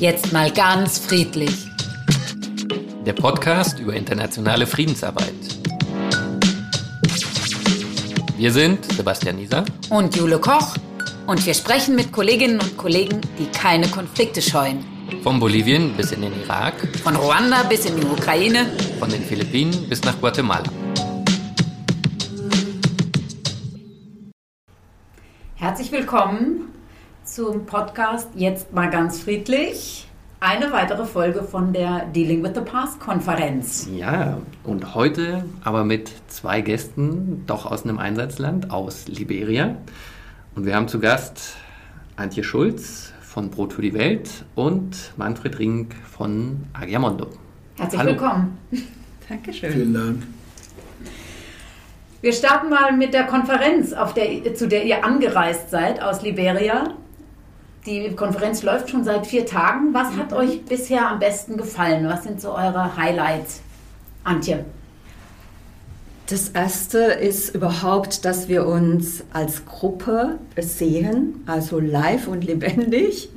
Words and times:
Jetzt 0.00 0.32
mal 0.32 0.50
ganz 0.52 0.98
friedlich. 0.98 1.50
Der 3.04 3.12
Podcast 3.12 3.78
über 3.80 3.94
internationale 3.94 4.66
Friedensarbeit. 4.66 5.34
Wir 8.36 8.52
sind 8.52 8.84
Sebastian 8.92 9.36
Nieser 9.36 9.64
und 9.90 10.16
Jule 10.16 10.38
Koch 10.38 10.76
und 11.26 11.44
wir 11.44 11.54
sprechen 11.54 11.96
mit 11.96 12.12
Kolleginnen 12.12 12.60
und 12.60 12.76
Kollegen, 12.76 13.20
die 13.38 13.46
keine 13.46 13.88
Konflikte 13.88 14.40
scheuen. 14.40 14.84
Von 15.22 15.40
Bolivien 15.40 15.94
bis 15.96 16.12
in 16.12 16.22
den 16.22 16.32
Irak, 16.44 16.74
von 17.02 17.16
Ruanda 17.16 17.64
bis 17.64 17.84
in 17.84 18.00
die 18.00 18.06
Ukraine, 18.06 18.66
von 18.98 19.10
den 19.10 19.22
Philippinen 19.22 19.88
bis 19.88 20.02
nach 20.04 20.18
Guatemala. 20.20 20.70
Herzlich 25.56 25.90
willkommen 25.90 26.77
zum 27.34 27.66
Podcast 27.66 28.28
Jetzt 28.34 28.72
mal 28.72 28.88
ganz 28.88 29.20
friedlich. 29.20 30.08
Eine 30.40 30.72
weitere 30.72 31.04
Folge 31.04 31.42
von 31.42 31.72
der 31.72 32.06
Dealing 32.06 32.42
with 32.42 32.52
the 32.54 32.60
Past 32.60 33.00
Konferenz. 33.00 33.88
Ja, 33.92 34.38
und 34.64 34.94
heute 34.94 35.44
aber 35.62 35.84
mit 35.84 36.10
zwei 36.28 36.60
Gästen, 36.60 37.44
doch 37.46 37.66
aus 37.66 37.84
einem 37.84 37.98
Einsatzland, 37.98 38.70
aus 38.70 39.08
Liberia. 39.08 39.76
Und 40.54 40.64
wir 40.64 40.74
haben 40.74 40.88
zu 40.88 41.00
Gast 41.00 41.56
Antje 42.16 42.44
Schulz 42.44 43.12
von 43.20 43.50
Brot 43.50 43.72
für 43.72 43.82
die 43.82 43.94
Welt 43.94 44.44
und 44.54 45.12
Manfred 45.16 45.58
Rink 45.58 45.94
von 46.10 46.64
Agiamondo. 46.72 47.26
Herzlich 47.76 48.00
Hallo. 48.00 48.10
willkommen. 48.12 48.58
Dankeschön. 49.28 49.72
Vielen 49.72 49.94
Dank. 49.94 50.22
Wir 52.20 52.32
starten 52.32 52.70
mal 52.70 52.92
mit 52.96 53.12
der 53.12 53.24
Konferenz, 53.24 53.94
der, 54.16 54.54
zu 54.54 54.66
der 54.66 54.84
ihr 54.84 55.04
angereist 55.04 55.70
seid 55.70 56.02
aus 56.02 56.22
Liberia. 56.22 56.94
Die 57.86 58.14
Konferenz 58.14 58.62
läuft 58.62 58.90
schon 58.90 59.04
seit 59.04 59.26
vier 59.26 59.46
Tagen. 59.46 59.94
Was 59.94 60.16
hat 60.16 60.30
mhm. 60.30 60.36
euch 60.36 60.64
bisher 60.64 61.08
am 61.08 61.18
besten 61.18 61.56
gefallen? 61.56 62.08
Was 62.08 62.24
sind 62.24 62.40
so 62.40 62.50
eure 62.50 62.96
Highlights? 62.96 63.60
Antje. 64.24 64.64
Das 66.26 66.50
erste 66.50 66.98
ist 66.98 67.54
überhaupt, 67.54 68.26
dass 68.26 68.48
wir 68.48 68.66
uns 68.66 69.24
als 69.32 69.64
Gruppe 69.64 70.38
sehen, 70.60 71.42
also 71.46 71.80
live 71.80 72.28
und 72.28 72.44
lebendig. 72.44 73.30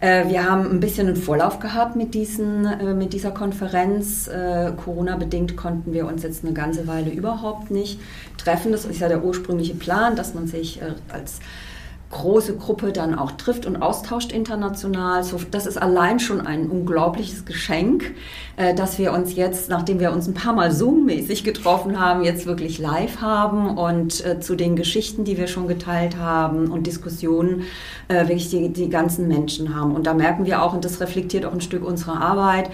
Äh, 0.00 0.28
wir 0.28 0.44
haben 0.44 0.68
ein 0.68 0.80
bisschen 0.80 1.06
einen 1.06 1.16
Vorlauf 1.16 1.60
gehabt 1.60 1.94
mit, 1.94 2.12
diesen, 2.12 2.66
äh, 2.66 2.92
mit 2.92 3.12
dieser 3.12 3.30
Konferenz. 3.30 4.26
Äh, 4.26 4.72
Corona-bedingt 4.84 5.56
konnten 5.56 5.92
wir 5.92 6.06
uns 6.06 6.24
jetzt 6.24 6.44
eine 6.44 6.52
ganze 6.52 6.86
Weile 6.86 7.10
überhaupt 7.10 7.70
nicht 7.70 8.00
treffen. 8.36 8.72
Das 8.72 8.84
ist 8.84 9.00
ja 9.00 9.08
der 9.08 9.24
ursprüngliche 9.24 9.74
Plan, 9.74 10.16
dass 10.16 10.34
man 10.34 10.46
sich 10.46 10.80
als 11.08 11.38
große 12.14 12.56
Gruppe 12.56 12.92
dann 12.92 13.18
auch 13.18 13.32
trifft 13.32 13.66
und 13.66 13.82
austauscht 13.82 14.32
international. 14.32 15.24
So, 15.24 15.38
das 15.50 15.66
ist 15.66 15.76
allein 15.76 16.20
schon 16.20 16.40
ein 16.40 16.70
unglaubliches 16.70 17.44
Geschenk, 17.44 18.14
äh, 18.56 18.74
dass 18.74 18.98
wir 18.98 19.12
uns 19.12 19.34
jetzt, 19.34 19.68
nachdem 19.68 20.00
wir 20.00 20.12
uns 20.12 20.26
ein 20.26 20.34
paar 20.34 20.54
Mal 20.54 20.72
Zoom-mäßig 20.72 21.44
getroffen 21.44 22.00
haben, 22.00 22.24
jetzt 22.24 22.46
wirklich 22.46 22.78
live 22.78 23.20
haben 23.20 23.76
und 23.76 24.24
äh, 24.24 24.40
zu 24.40 24.54
den 24.54 24.76
Geschichten, 24.76 25.24
die 25.24 25.36
wir 25.36 25.48
schon 25.48 25.68
geteilt 25.68 26.16
haben 26.16 26.70
und 26.70 26.86
Diskussionen, 26.86 27.64
äh, 28.08 28.28
wirklich 28.28 28.48
die, 28.48 28.72
die 28.72 28.88
ganzen 28.88 29.28
Menschen 29.28 29.74
haben. 29.74 29.94
Und 29.94 30.06
da 30.06 30.14
merken 30.14 30.46
wir 30.46 30.62
auch, 30.62 30.72
und 30.72 30.84
das 30.84 31.00
reflektiert 31.00 31.44
auch 31.44 31.52
ein 31.52 31.60
Stück 31.60 31.84
unserer 31.84 32.20
Arbeit, 32.20 32.70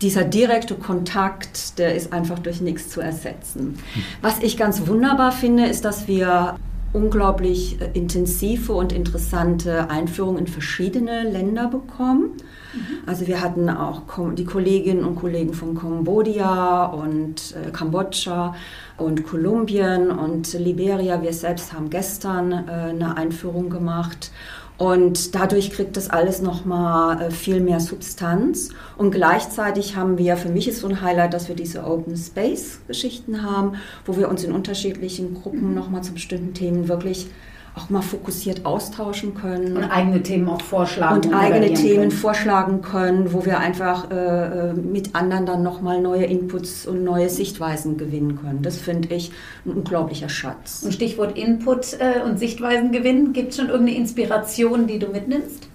dieser 0.00 0.24
direkte 0.24 0.76
Kontakt, 0.76 1.78
der 1.78 1.94
ist 1.94 2.12
einfach 2.12 2.38
durch 2.38 2.62
nichts 2.62 2.88
zu 2.88 3.02
ersetzen. 3.02 3.78
Hm. 3.92 4.02
Was 4.22 4.38
ich 4.40 4.56
ganz 4.56 4.86
wunderbar 4.86 5.30
finde, 5.30 5.66
ist, 5.66 5.84
dass 5.84 6.08
wir 6.08 6.56
unglaublich 6.92 7.80
äh, 7.80 7.90
intensive 7.94 8.72
und 8.72 8.92
interessante 8.92 9.90
Einführungen 9.90 10.38
in 10.38 10.46
verschiedene 10.46 11.22
Länder 11.22 11.68
bekommen. 11.68 12.32
Mhm. 12.72 12.80
Also 13.06 13.26
wir 13.26 13.40
hatten 13.40 13.68
auch 13.68 14.02
die 14.34 14.44
Kolleginnen 14.44 15.04
und 15.04 15.16
Kollegen 15.16 15.54
von 15.54 15.76
Kambodscha 15.76 16.86
und 16.86 17.54
äh, 17.54 17.70
Kambodscha 17.70 18.54
und 18.96 19.24
Kolumbien 19.24 20.10
und 20.10 20.52
Liberia. 20.54 21.22
Wir 21.22 21.32
selbst 21.32 21.72
haben 21.72 21.90
gestern 21.90 22.52
äh, 22.52 22.90
eine 22.90 23.16
Einführung 23.16 23.70
gemacht 23.70 24.30
und 24.80 25.34
dadurch 25.34 25.72
kriegt 25.72 25.98
das 25.98 26.08
alles 26.08 26.40
nochmal 26.40 27.20
äh, 27.20 27.30
viel 27.30 27.60
mehr 27.60 27.80
Substanz. 27.80 28.70
Und 28.96 29.10
gleichzeitig 29.10 29.94
haben 29.94 30.16
wir, 30.16 30.38
für 30.38 30.48
mich 30.48 30.68
ist 30.68 30.80
so 30.80 30.88
ein 30.88 31.02
Highlight, 31.02 31.34
dass 31.34 31.48
wir 31.48 31.54
diese 31.54 31.84
Open 31.84 32.16
Space 32.16 32.78
Geschichten 32.88 33.42
haben, 33.42 33.74
wo 34.06 34.16
wir 34.16 34.30
uns 34.30 34.42
in 34.42 34.52
unterschiedlichen 34.52 35.34
Gruppen 35.34 35.74
nochmal 35.74 36.02
zu 36.02 36.14
bestimmten 36.14 36.54
Themen 36.54 36.88
wirklich 36.88 37.26
auch 37.74 37.88
mal 37.88 38.02
fokussiert 38.02 38.66
austauschen 38.66 39.34
können. 39.34 39.76
Und 39.76 39.84
eigene 39.84 40.22
Themen 40.22 40.48
auch 40.48 40.60
vorschlagen. 40.60 41.26
Und 41.26 41.34
eigene 41.34 41.72
Themen 41.72 41.98
können. 41.98 42.10
vorschlagen 42.10 42.82
können, 42.82 43.32
wo 43.32 43.44
wir 43.44 43.58
einfach 43.58 44.10
äh, 44.10 44.70
äh 44.70 44.72
mit 44.74 45.14
anderen 45.14 45.46
dann 45.46 45.62
nochmal 45.62 46.00
neue 46.00 46.24
Inputs 46.24 46.86
und 46.86 47.04
neue 47.04 47.28
Sichtweisen 47.28 47.96
gewinnen 47.96 48.38
können. 48.40 48.62
Das 48.62 48.76
finde 48.76 49.14
ich 49.14 49.30
ein 49.64 49.72
unglaublicher 49.72 50.28
Schatz. 50.28 50.82
Und 50.84 50.92
Stichwort 50.92 51.38
Input 51.38 51.96
äh, 52.00 52.22
und 52.24 52.38
Sichtweisen 52.38 52.92
gewinnen, 52.92 53.32
gibt 53.32 53.50
es 53.50 53.56
schon 53.56 53.68
irgendeine 53.68 53.98
Inspiration, 53.98 54.86
die 54.86 54.98
du 54.98 55.08
mitnimmst? 55.08 55.68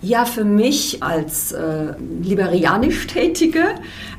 Ja, 0.00 0.24
für 0.26 0.44
mich 0.44 1.02
als 1.02 1.50
äh, 1.50 1.94
liberianisch 2.22 3.08
Tätige, 3.08 3.64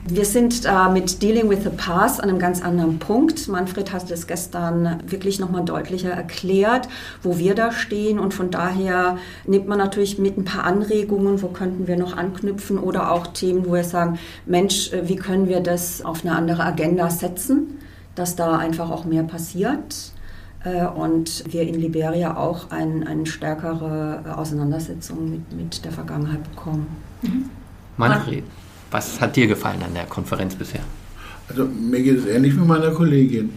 wir 0.06 0.25
sind 0.25 0.66
da 0.66 0.90
mit 0.90 1.22
Dealing 1.22 1.50
with 1.50 1.63
the 1.63 1.69
Past 1.69 2.22
an 2.22 2.29
einem 2.29 2.38
ganz 2.38 2.62
anderen 2.62 3.00
Punkt. 3.00 3.47
Manfred 3.47 3.94
hat 3.94 4.12
es 4.12 4.28
gestern 4.28 5.01
wirklich 5.07 5.40
nochmal 5.40 5.63
deutlicher 5.63 6.09
erklärt, 6.09 6.90
wo 7.23 7.38
wir 7.38 7.56
da 7.56 7.72
stehen 7.72 8.19
und 8.19 8.34
von 8.34 8.51
daher 8.51 9.19
nimmt 9.47 9.69
man 9.69 9.78
natürlich 9.78 10.19
mit 10.19 10.38
ein 10.38 10.44
paar 10.44 10.66
Anregungen, 10.66 11.41
wo 11.41 11.47
könnten 11.47 11.88
wir 11.88 11.96
noch 11.96 12.17
anknüpfen 12.17 12.78
oder 12.78 13.09
auch 13.09 13.28
Themen, 13.28 13.66
wo 13.66 13.73
wir 13.73 13.85
sagen, 13.85 14.19
Mensch, 14.46 14.91
äh, 14.91 15.07
wie 15.07 15.16
können 15.16 15.47
wir 15.47 15.61
das 15.61 16.03
auf 16.03 16.25
eine 16.25 16.35
andere 16.35 16.66
Agenda 16.66 17.09
setzen, 17.09 17.79
dass 18.16 18.35
da 18.35 18.57
einfach 18.57 18.91
auch 18.91 19.06
mehr 19.06 19.23
passiert. 19.23 20.11
Äh, 20.64 20.86
und 20.86 21.46
wir 21.52 21.62
in 21.62 21.75
Liberia 21.75 22.36
auch 22.36 22.70
ein, 22.72 23.08
eine 23.08 23.25
stärkere 23.25 24.36
Auseinandersetzung 24.36 25.31
mit, 25.31 25.53
mit 25.53 25.86
der 25.86 25.92
Vergangenheit 25.92 26.44
bekommen. 26.50 26.88
Mhm. 27.22 27.46
Manfred, 27.97 28.44
was 28.92 29.20
hat 29.22 29.36
dir 29.36 29.47
gefallen 29.47 29.81
an 29.84 29.94
der 29.94 30.06
Konferenz 30.06 30.56
bisher? 30.56 30.81
Also 31.50 31.66
mir 31.66 32.02
geht 32.02 32.20
es 32.20 32.25
ähnlich 32.25 32.56
wie 32.56 32.66
meiner 32.66 32.92
Kollegin. 32.92 33.52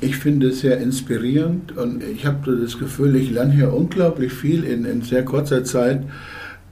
Ich 0.00 0.16
finde 0.16 0.48
es 0.48 0.60
sehr 0.60 0.78
inspirierend 0.78 1.76
und 1.76 2.02
ich 2.02 2.26
habe 2.26 2.60
das 2.60 2.78
Gefühl, 2.78 3.16
ich 3.16 3.30
lerne 3.30 3.52
hier 3.52 3.72
unglaublich 3.72 4.32
viel 4.32 4.64
in, 4.64 4.84
in 4.84 5.02
sehr 5.02 5.24
kurzer 5.24 5.64
Zeit 5.64 6.02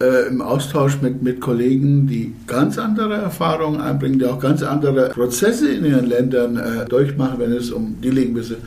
äh, 0.00 0.26
im 0.26 0.42
Austausch 0.42 1.00
mit, 1.00 1.22
mit 1.22 1.40
Kollegen, 1.40 2.06
die 2.06 2.34
ganz 2.46 2.78
andere 2.78 3.14
Erfahrungen 3.14 3.80
einbringen, 3.80 4.18
die 4.18 4.26
auch 4.26 4.40
ganz 4.40 4.62
andere 4.62 5.10
Prozesse 5.10 5.72
in 5.72 5.84
ihren 5.84 6.06
Ländern 6.06 6.56
äh, 6.56 6.84
durchmachen, 6.84 7.38
wenn 7.38 7.52
es 7.52 7.70
um 7.70 7.96
die 8.02 8.10
Liegwisse 8.10 8.56
geht 8.56 8.64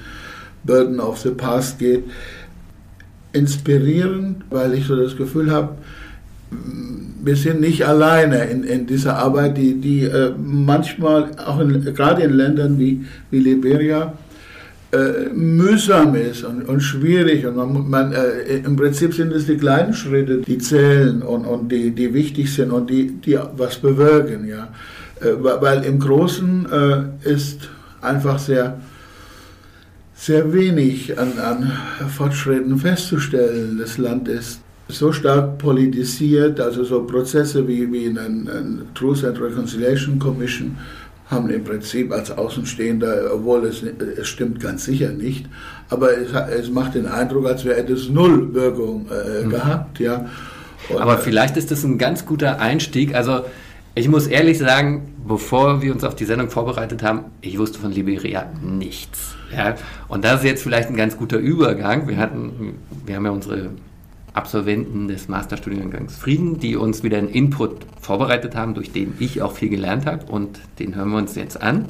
Burden 0.65 0.99
of 0.99 1.19
the 1.19 1.31
Past 1.31 1.79
geht, 1.79 2.03
inspirieren, 3.33 4.43
weil 4.49 4.73
ich 4.73 4.87
so 4.87 4.95
das 4.95 5.15
Gefühl 5.15 5.51
habe, 5.51 5.75
wir 7.23 7.35
sind 7.35 7.59
nicht 7.59 7.85
alleine 7.85 8.45
in, 8.45 8.63
in 8.63 8.85
dieser 8.85 9.17
Arbeit, 9.17 9.57
die, 9.57 9.75
die 9.75 10.03
äh, 10.03 10.31
manchmal 10.37 11.31
auch 11.45 11.59
gerade 11.93 12.21
in 12.21 12.33
Ländern 12.33 12.79
wie, 12.79 13.03
wie 13.31 13.39
Liberia 13.39 14.13
äh, 14.91 15.29
mühsam 15.33 16.15
ist 16.15 16.43
und, 16.43 16.69
und 16.69 16.81
schwierig. 16.81 17.45
Und 17.45 17.55
man, 17.55 17.89
man 17.89 18.13
äh, 18.13 18.57
im 18.63 18.75
Prinzip 18.75 19.13
sind 19.13 19.33
es 19.33 19.47
die 19.47 19.57
kleinen 19.57 19.93
Schritte, 19.93 20.37
die 20.37 20.59
zählen 20.59 21.21
und, 21.21 21.45
und 21.45 21.71
die, 21.71 21.91
die 21.91 22.13
wichtig 22.13 22.53
sind 22.53 22.71
und 22.71 22.89
die, 22.89 23.07
die 23.07 23.37
was 23.57 23.77
bewirken. 23.77 24.47
Ja. 24.47 24.69
Äh, 25.19 25.33
weil 25.39 25.83
im 25.83 25.99
Großen 25.99 26.67
äh, 26.71 27.29
ist 27.29 27.69
einfach 28.01 28.37
sehr 28.37 28.77
sehr 30.15 30.51
wenig 30.53 31.17
an, 31.19 31.37
an 31.39 31.71
Fortschritten 32.09 32.77
festzustellen. 32.77 33.77
Das 33.77 33.97
Land 33.97 34.27
ist 34.27 34.61
so 34.87 35.11
stark 35.11 35.57
politisiert, 35.57 36.59
also 36.59 36.83
so 36.83 37.03
Prozesse 37.03 37.67
wie, 37.67 37.91
wie 37.91 38.05
in 38.05 38.17
einer 38.17 38.93
Truth 38.93 39.23
and 39.23 39.39
Reconciliation 39.39 40.19
Commission 40.19 40.77
haben 41.27 41.49
im 41.49 41.63
Prinzip 41.63 42.11
als 42.11 42.29
Außenstehender, 42.29 43.31
obwohl 43.33 43.65
es, 43.65 43.81
es 43.81 44.27
stimmt 44.27 44.59
ganz 44.59 44.85
sicher 44.85 45.09
nicht, 45.09 45.47
aber 45.89 46.15
es, 46.15 46.31
es 46.31 46.69
macht 46.69 46.93
den 46.93 47.07
Eindruck, 47.07 47.47
als 47.47 47.65
wäre 47.65 47.81
es 47.81 48.09
null 48.09 48.53
Wirkung 48.53 49.07
äh, 49.09 49.43
mhm. 49.43 49.49
gehabt. 49.49 49.99
Ja. 49.99 50.29
Und, 50.89 51.01
aber 51.01 51.17
vielleicht 51.17 51.57
ist 51.57 51.71
das 51.71 51.83
ein 51.83 51.97
ganz 51.97 52.27
guter 52.27 52.59
Einstieg. 52.59 53.15
Also 53.15 53.41
ich 53.95 54.07
muss 54.07 54.27
ehrlich 54.27 54.59
sagen, 54.59 55.15
bevor 55.27 55.81
wir 55.81 55.93
uns 55.93 56.03
auf 56.03 56.15
die 56.15 56.25
Sendung 56.25 56.51
vorbereitet 56.51 57.01
haben, 57.01 57.25
ich 57.41 57.57
wusste 57.57 57.79
von 57.79 57.91
Liberia 57.91 58.51
nichts. 58.61 59.34
Ja, 59.53 59.75
und 60.07 60.23
das 60.23 60.41
ist 60.41 60.45
jetzt 60.45 60.63
vielleicht 60.63 60.89
ein 60.89 60.95
ganz 60.95 61.17
guter 61.17 61.37
Übergang. 61.37 62.07
Wir 62.07 62.17
hatten, 62.17 62.79
wir 63.05 63.15
haben 63.15 63.25
ja 63.25 63.31
unsere 63.31 63.71
Absolventen 64.33 65.07
des 65.07 65.27
Masterstudiengangs 65.27 66.17
Frieden, 66.17 66.59
die 66.59 66.75
uns 66.75 67.03
wieder 67.03 67.17
einen 67.17 67.29
Input 67.29 67.85
vorbereitet 68.01 68.55
haben, 68.55 68.73
durch 68.73 68.91
den 68.91 69.15
ich 69.19 69.41
auch 69.41 69.53
viel 69.53 69.69
gelernt 69.69 70.05
habe 70.05 70.25
und 70.25 70.59
den 70.79 70.95
hören 70.95 71.11
wir 71.11 71.17
uns 71.17 71.35
jetzt 71.35 71.61
an. 71.61 71.85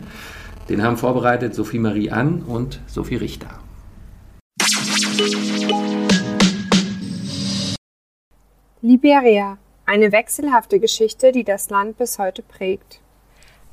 Den 0.70 0.84
haben 0.84 0.98
vorbereitet 0.98 1.56
Sophie 1.56 1.80
Marie 1.80 2.12
Ann 2.12 2.42
und 2.42 2.80
Sophie 2.88 3.16
Richter. 3.16 3.50
Liberia, 8.82 9.58
eine 9.88 10.12
wechselhafte 10.12 10.80
Geschichte, 10.80 11.32
die 11.32 11.44
das 11.44 11.72
Land 11.72 11.98
bis 11.98 12.20
heute 12.20 12.44
prägt. 12.44 13.00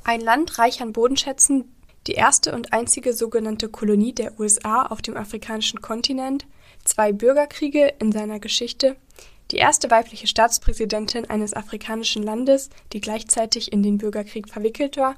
Ein 0.05 0.21
Land 0.21 0.59
reich 0.59 0.81
an 0.81 0.93
Bodenschätzen, 0.93 1.65
die 2.07 2.15
erste 2.15 2.53
und 2.53 2.73
einzige 2.73 3.13
sogenannte 3.13 3.69
Kolonie 3.69 4.13
der 4.13 4.39
USA 4.41 4.87
auf 4.87 5.03
dem 5.03 5.17
afrikanischen 5.17 5.81
Kontinent, 5.81 6.47
zwei 6.85 7.13
Bürgerkriege 7.13 7.95
in 7.99 8.13
seiner 8.13 8.41
Geschichte, 8.41 8.97
die 9.51 9.57
erste 9.57 9.91
weibliche 9.91 10.27
Staatspräsidentin 10.27 11.29
eines 11.29 11.55
afrikanischen 11.55 12.23
Landes, 12.23 12.71
die 12.93 13.01
gleichzeitig 13.01 13.73
in 13.73 13.83
den 13.83 13.99
Bürgerkrieg 13.99 14.49
verwickelt 14.49 14.97
war, 14.97 15.17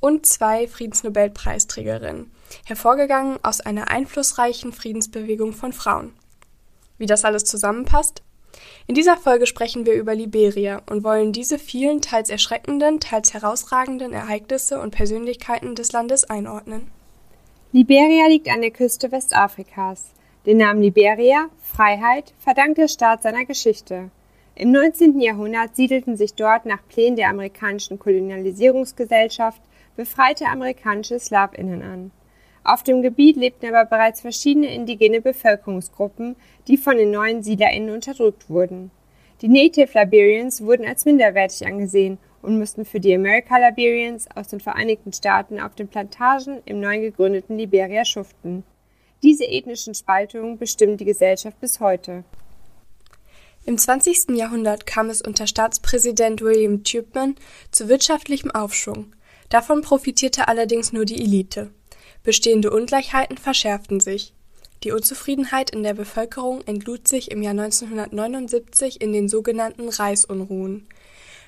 und 0.00 0.26
zwei 0.26 0.66
Friedensnobelpreisträgerinnen, 0.66 2.32
hervorgegangen 2.64 3.38
aus 3.44 3.60
einer 3.60 3.88
einflussreichen 3.88 4.72
Friedensbewegung 4.72 5.52
von 5.52 5.72
Frauen. 5.72 6.12
Wie 6.98 7.06
das 7.06 7.24
alles 7.24 7.44
zusammenpasst? 7.44 8.22
In 8.86 8.94
dieser 8.94 9.16
Folge 9.16 9.46
sprechen 9.46 9.86
wir 9.86 9.94
über 9.94 10.14
Liberia 10.14 10.82
und 10.90 11.04
wollen 11.04 11.32
diese 11.32 11.58
vielen 11.58 12.00
teils 12.00 12.30
erschreckenden, 12.30 13.00
teils 13.00 13.32
herausragenden 13.34 14.12
Ereignisse 14.12 14.80
und 14.80 14.90
Persönlichkeiten 14.90 15.74
des 15.74 15.92
Landes 15.92 16.24
einordnen. 16.24 16.90
Liberia 17.72 18.26
liegt 18.26 18.48
an 18.48 18.60
der 18.60 18.70
Küste 18.70 19.12
Westafrikas. 19.12 20.10
Den 20.44 20.58
Namen 20.58 20.82
Liberia, 20.82 21.46
Freiheit, 21.62 22.34
verdankt 22.38 22.78
der 22.78 22.88
Staat 22.88 23.22
seiner 23.22 23.44
Geschichte. 23.44 24.10
Im 24.54 24.70
19. 24.72 25.20
Jahrhundert 25.20 25.74
siedelten 25.74 26.16
sich 26.16 26.34
dort 26.34 26.66
nach 26.66 26.86
Plänen 26.88 27.16
der 27.16 27.30
amerikanischen 27.30 27.98
Kolonialisierungsgesellschaft 27.98 29.62
befreite 29.96 30.46
amerikanische 30.46 31.18
Slawinnen 31.18 31.82
an. 31.82 32.10
Auf 32.64 32.82
dem 32.82 33.02
Gebiet 33.02 33.36
lebten 33.36 33.66
aber 33.66 33.84
bereits 33.84 34.20
verschiedene 34.20 34.72
indigene 34.72 35.20
Bevölkerungsgruppen, 35.20 36.36
die 36.68 36.76
von 36.76 36.96
den 36.96 37.10
neuen 37.10 37.42
SiedlerInnen 37.42 37.90
unterdrückt 37.90 38.48
wurden. 38.48 38.90
Die 39.40 39.48
Native 39.48 39.98
Liberians 39.98 40.62
wurden 40.62 40.86
als 40.86 41.04
minderwertig 41.04 41.66
angesehen 41.66 42.18
und 42.42 42.58
mussten 42.58 42.84
für 42.84 43.00
die 43.00 43.14
America 43.14 43.56
Liberians 43.56 44.28
aus 44.34 44.48
den 44.48 44.60
Vereinigten 44.60 45.12
Staaten 45.12 45.60
auf 45.60 45.74
den 45.74 45.88
Plantagen 45.88 46.60
im 46.64 46.80
neu 46.80 47.00
gegründeten 47.00 47.58
Liberia 47.58 48.04
schuften. 48.04 48.62
Diese 49.24 49.44
ethnischen 49.44 49.94
Spaltungen 49.94 50.58
bestimmen 50.58 50.96
die 50.96 51.04
Gesellschaft 51.04 51.58
bis 51.60 51.80
heute. 51.80 52.24
Im 53.64 53.78
20. 53.78 54.36
Jahrhundert 54.36 54.86
kam 54.86 55.08
es 55.08 55.22
unter 55.22 55.46
Staatspräsident 55.46 56.40
William 56.40 56.82
Tubman 56.82 57.36
zu 57.70 57.88
wirtschaftlichem 57.88 58.50
Aufschwung. 58.50 59.14
Davon 59.48 59.82
profitierte 59.82 60.48
allerdings 60.48 60.92
nur 60.92 61.04
die 61.04 61.20
Elite. 61.20 61.70
Bestehende 62.22 62.70
Ungleichheiten 62.70 63.36
verschärften 63.36 64.00
sich. 64.00 64.32
Die 64.84 64.92
Unzufriedenheit 64.92 65.70
in 65.70 65.82
der 65.82 65.94
Bevölkerung 65.94 66.60
entlud 66.66 67.06
sich 67.06 67.30
im 67.30 67.42
Jahr 67.42 67.52
1979 67.52 69.00
in 69.00 69.12
den 69.12 69.28
sogenannten 69.28 69.88
Reisunruhen. 69.88 70.88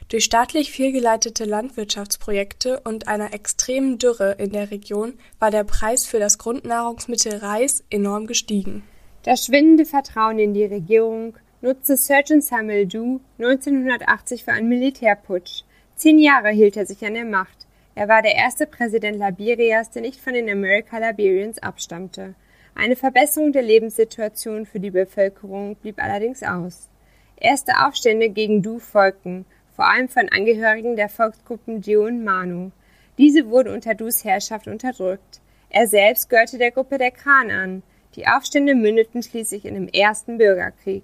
Durch 0.08 0.24
staatlich 0.24 0.70
fehlgeleitete 0.70 1.44
Landwirtschaftsprojekte 1.44 2.80
und 2.84 3.08
einer 3.08 3.32
extremen 3.32 3.98
Dürre 3.98 4.36
in 4.38 4.50
der 4.50 4.70
Region 4.70 5.14
war 5.38 5.50
der 5.50 5.64
Preis 5.64 6.06
für 6.06 6.18
das 6.18 6.38
Grundnahrungsmittel 6.38 7.36
Reis 7.36 7.82
enorm 7.90 8.26
gestiegen. 8.26 8.84
Das 9.22 9.46
schwindende 9.46 9.86
Vertrauen 9.86 10.38
in 10.38 10.54
die 10.54 10.66
Regierung 10.66 11.34
nutzte 11.62 11.96
Surgeon 11.96 12.42
Samuel 12.42 12.86
Dew 12.86 13.20
1980 13.38 14.44
für 14.44 14.52
einen 14.52 14.68
Militärputsch. 14.68 15.62
Zehn 15.96 16.18
Jahre 16.18 16.50
hielt 16.50 16.76
er 16.76 16.84
sich 16.84 17.04
an 17.06 17.14
der 17.14 17.24
Macht. 17.24 17.63
Er 17.94 18.08
war 18.08 18.22
der 18.22 18.34
erste 18.34 18.66
Präsident 18.66 19.18
Liberias, 19.18 19.90
der 19.90 20.02
nicht 20.02 20.20
von 20.20 20.34
den 20.34 20.50
America 20.50 20.98
Liberians 20.98 21.62
abstammte. 21.62 22.34
Eine 22.74 22.96
Verbesserung 22.96 23.52
der 23.52 23.62
Lebenssituation 23.62 24.66
für 24.66 24.80
die 24.80 24.90
Bevölkerung 24.90 25.76
blieb 25.76 26.02
allerdings 26.02 26.42
aus. 26.42 26.88
Erste 27.36 27.72
Aufstände 27.84 28.30
gegen 28.30 28.62
Du 28.62 28.78
folgten 28.80 29.46
vor 29.74 29.90
allem 29.90 30.08
von 30.08 30.28
Angehörigen 30.28 30.96
der 30.96 31.08
Volksgruppen 31.08 31.80
Dio 31.80 32.06
und 32.06 32.24
Manu. 32.24 32.70
Diese 33.18 33.48
wurden 33.48 33.74
unter 33.74 33.94
Dus 33.94 34.24
Herrschaft 34.24 34.68
unterdrückt. 34.68 35.40
Er 35.68 35.88
selbst 35.88 36.30
gehörte 36.30 36.58
der 36.58 36.70
Gruppe 36.70 36.98
der 36.98 37.10
Kran 37.10 37.50
an. 37.50 37.82
Die 38.14 38.26
Aufstände 38.26 38.74
mündeten 38.74 39.22
schließlich 39.22 39.64
in 39.64 39.74
dem 39.74 39.88
ersten 39.88 40.38
Bürgerkrieg. 40.38 41.02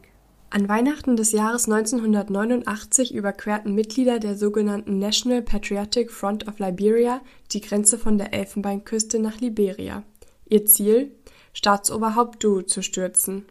An 0.52 0.69
Weihnachten 0.69 1.14
des 1.14 1.31
Jahres 1.31 1.69
1989 1.69 3.14
überquerten 3.14 3.73
Mitglieder 3.73 4.19
der 4.19 4.37
sogenannten 4.37 4.99
National 4.99 5.43
Patriotic 5.43 6.11
Front 6.11 6.49
of 6.49 6.58
Liberia 6.58 7.20
die 7.52 7.61
Grenze 7.61 7.97
von 7.99 8.19
der 8.19 8.35
Elfenbeinküste 8.35 9.20
nach 9.20 9.41
Liberia. 9.41 10.02
Ihr 10.47 10.67
Ziel? 10.67 11.12
Staatsoberhaupt 11.52 12.43
Du 12.43 12.62
zu 12.62 12.82
stürzen. 12.82 13.47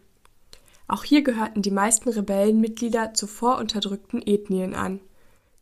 Auch 0.88 1.02
hier 1.02 1.22
gehörten 1.22 1.62
die 1.62 1.70
meisten 1.70 2.10
Rebellenmitglieder 2.10 3.14
zuvor 3.14 3.56
unterdrückten 3.56 4.20
Ethnien 4.20 4.74
an. 4.74 5.00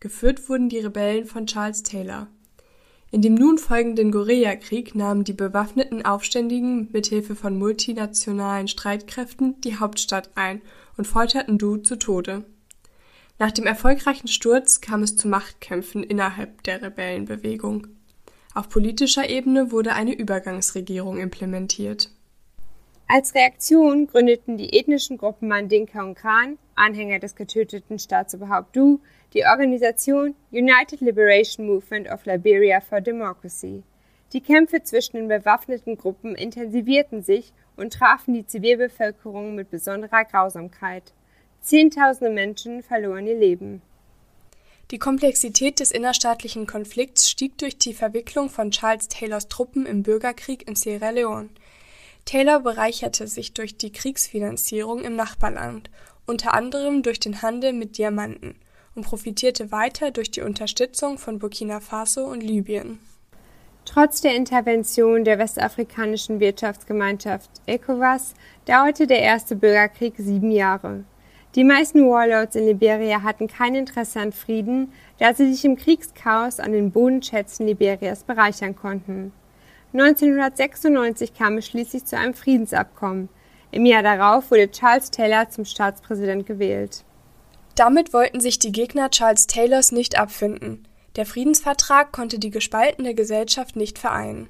Geführt 0.00 0.48
wurden 0.48 0.68
die 0.68 0.80
Rebellen 0.80 1.24
von 1.24 1.46
Charles 1.46 1.84
Taylor. 1.84 2.26
In 3.10 3.22
dem 3.22 3.34
nun 3.34 3.56
folgenden 3.56 4.12
Guerillakrieg 4.12 4.94
nahmen 4.94 5.24
die 5.24 5.32
bewaffneten 5.32 6.04
Aufständigen 6.04 6.88
mit 6.92 7.06
Hilfe 7.06 7.34
von 7.34 7.58
multinationalen 7.58 8.68
Streitkräften 8.68 9.58
die 9.62 9.76
Hauptstadt 9.76 10.30
ein 10.34 10.60
und 10.98 11.06
folterten 11.06 11.56
Du 11.56 11.78
zu 11.78 11.96
Tode. 11.96 12.44
Nach 13.38 13.50
dem 13.50 13.66
erfolgreichen 13.66 14.28
Sturz 14.28 14.82
kam 14.82 15.02
es 15.02 15.16
zu 15.16 15.26
Machtkämpfen 15.26 16.02
innerhalb 16.02 16.62
der 16.64 16.82
Rebellenbewegung. 16.82 17.86
Auf 18.54 18.68
politischer 18.68 19.30
Ebene 19.30 19.70
wurde 19.72 19.94
eine 19.94 20.14
Übergangsregierung 20.14 21.18
implementiert. 21.18 22.10
Als 23.06 23.34
Reaktion 23.34 24.06
gründeten 24.06 24.58
die 24.58 24.76
ethnischen 24.78 25.16
Gruppen 25.16 25.48
Mandinka 25.48 26.02
und 26.02 26.14
Kran, 26.14 26.58
Anhänger 26.74 27.20
des 27.20 27.36
getöteten 27.36 27.98
Staatsoberhaupt 27.98 28.76
Du, 28.76 29.00
die 29.34 29.44
Organisation 29.44 30.34
United 30.50 31.00
Liberation 31.00 31.66
Movement 31.66 32.08
of 32.10 32.24
Liberia 32.24 32.80
for 32.80 33.00
Democracy. 33.00 33.82
Die 34.32 34.40
Kämpfe 34.40 34.82
zwischen 34.82 35.16
den 35.16 35.28
bewaffneten 35.28 35.96
Gruppen 35.96 36.34
intensivierten 36.34 37.22
sich 37.22 37.52
und 37.76 37.92
trafen 37.92 38.34
die 38.34 38.46
Zivilbevölkerung 38.46 39.54
mit 39.54 39.70
besonderer 39.70 40.24
Grausamkeit. 40.24 41.12
Zehntausende 41.60 42.32
Menschen 42.32 42.82
verloren 42.82 43.26
ihr 43.26 43.38
Leben. 43.38 43.82
Die 44.90 44.98
Komplexität 44.98 45.80
des 45.80 45.90
innerstaatlichen 45.90 46.66
Konflikts 46.66 47.28
stieg 47.28 47.58
durch 47.58 47.76
die 47.76 47.92
Verwicklung 47.92 48.48
von 48.48 48.70
Charles 48.70 49.08
Taylors 49.08 49.48
Truppen 49.48 49.84
im 49.84 50.02
Bürgerkrieg 50.02 50.66
in 50.66 50.76
Sierra 50.76 51.10
Leone. 51.10 51.50
Taylor 52.24 52.60
bereicherte 52.60 53.26
sich 53.26 53.52
durch 53.52 53.76
die 53.76 53.92
Kriegsfinanzierung 53.92 55.04
im 55.04 55.16
Nachbarland, 55.16 55.90
unter 56.26 56.54
anderem 56.54 57.02
durch 57.02 57.20
den 57.20 57.42
Handel 57.42 57.74
mit 57.74 57.98
Diamanten, 57.98 58.56
und 58.98 59.04
profitierte 59.04 59.70
weiter 59.70 60.10
durch 60.10 60.32
die 60.32 60.40
Unterstützung 60.40 61.18
von 61.18 61.38
Burkina 61.38 61.78
Faso 61.78 62.24
und 62.24 62.42
Libyen. 62.42 62.98
Trotz 63.84 64.20
der 64.20 64.34
Intervention 64.34 65.22
der 65.22 65.38
westafrikanischen 65.38 66.40
Wirtschaftsgemeinschaft 66.40 67.48
ECOWAS 67.66 68.34
dauerte 68.66 69.06
der 69.06 69.20
erste 69.20 69.54
Bürgerkrieg 69.54 70.14
sieben 70.18 70.50
Jahre. 70.50 71.04
Die 71.54 71.62
meisten 71.62 72.10
Warlords 72.10 72.56
in 72.56 72.66
Liberia 72.66 73.22
hatten 73.22 73.46
kein 73.46 73.76
Interesse 73.76 74.18
an 74.18 74.32
Frieden, 74.32 74.92
da 75.18 75.32
sie 75.32 75.50
sich 75.52 75.64
im 75.64 75.76
Kriegschaos 75.76 76.58
an 76.58 76.72
den 76.72 76.90
Bodenschätzen 76.90 77.68
Liberias 77.68 78.24
bereichern 78.24 78.74
konnten. 78.74 79.32
1996 79.92 81.34
kam 81.34 81.56
es 81.56 81.66
schließlich 81.66 82.04
zu 82.04 82.18
einem 82.18 82.34
Friedensabkommen. 82.34 83.28
Im 83.70 83.86
Jahr 83.86 84.02
darauf 84.02 84.50
wurde 84.50 84.70
Charles 84.70 85.12
Taylor 85.12 85.48
zum 85.48 85.64
Staatspräsident 85.64 86.46
gewählt. 86.46 87.04
Damit 87.78 88.12
wollten 88.12 88.40
sich 88.40 88.58
die 88.58 88.72
Gegner 88.72 89.08
Charles 89.08 89.46
Taylors 89.46 89.92
nicht 89.92 90.18
abfinden. 90.18 90.88
Der 91.14 91.24
Friedensvertrag 91.24 92.10
konnte 92.10 92.40
die 92.40 92.50
gespaltene 92.50 93.14
Gesellschaft 93.14 93.76
nicht 93.76 94.00
vereinen. 94.00 94.48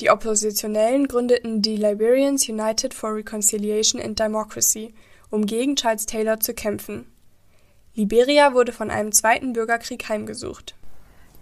Die 0.00 0.08
Oppositionellen 0.08 1.06
gründeten 1.06 1.60
die 1.60 1.76
Liberians 1.76 2.48
United 2.48 2.94
for 2.94 3.14
Reconciliation 3.14 4.00
and 4.00 4.18
Democracy, 4.18 4.94
um 5.28 5.44
gegen 5.44 5.76
Charles 5.76 6.06
Taylor 6.06 6.40
zu 6.40 6.54
kämpfen. 6.54 7.04
Liberia 7.94 8.54
wurde 8.54 8.72
von 8.72 8.90
einem 8.90 9.12
zweiten 9.12 9.52
Bürgerkrieg 9.52 10.08
heimgesucht. 10.08 10.74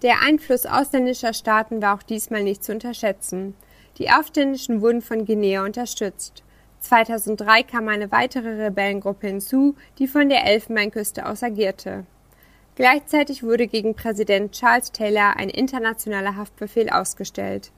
Der 0.03 0.23
Einfluss 0.23 0.67
ausländischer 0.67 1.35
Staaten 1.35 1.81
war 1.81 1.97
auch 1.97 2.03
diesmal 2.03 2.43
nicht 2.43 2.65
zu 2.65 2.73
unterschätzen. 2.73 3.55
Die 3.99 4.11
Aufständischen 4.11 4.81
wurden 4.81 5.03
von 5.03 5.25
Guinea 5.25 5.65
unterstützt. 5.65 6.43
2003 6.83 7.63
kam 7.63 7.89
eine 7.89 8.11
weitere 8.11 8.65
Rebellengruppe 8.65 9.29
hinzu, 9.29 9.77
die 9.99 10.09
von 10.09 10.29
der 10.29 10.45
Elfenbeinküste 10.45 11.27
aus 11.27 11.43
agierte. 11.43 12.05
Gleichzeitig 12.75 13.43
wurde 13.43 13.67
gegen 13.69 13.95
Präsident 13.95 14.53
Charles 14.53 14.93
Taylor 14.93 15.37
ein 15.37 15.49
internationaler 15.49 16.37
Haftbefehl 16.37 16.91
ausgestellt. 16.91 17.71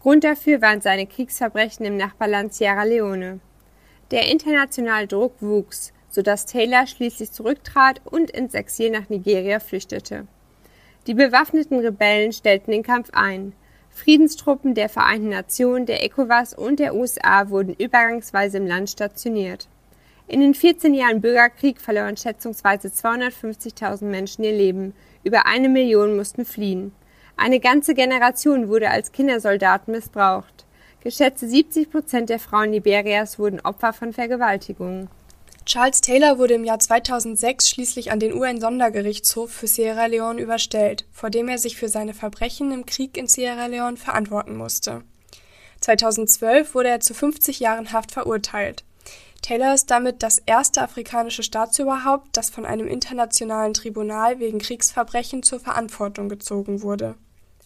Grund 0.00 0.24
dafür 0.24 0.60
waren 0.60 0.80
seine 0.80 1.06
Kriegsverbrechen 1.06 1.86
im 1.86 1.96
Nachbarland 1.96 2.52
Sierra 2.52 2.82
Leone. 2.82 3.40
Der 4.10 4.30
internationale 4.30 5.06
Druck 5.06 5.34
wuchs, 5.40 5.92
sodass 6.08 6.46
Taylor 6.46 6.86
schließlich 6.86 7.30
zurücktrat 7.30 8.00
und 8.04 8.30
ins 8.30 8.54
Exil 8.54 8.90
nach 8.90 9.08
Nigeria 9.08 9.60
flüchtete. 9.60 10.26
Die 11.06 11.14
bewaffneten 11.14 11.78
Rebellen 11.78 12.32
stellten 12.32 12.72
den 12.72 12.82
Kampf 12.82 13.10
ein. 13.12 13.52
Friedenstruppen 13.98 14.74
der 14.74 14.88
Vereinten 14.88 15.30
Nationen, 15.30 15.84
der 15.84 16.04
ECOWAS 16.04 16.54
und 16.54 16.78
der 16.78 16.94
USA 16.94 17.50
wurden 17.50 17.74
übergangsweise 17.74 18.58
im 18.58 18.66
Land 18.66 18.90
stationiert. 18.90 19.66
In 20.28 20.40
den 20.40 20.54
14 20.54 20.94
Jahren 20.94 21.20
Bürgerkrieg 21.20 21.80
verloren 21.80 22.16
schätzungsweise 22.16 22.88
250.000 22.88 24.04
Menschen 24.04 24.44
ihr 24.44 24.52
Leben. 24.52 24.94
Über 25.24 25.46
eine 25.46 25.68
Million 25.68 26.16
mussten 26.16 26.44
fliehen. 26.44 26.92
Eine 27.36 27.58
ganze 27.58 27.94
Generation 27.94 28.68
wurde 28.68 28.88
als 28.90 29.10
Kindersoldaten 29.10 29.92
missbraucht. 29.92 30.64
Geschätzte 31.00 31.48
70 31.48 31.90
Prozent 31.90 32.30
der 32.30 32.38
Frauen 32.38 32.72
Liberias 32.72 33.38
wurden 33.38 33.60
Opfer 33.60 33.92
von 33.92 34.12
Vergewaltigungen. 34.12 35.08
Charles 35.68 36.00
Taylor 36.00 36.38
wurde 36.38 36.54
im 36.54 36.64
Jahr 36.64 36.78
2006 36.78 37.68
schließlich 37.68 38.10
an 38.10 38.18
den 38.18 38.32
UN-Sondergerichtshof 38.32 39.52
für 39.52 39.66
Sierra 39.66 40.06
Leone 40.06 40.40
überstellt, 40.40 41.04
vor 41.12 41.28
dem 41.28 41.46
er 41.46 41.58
sich 41.58 41.76
für 41.76 41.90
seine 41.90 42.14
Verbrechen 42.14 42.72
im 42.72 42.86
Krieg 42.86 43.18
in 43.18 43.26
Sierra 43.26 43.66
Leone 43.66 43.98
verantworten 43.98 44.56
musste. 44.56 45.02
2012 45.82 46.74
wurde 46.74 46.88
er 46.88 47.00
zu 47.00 47.12
50 47.12 47.60
Jahren 47.60 47.92
Haft 47.92 48.12
verurteilt. 48.12 48.82
Taylor 49.42 49.74
ist 49.74 49.90
damit 49.90 50.22
das 50.22 50.38
erste 50.38 50.80
afrikanische 50.80 51.42
Staatsüberhaupt, 51.42 52.34
das 52.34 52.48
von 52.48 52.64
einem 52.64 52.88
internationalen 52.88 53.74
Tribunal 53.74 54.38
wegen 54.38 54.60
Kriegsverbrechen 54.60 55.42
zur 55.42 55.60
Verantwortung 55.60 56.30
gezogen 56.30 56.80
wurde. 56.80 57.14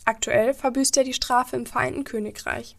Aktuell 0.05 0.55
verbüßt 0.55 0.97
er 0.97 1.05
die 1.05 1.15
Strafe 1.15 1.55
im 1.55 1.67
Vereinten 1.67 2.03
Königreich. 2.03 2.77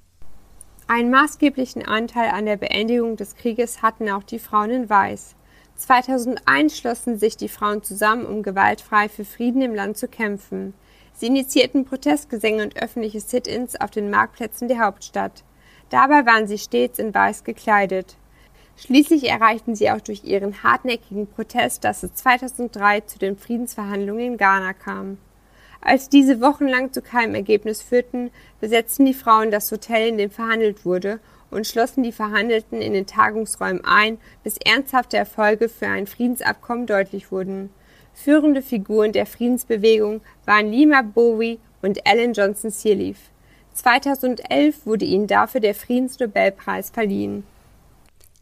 Einen 0.88 1.12
maßgeblichen 1.12 1.86
Anteil 1.86 2.32
an 2.32 2.46
der 2.46 2.58
Beendigung 2.58 3.16
des 3.16 3.36
Krieges 3.36 3.82
hatten 3.82 4.10
auch 4.10 4.24
die 4.24 4.40
Frauen 4.40 4.70
in 4.70 4.90
Weiß. 4.90 5.36
2001 5.78 6.78
schlossen 6.78 7.18
sich 7.18 7.38
die 7.38 7.48
Frauen 7.48 7.84
zusammen, 7.84 8.25
um 8.25 8.44
gewaltfrei 8.44 9.08
für 9.08 9.24
Frieden 9.24 9.62
im 9.62 9.74
Land 9.74 9.98
zu 9.98 10.08
kämpfen. 10.08 10.74
Sie 11.13 11.28
initiierten 11.28 11.86
Protestgesänge 11.86 12.63
und 12.63 12.75
öffentliche 12.75 13.22
Sit-ins 13.22 13.80
auf 13.80 13.92
den 13.92 14.10
Marktplätzen 14.10 14.68
der 14.68 14.80
Hauptstadt. 14.80 15.44
Dabei 15.90 16.25
waren 16.25 16.48
sie 16.48 16.58
stets 16.58 17.00
in 17.00 17.13
Weiß 17.13 17.44
gekleidet. 17.44 18.18
Schließlich 18.75 19.30
erreichten 19.30 19.75
sie 19.75 19.90
auch 19.90 20.02
durch 20.02 20.24
ihren 20.25 20.63
hartnäckigen 20.63 21.28
Protest, 21.28 21.84
dass 21.84 22.04
es 22.04 22.13
2003 22.16 23.02
zu 23.02 23.20
den 23.20 23.38
Friedensverhandlungen 23.38 24.34
in 24.34 24.38
Ghana 24.38 24.74
kam. 24.74 25.18
Als 25.86 26.08
diese 26.08 26.40
wochenlang 26.40 26.94
zu 26.94 27.02
keinem 27.02 27.36
Ergebnis 27.36 27.82
führten, 27.82 28.32
besetzten 28.62 29.06
die 29.06 29.13
Frauen 29.13 29.52
das 29.52 29.70
Hotel, 29.70 30.08
in 30.08 30.18
dem 30.18 30.32
verhandelt 30.32 30.86
wurde, 30.86 31.20
und 31.52 31.68
schlossen 31.68 32.04
die 32.04 32.13
Verhandelten 32.13 32.82
in 32.82 32.94
den 32.94 33.06
Tagungsräumen 33.06 33.84
ein, 33.84 34.18
bis 34.46 34.58
ernsthafte 34.58 35.18
Erfolge 35.18 35.68
für 35.68 35.88
ein 35.88 36.08
Friedensabkommen 36.08 36.88
deutlich 36.88 37.34
wurden. 37.34 37.70
Führende 38.13 38.62
Figuren 38.62 39.12
der 39.12 39.25
Friedensbewegung 39.25 40.22
waren 40.46 40.72
Lima 40.72 41.02
Bowie 41.02 41.60
und 41.82 42.00
Ellen 42.06 42.32
Johnson 42.32 42.72
Sirleaf. 42.72 43.18
2011 43.74 44.86
wurde 44.86 45.04
ihnen 45.04 45.28
dafür 45.28 45.60
der 45.60 45.75
Friedensnobelpreis 45.75 46.92
verliehen. 46.92 47.44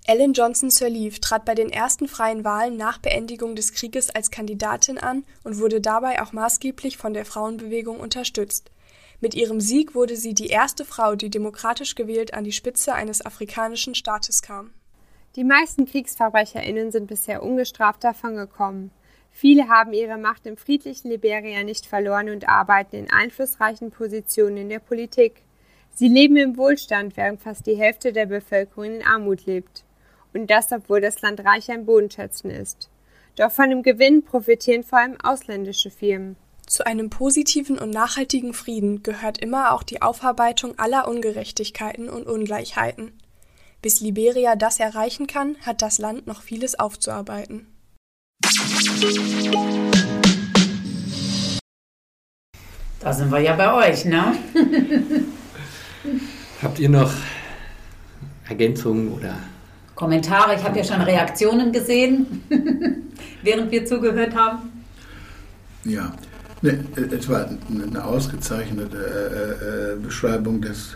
Ellen 0.08 0.34
Johnson 0.34 0.72
Sirleaf 0.72 1.20
trat 1.20 1.46
bei 1.46 1.54
den 1.54 1.70
ersten 1.70 2.08
freien 2.08 2.44
Wahlen 2.44 2.76
nach 2.76 2.98
Beendigung 2.98 3.56
des 3.56 3.72
Krieges 3.72 4.10
als 4.10 4.32
Kandidatin 4.32 4.98
an 4.98 5.24
und 5.44 5.60
wurde 5.60 5.80
dabei 5.80 6.22
auch 6.24 6.34
maßgeblich 6.34 6.98
von 6.98 7.14
der 7.14 7.24
Frauenbewegung 7.24 8.00
unterstützt. 8.00 8.72
Mit 9.20 9.36
ihrem 9.36 9.62
Sieg 9.62 9.94
wurde 9.94 10.16
sie 10.16 10.34
die 10.34 10.48
erste 10.48 10.86
Frau, 10.86 11.14
die 11.14 11.30
demokratisch 11.30 11.94
gewählt 11.94 12.34
an 12.34 12.44
die 12.44 12.52
Spitze 12.52 12.96
eines 12.96 13.24
afrikanischen 13.24 13.94
Staates 13.94 14.42
kam. 14.42 14.72
Die 15.36 15.44
meisten 15.44 15.86
KriegsverbrecherInnen 15.86 16.92
sind 16.92 17.06
bisher 17.06 17.44
ungestraft 17.44 18.04
davongekommen. 18.04 18.90
Viele 19.30 19.70
haben 19.70 19.94
ihre 19.94 20.18
Macht 20.18 20.48
im 20.48 20.58
friedlichen 20.58 21.12
Liberia 21.12 21.64
nicht 21.64 21.86
verloren 21.86 22.30
und 22.30 22.50
arbeiten 22.50 22.96
in 22.96 23.12
einflussreichen 23.12 23.92
Positionen 23.92 24.58
in 24.58 24.70
der 24.70 24.80
Politik. 24.80 25.44
Sie 25.94 26.08
leben 26.08 26.38
im 26.38 26.58
Wohlstand, 26.58 27.16
während 27.16 27.40
fast 27.40 27.68
die 27.68 27.78
Hälfte 27.78 28.12
der 28.12 28.26
Bevölkerung 28.26 28.86
in 28.86 29.06
Armut 29.06 29.46
lebt 29.46 29.86
und 30.34 30.48
das, 30.50 30.72
obwohl 30.72 31.02
das 31.02 31.22
Land 31.22 31.44
reich 31.44 31.70
an 31.72 31.86
Bodenschätzen 31.86 32.50
ist. 32.50 32.90
Doch 33.36 33.52
von 33.52 33.70
dem 33.70 33.84
Gewinn 33.84 34.24
profitieren 34.24 34.84
vor 34.84 35.00
allem 35.00 35.20
ausländische 35.22 35.90
Firmen. 35.90 36.36
Zu 36.68 36.86
einem 36.86 37.10
positiven 37.10 37.78
und 37.78 37.90
nachhaltigen 37.90 38.54
Frieden 38.54 39.04
gehört 39.04 39.38
immer 39.40 39.74
auch 39.74 39.84
die 39.84 40.02
Aufarbeitung 40.02 40.80
aller 40.80 41.08
Ungerechtigkeiten 41.08 42.08
und 42.08 42.28
Ungleichheiten. 42.28 43.12
Bis 43.82 44.00
Liberia 44.00 44.56
das 44.56 44.80
erreichen 44.80 45.28
kann, 45.28 45.58
hat 45.66 45.82
das 45.82 45.98
Land 45.98 46.28
noch 46.28 46.42
vieles 46.42 46.80
aufzuarbeiten. 46.80 47.68
Da 53.00 53.14
sind 53.14 53.32
wir 53.32 53.40
ja 53.40 53.56
bei 53.56 53.90
euch, 53.90 54.06
ne? 54.06 54.36
Habt 56.62 56.78
ihr 56.78 56.90
noch 56.90 57.12
Ergänzungen 58.48 59.12
oder 59.12 59.36
Kommentare. 59.96 60.56
Ich 60.56 60.64
habe 60.64 60.78
ja 60.78 60.84
schon 60.84 61.02
Reaktionen 61.02 61.72
gesehen, 61.72 62.44
während 63.44 63.72
wir 63.72 63.86
zugehört 63.86 64.36
haben. 64.36 64.72
Ja, 65.84 66.14
ne, 66.62 66.84
es 66.96 67.28
war 67.28 67.50
eine 67.70 68.04
ausgezeichnete 68.04 68.98
äh, 68.98 69.94
äh, 69.94 69.96
Beschreibung 70.00 70.62
des, 70.62 70.96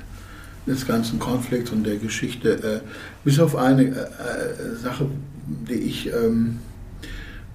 des 0.67 0.85
ganzen 0.85 1.19
Konflikts 1.19 1.71
und 1.71 1.85
der 1.85 1.97
Geschichte. 1.97 2.51
Äh, 2.51 2.79
bis 3.23 3.39
auf 3.39 3.55
eine 3.55 3.83
äh, 3.83 3.89
äh, 3.89 4.75
Sache, 4.81 5.07
die 5.69 5.73
ich 5.73 6.11
ähm, 6.13 6.59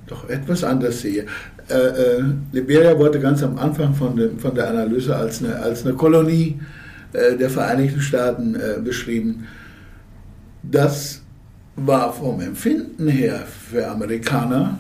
doch 0.06 0.28
etwas 0.28 0.64
anders 0.64 1.00
sehe. 1.00 1.26
Äh, 1.68 2.22
Liberia 2.50 2.98
wurde 2.98 3.20
ganz 3.20 3.44
am 3.44 3.58
Anfang 3.58 3.94
von, 3.94 4.16
dem, 4.16 4.38
von 4.40 4.54
der 4.56 4.68
Analyse 4.68 5.14
als 5.14 5.42
eine, 5.42 5.56
als 5.56 5.86
eine 5.86 5.94
Kolonie 5.94 6.60
der 7.12 7.50
Vereinigten 7.50 8.00
Staaten 8.00 8.56
beschrieben. 8.84 9.48
Das 10.62 11.19
war 11.86 12.12
vom 12.12 12.40
Empfinden 12.40 13.08
her 13.08 13.44
für 13.46 13.88
Amerikaner 13.88 14.78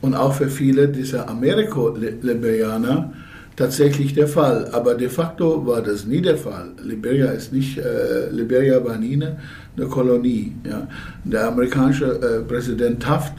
und 0.00 0.14
auch 0.14 0.34
für 0.34 0.48
viele 0.48 0.88
dieser 0.88 1.28
Ameriko-Liberianer 1.28 3.12
tatsächlich 3.56 4.14
der 4.14 4.28
Fall. 4.28 4.68
Aber 4.72 4.94
de 4.94 5.08
facto 5.08 5.66
war 5.66 5.82
das 5.82 6.04
nie 6.04 6.20
der 6.20 6.36
Fall. 6.36 6.70
Liberia 6.82 7.26
ist 7.26 7.52
nicht, 7.52 7.78
äh, 7.78 8.30
Liberia 8.30 8.84
war 8.84 8.96
nie 8.96 9.14
eine, 9.14 9.38
eine 9.76 9.86
Kolonie. 9.86 10.52
Ja. 10.68 10.88
Der 11.24 11.48
amerikanische 11.48 12.06
äh, 12.06 12.40
Präsident 12.42 13.02
Taft 13.02 13.34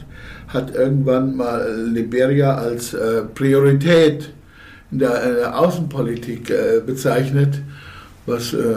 hat 0.48 0.74
irgendwann 0.74 1.36
mal 1.36 1.88
Liberia 1.92 2.54
als 2.54 2.94
äh, 2.94 3.22
Priorität 3.34 4.30
in 4.90 5.00
der, 5.00 5.22
in 5.24 5.34
der 5.34 5.58
Außenpolitik 5.58 6.50
äh, 6.50 6.80
bezeichnet, 6.84 7.60
was, 8.26 8.54
äh, 8.54 8.76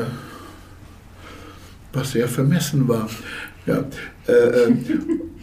was 1.93 2.11
sehr 2.11 2.27
vermessen 2.27 2.87
war. 2.87 3.07
Ja. 3.67 3.83
Äh, 4.27 4.31
äh, 4.31 4.73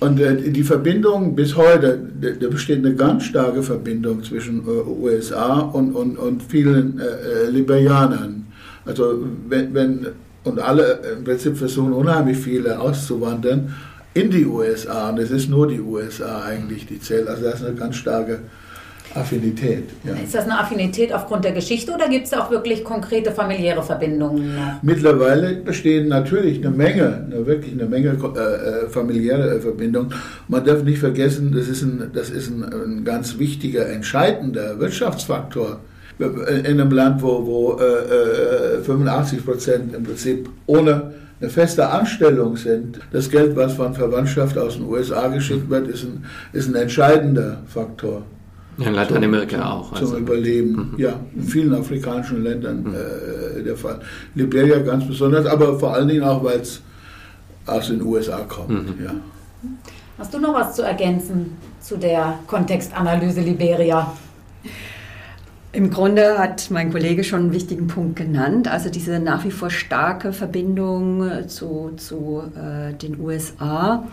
und 0.00 0.18
äh, 0.18 0.50
die 0.50 0.62
Verbindung 0.62 1.34
bis 1.34 1.56
heute, 1.56 1.98
da 2.40 2.48
besteht 2.48 2.78
eine 2.78 2.94
ganz 2.94 3.24
starke 3.24 3.62
Verbindung 3.62 4.24
zwischen 4.24 4.66
USA 4.66 5.60
und, 5.60 5.94
und, 5.94 6.18
und 6.18 6.42
vielen 6.42 7.00
Liberianern. 7.50 8.46
Also 8.84 9.24
wenn, 9.48 9.72
wenn, 9.72 10.06
und 10.42 10.58
alle 10.58 11.00
im 11.16 11.24
Prinzip 11.24 11.56
versuchen 11.56 11.92
unheimlich 11.92 12.38
viele 12.38 12.78
auszuwandern 12.80 13.74
in 14.14 14.30
die 14.30 14.44
USA. 14.44 15.10
Und 15.10 15.18
es 15.18 15.30
ist 15.30 15.48
nur 15.48 15.68
die 15.68 15.80
USA 15.80 16.42
eigentlich, 16.42 16.86
die 16.86 17.00
zählt. 17.00 17.28
Also 17.28 17.44
das 17.44 17.60
ist 17.60 17.66
eine 17.66 17.76
ganz 17.76 17.96
starke 17.96 18.40
Affinität. 19.14 19.84
Ja. 20.02 20.14
Ist 20.14 20.34
das 20.34 20.44
eine 20.44 20.58
Affinität 20.58 21.12
aufgrund 21.12 21.44
der 21.44 21.52
Geschichte 21.52 21.92
oder 21.92 22.08
gibt 22.08 22.26
es 22.26 22.32
auch 22.32 22.50
wirklich 22.50 22.82
konkrete 22.82 23.30
familiäre 23.30 23.82
Verbindungen? 23.82 24.56
Mittlerweile 24.82 25.54
bestehen 25.56 26.08
natürlich 26.08 26.58
eine 26.58 26.74
Menge, 26.74 27.24
eine, 27.26 27.46
wirklich 27.46 27.72
eine 27.72 27.86
Menge 27.86 28.10
äh, 28.10 28.38
äh 28.38 28.88
familiäre 28.88 29.60
Verbindungen. 29.60 30.12
Man 30.48 30.64
darf 30.64 30.82
nicht 30.82 30.98
vergessen, 30.98 31.52
das 31.54 31.68
ist 31.68 31.82
ein, 31.82 32.10
das 32.12 32.30
ist 32.30 32.50
ein, 32.50 32.64
ein 32.64 33.04
ganz 33.04 33.38
wichtiger, 33.38 33.88
entscheidender 33.88 34.78
Wirtschaftsfaktor 34.78 35.80
in 36.18 36.80
einem 36.80 36.90
Land, 36.90 37.22
wo, 37.22 37.44
wo 37.44 37.80
äh, 37.80 38.82
85 38.82 39.38
äh, 39.38 39.42
Prozent 39.42 39.94
im 39.94 40.04
Prinzip 40.04 40.48
ohne 40.66 41.12
eine 41.40 41.50
feste 41.50 41.88
Anstellung 41.88 42.56
sind. 42.56 43.00
Das 43.12 43.28
Geld, 43.28 43.56
was 43.56 43.74
von 43.74 43.94
Verwandtschaft 43.94 44.56
aus 44.56 44.76
den 44.76 44.86
USA 44.86 45.28
geschickt 45.28 45.68
wird, 45.68 45.88
ist 45.88 46.04
ein, 46.04 46.24
ist 46.52 46.68
ein 46.68 46.76
entscheidender 46.76 47.62
Faktor. 47.66 48.22
Ja, 48.78 48.88
in 48.88 48.94
Lateinamerika 48.94 49.56
zum, 49.56 49.64
auch. 49.64 49.92
Also. 49.92 50.06
Zum 50.06 50.18
Überleben. 50.18 50.90
Mhm. 50.92 50.98
Ja, 50.98 51.20
in 51.34 51.42
vielen 51.42 51.74
afrikanischen 51.74 52.42
Ländern 52.42 52.82
mhm. 52.82 52.94
äh, 52.94 53.62
der 53.62 53.76
Fall. 53.76 54.00
Liberia 54.34 54.78
ganz 54.78 55.06
besonders, 55.06 55.46
aber 55.46 55.78
vor 55.78 55.94
allen 55.94 56.08
Dingen 56.08 56.24
auch, 56.24 56.42
weil 56.42 56.60
es 56.60 56.82
aus 57.66 57.88
den 57.88 58.02
USA 58.02 58.40
kommt. 58.48 58.70
Mhm. 58.70 59.04
Ja. 59.04 59.14
Hast 60.18 60.34
du 60.34 60.38
noch 60.38 60.54
was 60.54 60.74
zu 60.76 60.82
ergänzen 60.82 61.56
zu 61.80 61.96
der 61.96 62.38
Kontextanalyse 62.46 63.40
Liberia? 63.40 64.12
Im 65.72 65.90
Grunde 65.90 66.38
hat 66.38 66.70
mein 66.70 66.92
Kollege 66.92 67.24
schon 67.24 67.40
einen 67.40 67.52
wichtigen 67.52 67.88
Punkt 67.88 68.14
genannt, 68.14 68.68
also 68.68 68.90
diese 68.90 69.18
nach 69.18 69.44
wie 69.44 69.50
vor 69.50 69.70
starke 69.70 70.32
Verbindung 70.32 71.48
zu, 71.48 71.92
zu 71.96 72.44
äh, 72.54 72.94
den 72.94 73.18
USA 73.18 74.06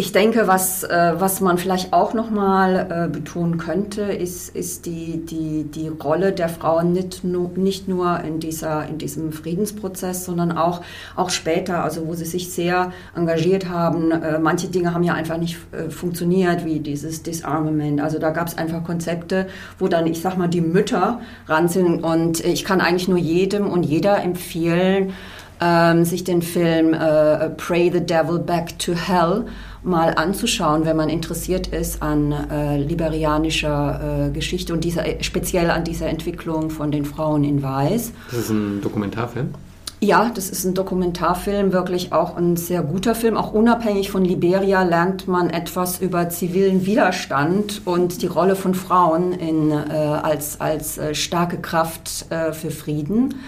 ich 0.00 0.12
denke, 0.12 0.46
was, 0.46 0.84
äh, 0.84 1.14
was 1.16 1.40
man 1.40 1.58
vielleicht 1.58 1.92
auch 1.92 2.14
nochmal 2.14 2.86
äh, 2.88 3.12
betonen 3.12 3.58
könnte, 3.58 4.02
ist, 4.02 4.54
ist 4.54 4.86
die, 4.86 5.26
die, 5.26 5.64
die 5.64 5.88
Rolle 5.88 6.30
der 6.30 6.48
Frauen 6.48 6.92
nicht, 6.92 7.24
nu, 7.24 7.50
nicht 7.56 7.88
nur 7.88 8.20
in, 8.20 8.38
dieser, 8.38 8.86
in 8.86 8.98
diesem 8.98 9.32
Friedensprozess, 9.32 10.24
sondern 10.24 10.56
auch, 10.56 10.82
auch 11.16 11.30
später, 11.30 11.82
also 11.82 12.06
wo 12.06 12.14
sie 12.14 12.26
sich 12.26 12.52
sehr 12.52 12.92
engagiert 13.16 13.68
haben. 13.68 14.12
Äh, 14.12 14.38
manche 14.38 14.68
Dinge 14.68 14.94
haben 14.94 15.02
ja 15.02 15.14
einfach 15.14 15.36
nicht 15.36 15.58
funktioniert, 15.90 16.64
wie 16.64 16.78
dieses 16.78 17.24
Disarmament. 17.24 18.00
Also 18.00 18.20
da 18.20 18.30
gab 18.30 18.46
es 18.46 18.56
einfach 18.56 18.84
Konzepte, 18.84 19.48
wo 19.80 19.88
dann, 19.88 20.06
ich 20.06 20.22
sag 20.22 20.38
mal, 20.38 20.46
die 20.46 20.60
Mütter 20.60 21.20
ran 21.48 21.66
sind. 21.66 22.04
Und 22.04 22.44
ich 22.44 22.64
kann 22.64 22.80
eigentlich 22.80 23.08
nur 23.08 23.18
jedem 23.18 23.68
und 23.68 23.82
jeder 23.82 24.22
empfehlen, 24.22 25.12
ähm, 25.60 26.04
sich 26.04 26.24
den 26.24 26.42
Film 26.42 26.94
äh, 26.94 27.50
Pray 27.50 27.90
the 27.92 28.00
Devil 28.00 28.38
Back 28.38 28.78
to 28.78 28.92
Hell 28.92 29.46
mal 29.82 30.14
anzuschauen, 30.14 30.84
wenn 30.84 30.96
man 30.96 31.08
interessiert 31.08 31.68
ist 31.68 32.02
an 32.02 32.32
äh, 32.32 32.78
liberianischer 32.78 34.26
äh, 34.26 34.30
Geschichte 34.30 34.72
und 34.72 34.84
dieser, 34.84 35.06
äh, 35.06 35.22
speziell 35.22 35.70
an 35.70 35.84
dieser 35.84 36.08
Entwicklung 36.08 36.70
von 36.70 36.90
den 36.90 37.04
Frauen 37.04 37.44
in 37.44 37.62
Weiß. 37.62 38.12
Das 38.30 38.40
ist 38.40 38.50
ein 38.50 38.80
Dokumentarfilm? 38.82 39.54
Ja, 40.00 40.30
das 40.32 40.48
ist 40.48 40.64
ein 40.64 40.74
Dokumentarfilm, 40.74 41.72
wirklich 41.72 42.12
auch 42.12 42.36
ein 42.36 42.56
sehr 42.56 42.82
guter 42.82 43.16
Film. 43.16 43.36
Auch 43.36 43.52
unabhängig 43.52 44.12
von 44.12 44.24
Liberia 44.24 44.84
lernt 44.84 45.26
man 45.26 45.50
etwas 45.50 46.00
über 46.00 46.28
zivilen 46.28 46.86
Widerstand 46.86 47.82
und 47.84 48.22
die 48.22 48.28
Rolle 48.28 48.54
von 48.54 48.74
Frauen 48.74 49.32
in, 49.32 49.72
äh, 49.72 49.74
als, 49.74 50.60
als 50.60 50.98
äh, 50.98 51.16
starke 51.16 51.58
Kraft 51.58 52.26
äh, 52.30 52.52
für 52.52 52.70
Frieden. 52.70 53.40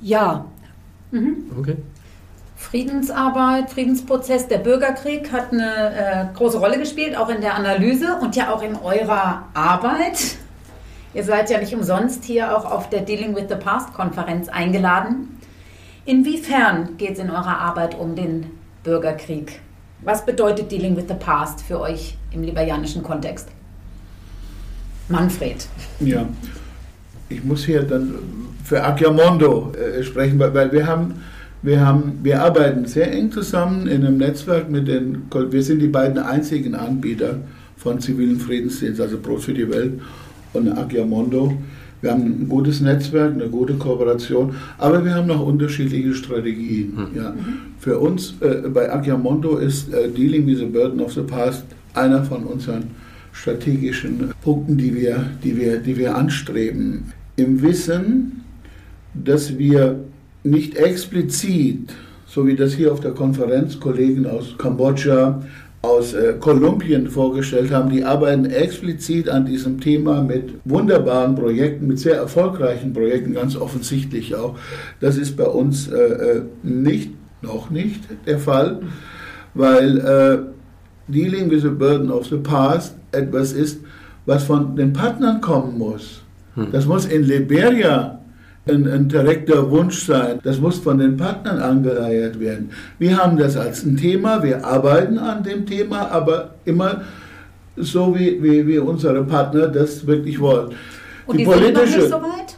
Ja. 0.00 0.46
Mhm. 1.10 1.50
Okay. 1.58 1.76
Friedensarbeit, 2.56 3.70
Friedensprozess, 3.70 4.48
der 4.48 4.58
Bürgerkrieg 4.58 5.32
hat 5.32 5.52
eine 5.52 5.94
äh, 5.96 6.36
große 6.36 6.58
Rolle 6.58 6.78
gespielt, 6.78 7.16
auch 7.16 7.28
in 7.28 7.40
der 7.40 7.54
Analyse 7.54 8.18
und 8.20 8.34
ja 8.36 8.52
auch 8.52 8.62
in 8.62 8.74
eurer 8.74 9.44
Arbeit. 9.54 10.36
Ihr 11.14 11.24
seid 11.24 11.50
ja 11.50 11.58
nicht 11.58 11.74
umsonst 11.74 12.24
hier 12.24 12.56
auch 12.56 12.64
auf 12.64 12.90
der 12.90 13.00
Dealing 13.02 13.34
with 13.34 13.46
the 13.48 13.54
Past 13.54 13.94
Konferenz 13.94 14.48
eingeladen. 14.48 15.38
Inwiefern 16.04 16.96
geht 16.98 17.12
es 17.12 17.18
in 17.20 17.30
eurer 17.30 17.58
Arbeit 17.58 17.98
um 17.98 18.14
den 18.14 18.46
Bürgerkrieg? 18.82 19.60
Was 20.02 20.26
bedeutet 20.26 20.70
Dealing 20.70 20.96
with 20.96 21.04
the 21.08 21.14
Past 21.14 21.62
für 21.62 21.80
euch 21.80 22.16
im 22.32 22.42
liberianischen 22.42 23.02
Kontext? 23.02 23.48
Manfred. 25.08 25.66
Ja, 26.00 26.26
ich 27.28 27.44
muss 27.44 27.64
hier 27.64 27.82
dann 27.82 28.14
für 28.64 28.84
Agiamondo 28.84 29.72
äh, 29.72 30.02
sprechen, 30.02 30.38
weil 30.38 30.72
wir 30.72 30.86
haben 30.86 31.14
wir, 31.62 31.84
haben, 31.84 32.20
wir 32.22 32.42
arbeiten 32.42 32.86
sehr 32.86 33.12
eng 33.12 33.32
zusammen 33.32 33.88
in 33.88 34.04
einem 34.04 34.18
Netzwerk 34.18 34.70
mit 34.70 34.86
den, 34.86 35.22
wir 35.50 35.62
sind 35.62 35.80
die 35.80 35.88
beiden 35.88 36.18
einzigen 36.18 36.74
Anbieter 36.74 37.40
von 37.76 38.00
zivilen 38.00 38.38
Friedensdienst, 38.38 39.00
also 39.00 39.18
Brot 39.18 39.42
für 39.42 39.54
die 39.54 39.68
Welt 39.68 40.00
und 40.52 40.70
Agiamondo. 40.78 41.56
Wir 42.00 42.12
haben 42.12 42.42
ein 42.42 42.48
gutes 42.48 42.80
Netzwerk, 42.80 43.32
eine 43.32 43.48
gute 43.48 43.74
Kooperation, 43.74 44.54
aber 44.78 45.04
wir 45.04 45.14
haben 45.14 45.26
noch 45.26 45.44
unterschiedliche 45.44 46.14
Strategien. 46.14 46.92
Mhm. 46.94 47.16
Ja. 47.16 47.34
Für 47.80 47.98
uns 47.98 48.34
äh, 48.40 48.68
bei 48.68 48.92
Agiamondo 48.92 49.56
ist 49.56 49.92
äh, 49.92 50.08
Dealing 50.08 50.46
with 50.46 50.58
the 50.58 50.66
Burden 50.66 51.00
of 51.00 51.12
the 51.12 51.22
Past 51.22 51.64
einer 51.94 52.22
von 52.22 52.44
unseren 52.44 52.84
strategischen 53.40 54.32
Punkten, 54.42 54.76
die 54.76 54.94
wir, 54.94 55.24
die 55.44 55.56
wir, 55.56 55.78
die 55.78 55.96
wir 55.96 56.16
anstreben. 56.16 57.12
Im 57.36 57.62
Wissen, 57.62 58.44
dass 59.14 59.58
wir 59.58 60.00
nicht 60.42 60.76
explizit, 60.76 61.92
so 62.26 62.46
wie 62.46 62.56
das 62.56 62.74
hier 62.74 62.92
auf 62.92 63.00
der 63.00 63.12
Konferenz 63.12 63.78
Kollegen 63.78 64.26
aus 64.26 64.56
Kambodscha, 64.58 65.42
aus 65.82 66.14
äh, 66.14 66.34
Kolumbien 66.40 67.08
vorgestellt 67.08 67.70
haben, 67.70 67.90
die 67.90 68.02
arbeiten 68.02 68.46
explizit 68.46 69.28
an 69.28 69.46
diesem 69.46 69.80
Thema 69.80 70.20
mit 70.22 70.54
wunderbaren 70.64 71.36
Projekten, 71.36 71.86
mit 71.86 72.00
sehr 72.00 72.16
erfolgreichen 72.16 72.92
Projekten, 72.92 73.34
ganz 73.34 73.54
offensichtlich 73.54 74.34
auch. 74.34 74.56
Das 74.98 75.16
ist 75.16 75.36
bei 75.36 75.46
uns 75.46 75.88
äh, 75.88 75.96
äh 75.96 76.42
nicht, 76.64 77.12
noch 77.42 77.70
nicht 77.70 78.00
der 78.26 78.40
Fall, 78.40 78.80
weil 79.54 79.98
äh, 79.98 80.38
Dealing 81.10 81.48
with 81.50 81.62
the 81.62 81.68
Burden 81.68 82.10
of 82.10 82.26
the 82.26 82.36
Past 82.36 82.97
etwas 83.12 83.52
ist, 83.52 83.80
was 84.26 84.44
von 84.44 84.76
den 84.76 84.92
Partnern 84.92 85.40
kommen 85.40 85.78
muss. 85.78 86.22
Hm. 86.54 86.68
Das 86.72 86.86
muss 86.86 87.06
in 87.06 87.24
Liberia 87.24 88.18
ein, 88.66 88.86
ein 88.86 89.08
direkter 89.08 89.70
Wunsch 89.70 90.04
sein. 90.04 90.40
Das 90.42 90.60
muss 90.60 90.78
von 90.78 90.98
den 90.98 91.16
Partnern 91.16 91.58
angeleiert 91.58 92.38
werden. 92.38 92.70
Wir 92.98 93.16
haben 93.16 93.36
das 93.36 93.56
als 93.56 93.84
ein 93.84 93.96
Thema, 93.96 94.42
wir 94.42 94.64
arbeiten 94.64 95.18
an 95.18 95.42
dem 95.42 95.64
Thema, 95.64 96.10
aber 96.10 96.54
immer 96.64 97.02
so, 97.76 98.14
wie, 98.14 98.42
wie, 98.42 98.66
wie 98.66 98.78
unsere 98.78 99.24
Partner 99.24 99.68
das 99.68 100.06
wirklich 100.06 100.38
wollen. 100.40 100.74
Und 101.26 101.38
die, 101.38 101.44
die 101.44 101.50
politische, 101.50 102.02
sind 102.02 102.10
noch 102.10 102.20
nicht 102.20 102.38
so 102.38 102.42
weit? 102.42 102.57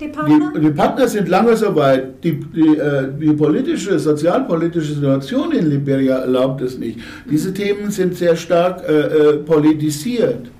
Die 0.00 0.08
Partner? 0.08 0.52
Die, 0.54 0.60
die 0.60 0.70
Partner 0.70 1.08
sind 1.08 1.28
lange 1.28 1.56
so 1.56 1.74
weit. 1.76 2.24
Die, 2.24 2.40
die, 2.40 2.76
äh, 2.76 3.08
die 3.18 3.32
politische, 3.32 3.98
sozialpolitische 3.98 4.94
Situation 4.94 5.52
in 5.52 5.66
Liberia 5.70 6.18
erlaubt 6.18 6.60
es 6.62 6.78
nicht. 6.78 6.98
Diese 7.30 7.54
Themen 7.54 7.90
sind 7.90 8.16
sehr 8.16 8.36
stark 8.36 8.82
äh, 8.88 8.92
äh 8.92 9.36
politisiert. 9.38 10.50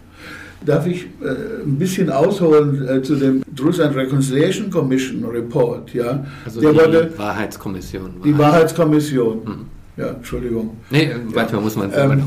Darf 0.65 0.87
ich 0.87 1.03
äh, 1.03 1.63
ein 1.63 1.77
bisschen 1.79 2.11
ausholen 2.11 2.89
äh, 2.89 3.03
zu 3.03 3.17
dem 3.17 3.43
Truth 3.55 3.81
and 3.81 3.95
Reconciliation 3.97 4.71
Commission 4.71 5.25
Report? 5.25 5.93
Ja? 5.93 6.25
Also 6.45 6.61
Der 6.61 6.73
die 6.73 6.79
wurde, 6.79 7.11
Wahrheitskommission. 7.19 8.23
Die 8.25 8.39
Wahrheitskommission. 8.39 9.45
Mhm. 9.45 9.67
Ja, 9.97 10.09
Entschuldigung. 10.09 10.77
Nee, 10.91 11.11
manchmal 11.25 11.61
ja. 11.61 11.61
muss 11.61 11.77
man 11.77 11.91
es 11.91 11.97
ähm, 11.97 12.23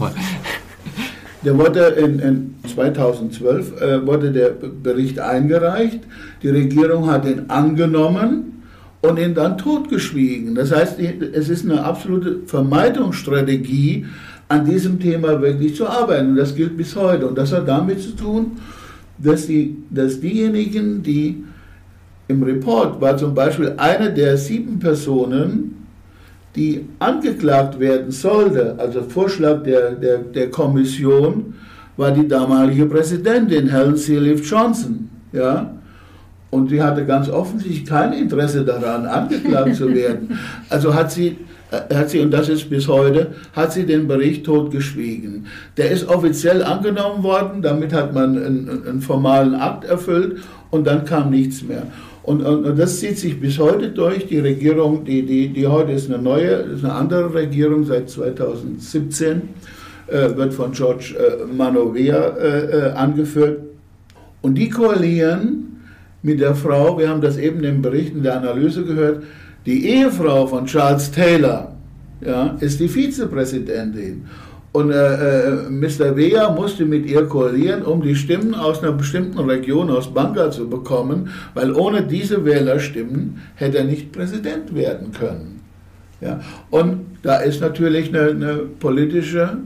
Der 1.48 1.58
wurde 1.58 1.80
in, 1.80 2.20
in 2.20 2.56
2012 2.68 3.82
äh, 3.82 4.06
wurde 4.06 4.34
der 4.34 4.50
Bericht 4.50 5.18
eingereicht. 5.18 6.02
Die 6.44 6.50
Regierung 6.50 7.10
hat 7.10 7.24
ihn 7.24 7.44
angenommen 7.48 8.64
und 9.00 9.18
ihn 9.18 9.34
dann 9.34 9.58
totgeschwiegen. 9.58 10.56
Das 10.56 10.76
heißt, 10.76 11.00
es 11.00 11.48
ist 11.48 11.64
eine 11.64 11.86
absolute 11.86 12.40
Vermeidungsstrategie, 12.46 14.08
an 14.50 14.66
diesem 14.66 15.00
Thema 15.00 15.42
wirklich 15.42 15.74
zu 15.74 15.88
arbeiten. 15.88 16.32
Und 16.32 16.36
das 16.36 16.54
gilt 16.54 16.76
bis 16.76 16.94
heute. 16.98 17.26
Und 17.26 17.38
das 17.38 17.54
hat 17.54 17.66
damit 17.66 18.02
zu 18.02 18.12
tun, 18.18 18.58
dass, 19.18 19.48
die, 19.48 19.78
dass 19.90 20.20
diejenigen, 20.20 21.02
die 21.02 21.46
im 22.28 22.44
Report 22.44 23.00
war 23.00 23.16
zum 23.16 23.34
Beispiel 23.34 23.74
eine 23.78 24.14
der 24.14 24.36
sieben 24.36 24.80
Personen, 24.80 25.77
die 26.58 26.86
angeklagt 27.00 27.80
werden 27.80 28.12
sollte, 28.12 28.76
also 28.78 29.04
Vorschlag 29.04 29.64
der, 29.64 29.92
der, 29.92 30.18
der 30.18 30.50
Kommission, 30.50 31.54
war 31.96 32.12
die 32.12 32.28
damalige 32.28 32.86
Präsidentin 32.86 33.70
Helen 33.70 33.96
Sirleaf 33.96 34.50
Johnson. 34.50 35.10
Ja? 35.32 35.72
Und 36.50 36.70
sie 36.70 36.82
hatte 36.82 37.06
ganz 37.06 37.30
offensichtlich 37.30 37.86
kein 37.86 38.14
Interesse 38.14 38.66
daran, 38.66 39.06
angeklagt 39.06 39.76
zu 39.76 39.94
werden. 39.94 40.38
Also 40.70 40.94
hat 40.94 41.12
sie 41.12 41.38
äh, 41.72 41.94
hat 41.94 42.10
sie, 42.10 42.20
und 42.20 42.32
das 42.32 42.50
ist 42.50 42.70
bis 42.70 42.88
heute, 42.88 43.34
hat 43.54 43.74
sie 43.74 43.86
den 43.86 44.08
Bericht 44.08 44.46
totgeschwiegen. 44.46 45.48
Der 45.76 45.92
ist 45.92 46.08
offiziell 46.08 46.64
angenommen 46.64 47.24
worden, 47.24 47.62
damit 47.62 47.94
hat 47.94 48.14
man 48.14 48.38
einen, 48.38 48.84
einen 48.88 49.02
formalen 49.02 49.56
Akt 49.56 49.84
erfüllt 49.84 50.38
und 50.70 50.88
dann 50.88 51.04
kam 51.06 51.30
nichts 51.30 51.64
mehr. 51.64 51.84
Und, 52.28 52.44
und, 52.44 52.66
und, 52.66 52.78
das 52.78 53.00
zieht 53.00 53.18
sich 53.18 53.40
bis 53.40 53.58
heute 53.58 53.88
durch. 53.88 54.28
Die 54.28 54.40
Regierung, 54.40 55.06
die, 55.06 55.26
die, 55.26 55.48
die 55.48 55.66
heute 55.66 55.94
ist 55.94 56.12
eine 56.12 56.22
neue, 56.22 56.56
ist 56.76 56.84
eine 56.84 56.94
andere 56.94 57.34
Regierung 57.34 57.86
seit 57.86 58.10
2017, 58.10 59.44
äh, 60.08 60.36
wird 60.36 60.54
von 60.54 60.74
George 60.74 61.16
äh, 61.18 61.46
Manovea 61.46 62.36
äh, 62.36 62.90
äh, 62.90 62.92
angeführt. 62.92 63.62
Und 64.42 64.56
die 64.56 64.68
koalieren 64.68 65.86
mit 66.22 66.42
der 66.42 66.54
Frau, 66.54 67.00
wir 67.00 67.08
haben 67.08 67.22
das 67.22 67.38
eben 67.38 67.64
im 67.64 67.82
Bericht 67.82 68.14
in 68.14 68.24
der 68.24 68.36
Analyse 68.36 68.84
gehört, 68.84 69.24
die 69.66 69.88
Ehefrau 69.88 70.48
von 70.48 70.66
Charles 70.66 71.10
Taylor 71.10 71.78
ja, 72.20 72.58
ist 72.60 72.82
die 72.82 72.90
Vizepräsidentin. 72.90 74.26
Und 74.74 74.92
äh, 74.92 75.48
äh, 75.48 75.70
Mr. 75.70 76.16
Wea 76.16 76.52
musste 76.52 76.86
mit 76.86 77.06
ihr 77.06 77.26
koalieren, 77.26 77.84
um 77.84 78.02
die 78.02 78.16
Stimmen 78.16 78.54
aus 78.54 78.84
einer 78.84 78.92
bestimmten 78.92 79.40
Region, 79.40 79.90
aus 79.90 80.14
Banga, 80.14 80.52
zu 80.52 80.70
bekommen, 80.70 81.30
weil 81.54 81.72
ohne 81.74 82.04
diese 82.04 82.46
Wählerstimmen 82.46 83.42
hätte 83.56 83.80
er 83.80 83.86
nicht 83.86 84.12
Präsident 84.12 84.76
werden 84.76 85.12
können. 85.12 85.62
Ja? 86.22 86.42
Und 86.70 87.06
da 87.24 87.38
ist 87.38 87.62
natürlich 87.62 88.10
eine, 88.10 88.30
eine 88.30 88.58
politische 88.80 89.58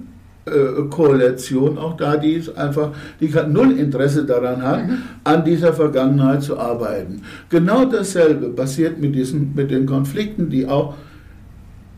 äh, 0.45 0.83
Koalition 0.89 1.77
auch 1.77 1.95
da, 1.97 2.17
die 2.17 2.33
ist 2.33 2.57
einfach, 2.57 2.91
die 3.19 3.31
null 3.47 3.77
Interesse 3.77 4.25
daran 4.25 4.63
hat, 4.63 4.87
mhm. 4.87 4.97
an 5.23 5.45
dieser 5.45 5.71
Vergangenheit 5.71 6.41
zu 6.41 6.57
arbeiten. 6.57 7.21
Genau 7.49 7.85
dasselbe 7.85 8.49
passiert 8.49 8.99
mit, 8.99 9.13
diesen, 9.13 9.53
mit 9.55 9.69
den 9.69 9.85
Konflikten, 9.85 10.49
die 10.49 10.65
auch 10.67 10.95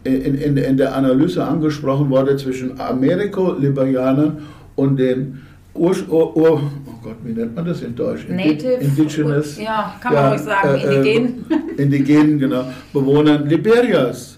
in, 0.03 0.35
in, 0.35 0.57
in 0.57 0.77
der 0.77 0.95
Analyse 0.95 1.43
angesprochen 1.43 2.09
wurde 2.09 2.35
zwischen 2.37 2.79
Ameriko-Liberianern 2.79 4.37
und 4.75 4.97
den 4.97 5.41
Ur, 5.75 5.95
Ur, 6.07 6.37
Ur, 6.37 6.61
oh 6.85 6.91
Gott, 7.01 7.15
wie 7.23 7.31
nennt 7.31 7.55
man 7.55 7.65
das 7.65 7.81
in 7.81 7.95
Deutsch? 7.95 8.27
Native, 8.29 8.73
Indigenous. 8.73 9.59
Ja, 9.59 9.95
kann 10.01 10.13
man 10.13 10.23
ja, 10.23 10.29
ruhig 10.29 10.41
sagen, 10.41 10.75
äh, 10.75 10.95
indigenen. 10.95 11.45
Äh, 11.49 11.81
indigenen, 11.81 12.39
genau. 12.39 12.65
Bewohnern 12.93 13.47
Liberias. 13.47 14.37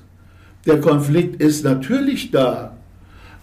Der 0.66 0.80
Konflikt 0.80 1.42
ist 1.42 1.64
natürlich 1.64 2.32
da 2.32 2.76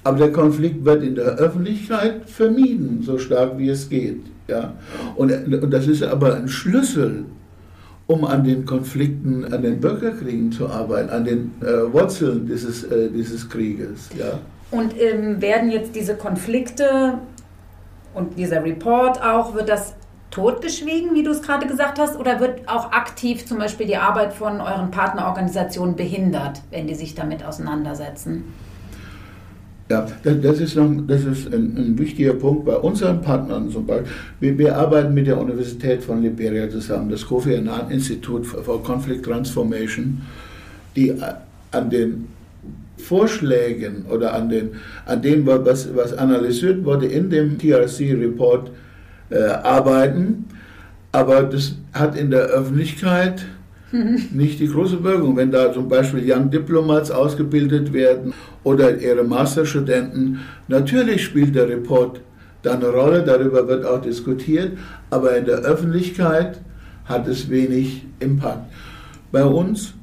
Aber 0.04 0.18
der 0.18 0.32
Konflikt 0.32 0.84
wird 0.84 1.02
in 1.04 1.14
der 1.14 1.24
Öffentlichkeit 1.36 2.28
vermieden, 2.28 3.02
so 3.02 3.18
stark 3.18 3.56
wie 3.58 3.68
es 3.68 3.88
geht. 3.88 4.22
Ja? 4.48 4.72
Und, 5.14 5.32
und 5.32 5.70
das 5.70 5.86
ist 5.86 6.02
aber 6.02 6.34
ein 6.34 6.48
Schlüssel, 6.48 7.24
um 8.06 8.24
an 8.24 8.44
den 8.44 8.66
Konflikten, 8.66 9.52
an 9.52 9.62
den 9.62 9.80
Bürgerkriegen 9.80 10.52
zu 10.52 10.68
arbeiten, 10.68 11.10
an 11.10 11.24
den 11.24 11.52
äh, 11.60 11.92
Wurzeln 11.92 12.46
dieses, 12.46 12.84
äh, 12.84 13.10
dieses 13.10 13.48
Krieges. 13.48 14.08
Ja? 14.18 14.38
Und 14.70 14.98
ähm, 15.00 15.40
werden 15.40 15.70
jetzt 15.70 15.94
diese 15.94 16.16
Konflikte 16.16 17.18
und 18.14 18.38
dieser 18.38 18.64
Report 18.64 19.22
auch, 19.22 19.54
wird 19.54 19.68
das 19.68 19.94
totgeschwiegen, 20.30 21.14
wie 21.14 21.22
du 21.22 21.30
es 21.30 21.42
gerade 21.42 21.66
gesagt 21.66 21.98
hast, 21.98 22.18
oder 22.18 22.40
wird 22.40 22.68
auch 22.68 22.90
aktiv 22.90 23.46
zum 23.46 23.58
Beispiel 23.58 23.86
die 23.86 23.96
Arbeit 23.96 24.32
von 24.32 24.60
euren 24.60 24.90
Partnerorganisationen 24.90 25.94
behindert, 25.94 26.62
wenn 26.70 26.86
die 26.86 26.94
sich 26.94 27.14
damit 27.14 27.44
auseinandersetzen? 27.44 28.44
Ja, 29.92 30.06
das 30.24 30.58
ist, 30.58 30.74
noch, 30.74 30.90
das 31.06 31.22
ist 31.24 31.52
ein, 31.52 31.76
ein, 31.76 31.98
wichtiger 31.98 32.32
Punkt 32.32 32.64
bei 32.64 32.76
unseren 32.76 33.20
Partnern 33.20 33.70
zum 33.70 33.84
Beispiel. 33.84 34.10
Wir, 34.40 34.56
wir, 34.56 34.76
arbeiten 34.78 35.12
mit 35.12 35.26
der 35.26 35.38
Universität 35.38 36.02
von 36.02 36.22
Liberia 36.22 36.70
zusammen, 36.70 37.10
das 37.10 37.26
Kofi 37.26 37.54
Annan 37.54 37.90
Institute 37.90 38.42
for 38.42 38.82
Conflict 38.82 39.22
Transformation, 39.22 40.22
die 40.96 41.12
an 41.72 41.90
den 41.90 42.28
Vorschlägen 42.96 44.06
oder 44.08 44.32
an, 44.32 44.48
den, 44.48 44.70
an 45.04 45.20
dem, 45.20 45.44
was, 45.44 45.94
was 45.94 46.14
analysiert 46.14 46.82
wurde 46.86 47.04
in 47.04 47.28
dem 47.28 47.58
TRC-Report, 47.58 48.70
äh, 49.28 49.44
arbeiten. 49.44 50.46
Aber 51.10 51.42
das 51.42 51.76
hat 51.92 52.16
in 52.16 52.30
der 52.30 52.44
Öffentlichkeit 52.44 53.44
nicht 54.32 54.60
die 54.60 54.68
große 54.68 55.02
Wirkung. 55.04 55.36
Wenn 55.36 55.50
da 55.50 55.72
zum 55.72 55.88
Beispiel 55.88 56.22
Young 56.26 56.50
Diplomats 56.50 57.10
ausgebildet 57.10 57.92
werden 57.92 58.32
oder 58.64 58.98
ihre 58.98 59.24
Masterstudenten, 59.24 60.40
natürlich 60.68 61.24
spielt 61.24 61.54
der 61.54 61.68
Report 61.68 62.20
da 62.62 62.74
eine 62.74 62.88
Rolle, 62.88 63.22
darüber 63.22 63.66
wird 63.66 63.84
auch 63.84 64.00
diskutiert, 64.00 64.78
aber 65.10 65.36
in 65.36 65.44
der 65.44 65.58
Öffentlichkeit 65.58 66.60
hat 67.04 67.26
es 67.26 67.50
wenig 67.50 68.04
Impact. 68.20 68.72
Bei 69.32 69.44
uns, 69.44 69.94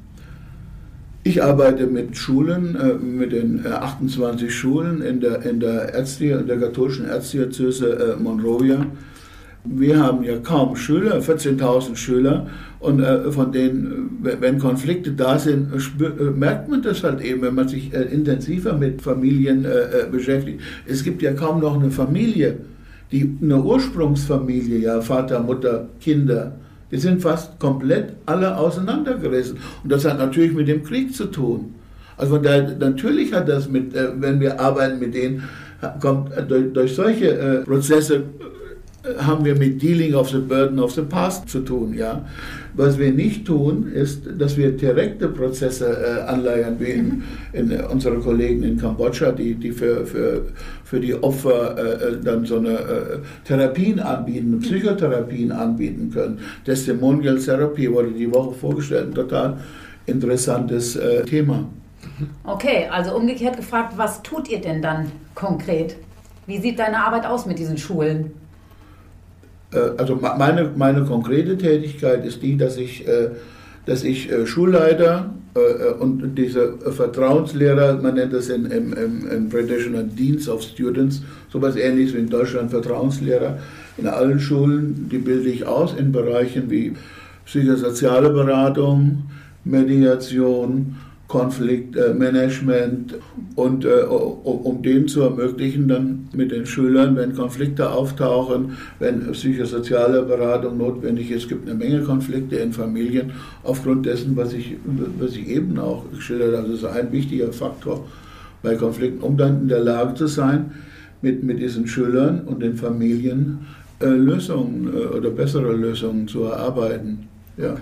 ich 1.22 1.42
arbeite 1.42 1.86
mit 1.86 2.16
Schulen, 2.16 2.76
äh, 2.76 2.94
mit 2.94 3.32
den 3.32 3.66
28 3.66 4.46
äh, 4.46 4.50
Schulen 4.50 5.02
in 5.02 5.20
der, 5.20 5.42
in 5.42 5.60
der, 5.60 5.94
Ärzte, 5.94 6.26
in 6.26 6.46
der 6.46 6.58
katholischen 6.58 7.06
Erzdiözese 7.06 8.16
äh, 8.18 8.22
Monrovia 8.22 8.86
wir 9.64 9.98
haben 9.98 10.22
ja 10.22 10.38
kaum 10.38 10.74
Schüler, 10.76 11.20
14.000 11.20 11.96
Schüler, 11.96 12.46
und 12.80 13.00
äh, 13.00 13.30
von 13.30 13.52
denen, 13.52 14.18
wenn 14.22 14.58
Konflikte 14.58 15.12
da 15.12 15.38
sind, 15.38 15.70
äh, 16.00 16.22
merkt 16.30 16.70
man 16.70 16.80
das 16.80 17.04
halt 17.04 17.20
eben, 17.20 17.42
wenn 17.42 17.54
man 17.54 17.68
sich 17.68 17.92
äh, 17.92 18.04
intensiver 18.04 18.72
mit 18.72 19.02
Familien 19.02 19.66
beschäftigt. 20.10 20.60
Es 20.86 21.04
gibt 21.04 21.20
ja 21.20 21.32
kaum 21.32 21.60
noch 21.60 21.78
eine 21.78 21.90
Familie, 21.90 22.58
die 23.12 23.36
eine 23.42 23.62
Ursprungsfamilie, 23.62 24.78
ja, 24.78 25.00
Vater, 25.02 25.40
Mutter, 25.40 25.88
Kinder, 26.00 26.56
die 26.90 26.96
sind 26.96 27.20
fast 27.20 27.58
komplett 27.58 28.14
alle 28.26 28.56
auseinandergerissen. 28.56 29.58
Und 29.82 29.92
das 29.92 30.04
hat 30.04 30.18
natürlich 30.18 30.54
mit 30.54 30.68
dem 30.68 30.82
Krieg 30.82 31.14
zu 31.14 31.26
tun. 31.26 31.74
Also 32.16 32.38
daher, 32.38 32.76
natürlich 32.78 33.32
hat 33.32 33.48
das 33.48 33.68
mit, 33.68 33.94
wenn 33.94 34.40
wir 34.40 34.58
arbeiten 34.58 34.98
mit 34.98 35.14
denen, 35.14 35.42
kommt 36.00 36.30
durch, 36.48 36.72
durch 36.72 36.94
solche 36.94 37.62
Prozesse 37.64 38.24
haben 39.18 39.44
wir 39.44 39.54
mit 39.54 39.80
Dealing 39.80 40.14
of 40.14 40.28
the 40.28 40.38
Burden 40.38 40.78
of 40.78 40.92
the 40.92 41.02
Past 41.02 41.48
zu 41.48 41.60
tun. 41.60 41.94
Ja? 41.94 42.24
Was 42.74 42.98
wir 42.98 43.12
nicht 43.12 43.46
tun, 43.46 43.90
ist, 43.92 44.22
dass 44.38 44.56
wir 44.56 44.72
direkte 44.72 45.28
Prozesse 45.28 45.86
äh, 45.86 46.30
anleiern, 46.30 46.76
wie 46.78 46.90
in, 46.90 47.06
mhm. 47.06 47.22
in 47.52 47.70
äh, 47.70 47.82
unsere 47.90 48.18
Kollegen 48.18 48.62
in 48.62 48.78
Kambodscha, 48.78 49.32
die, 49.32 49.54
die 49.54 49.72
für, 49.72 50.06
für, 50.06 50.42
für 50.84 51.00
die 51.00 51.14
Opfer 51.14 51.76
äh, 51.78 52.08
äh 52.08 52.20
dann 52.22 52.44
so 52.44 52.58
eine 52.58 52.78
äh, 52.78 53.18
Therapien 53.44 54.00
anbieten, 54.00 54.52
mhm. 54.52 54.60
Psychotherapien 54.60 55.52
anbieten 55.52 56.10
können. 56.12 56.38
Testimonial 56.64 57.38
Therapy 57.38 57.90
wurde 57.90 58.10
die 58.10 58.32
Woche 58.32 58.54
vorgestellt, 58.54 59.08
ein 59.08 59.14
total 59.14 59.56
interessantes 60.06 60.96
äh, 60.96 61.24
Thema. 61.24 61.64
Okay, 62.44 62.86
also 62.90 63.16
umgekehrt 63.16 63.56
gefragt, 63.56 63.94
was 63.96 64.22
tut 64.22 64.48
ihr 64.50 64.60
denn 64.60 64.82
dann 64.82 65.10
konkret? 65.34 65.96
Wie 66.46 66.58
sieht 66.58 66.78
deine 66.78 67.04
Arbeit 67.04 67.26
aus 67.26 67.46
mit 67.46 67.58
diesen 67.58 67.78
Schulen? 67.78 68.32
Äh, 69.72 69.78
also 69.96 70.16
meine, 70.16 70.70
meine 70.76 71.04
konkrete 71.04 71.56
Tätigkeit 71.56 72.24
ist 72.24 72.42
die, 72.42 72.56
dass 72.56 72.76
ich, 72.76 73.06
äh, 73.06 73.30
dass 73.86 74.04
ich 74.04 74.30
äh, 74.30 74.46
Schulleiter 74.46 75.34
und 75.98 76.36
diese 76.38 76.74
Vertrauenslehrer, 76.92 78.00
man 78.00 78.14
nennt 78.14 78.32
das 78.32 78.50
in, 78.50 78.66
im, 78.66 78.92
im, 78.92 79.28
im 79.28 79.48
britischen 79.48 80.14
Deans 80.14 80.48
of 80.48 80.62
Students, 80.62 81.22
sowas 81.52 81.74
ähnliches 81.74 82.14
wie 82.14 82.20
in 82.20 82.30
Deutschland 82.30 82.70
Vertrauenslehrer, 82.70 83.58
in 83.96 84.06
allen 84.06 84.38
Schulen, 84.38 85.08
die 85.10 85.18
bilde 85.18 85.48
ich 85.48 85.66
aus 85.66 85.92
in 85.98 86.12
Bereichen 86.12 86.70
wie 86.70 86.92
psychosoziale 87.46 88.30
Beratung, 88.30 89.24
Mediation, 89.64 90.94
Konfliktmanagement 91.30 93.14
und 93.54 93.84
äh, 93.84 94.02
um 94.02 94.82
dem 94.82 95.06
zu 95.06 95.22
ermöglichen, 95.22 95.86
dann 95.86 96.28
mit 96.34 96.50
den 96.50 96.66
Schülern, 96.66 97.14
wenn 97.14 97.36
Konflikte 97.36 97.88
auftauchen, 97.88 98.76
wenn 98.98 99.30
psychosoziale 99.30 100.22
Beratung 100.22 100.78
notwendig 100.78 101.30
ist, 101.30 101.44
es 101.44 101.48
gibt 101.48 101.68
eine 101.68 101.78
Menge 101.78 102.00
Konflikte 102.00 102.56
in 102.56 102.72
Familien 102.72 103.30
aufgrund 103.62 104.06
dessen, 104.06 104.36
was 104.36 104.52
ich, 104.52 104.74
was 105.20 105.36
ich 105.36 105.46
eben 105.46 105.78
auch 105.78 106.04
geschildert 106.12 106.56
habe. 106.56 106.68
Das 106.68 106.78
ist 106.78 106.84
ein 106.84 107.12
wichtiger 107.12 107.52
Faktor 107.52 108.08
bei 108.64 108.74
Konflikten, 108.74 109.22
um 109.22 109.36
dann 109.36 109.62
in 109.62 109.68
der 109.68 109.84
Lage 109.84 110.14
zu 110.14 110.26
sein, 110.26 110.72
mit, 111.22 111.44
mit 111.44 111.60
diesen 111.60 111.86
Schülern 111.86 112.40
und 112.40 112.60
den 112.60 112.74
Familien 112.74 113.66
äh, 114.00 114.06
Lösungen 114.08 114.88
äh, 114.92 115.16
oder 115.16 115.30
bessere 115.30 115.76
Lösungen 115.76 116.26
zu 116.26 116.42
erarbeiten. 116.42 117.28
Ja, 117.56 117.76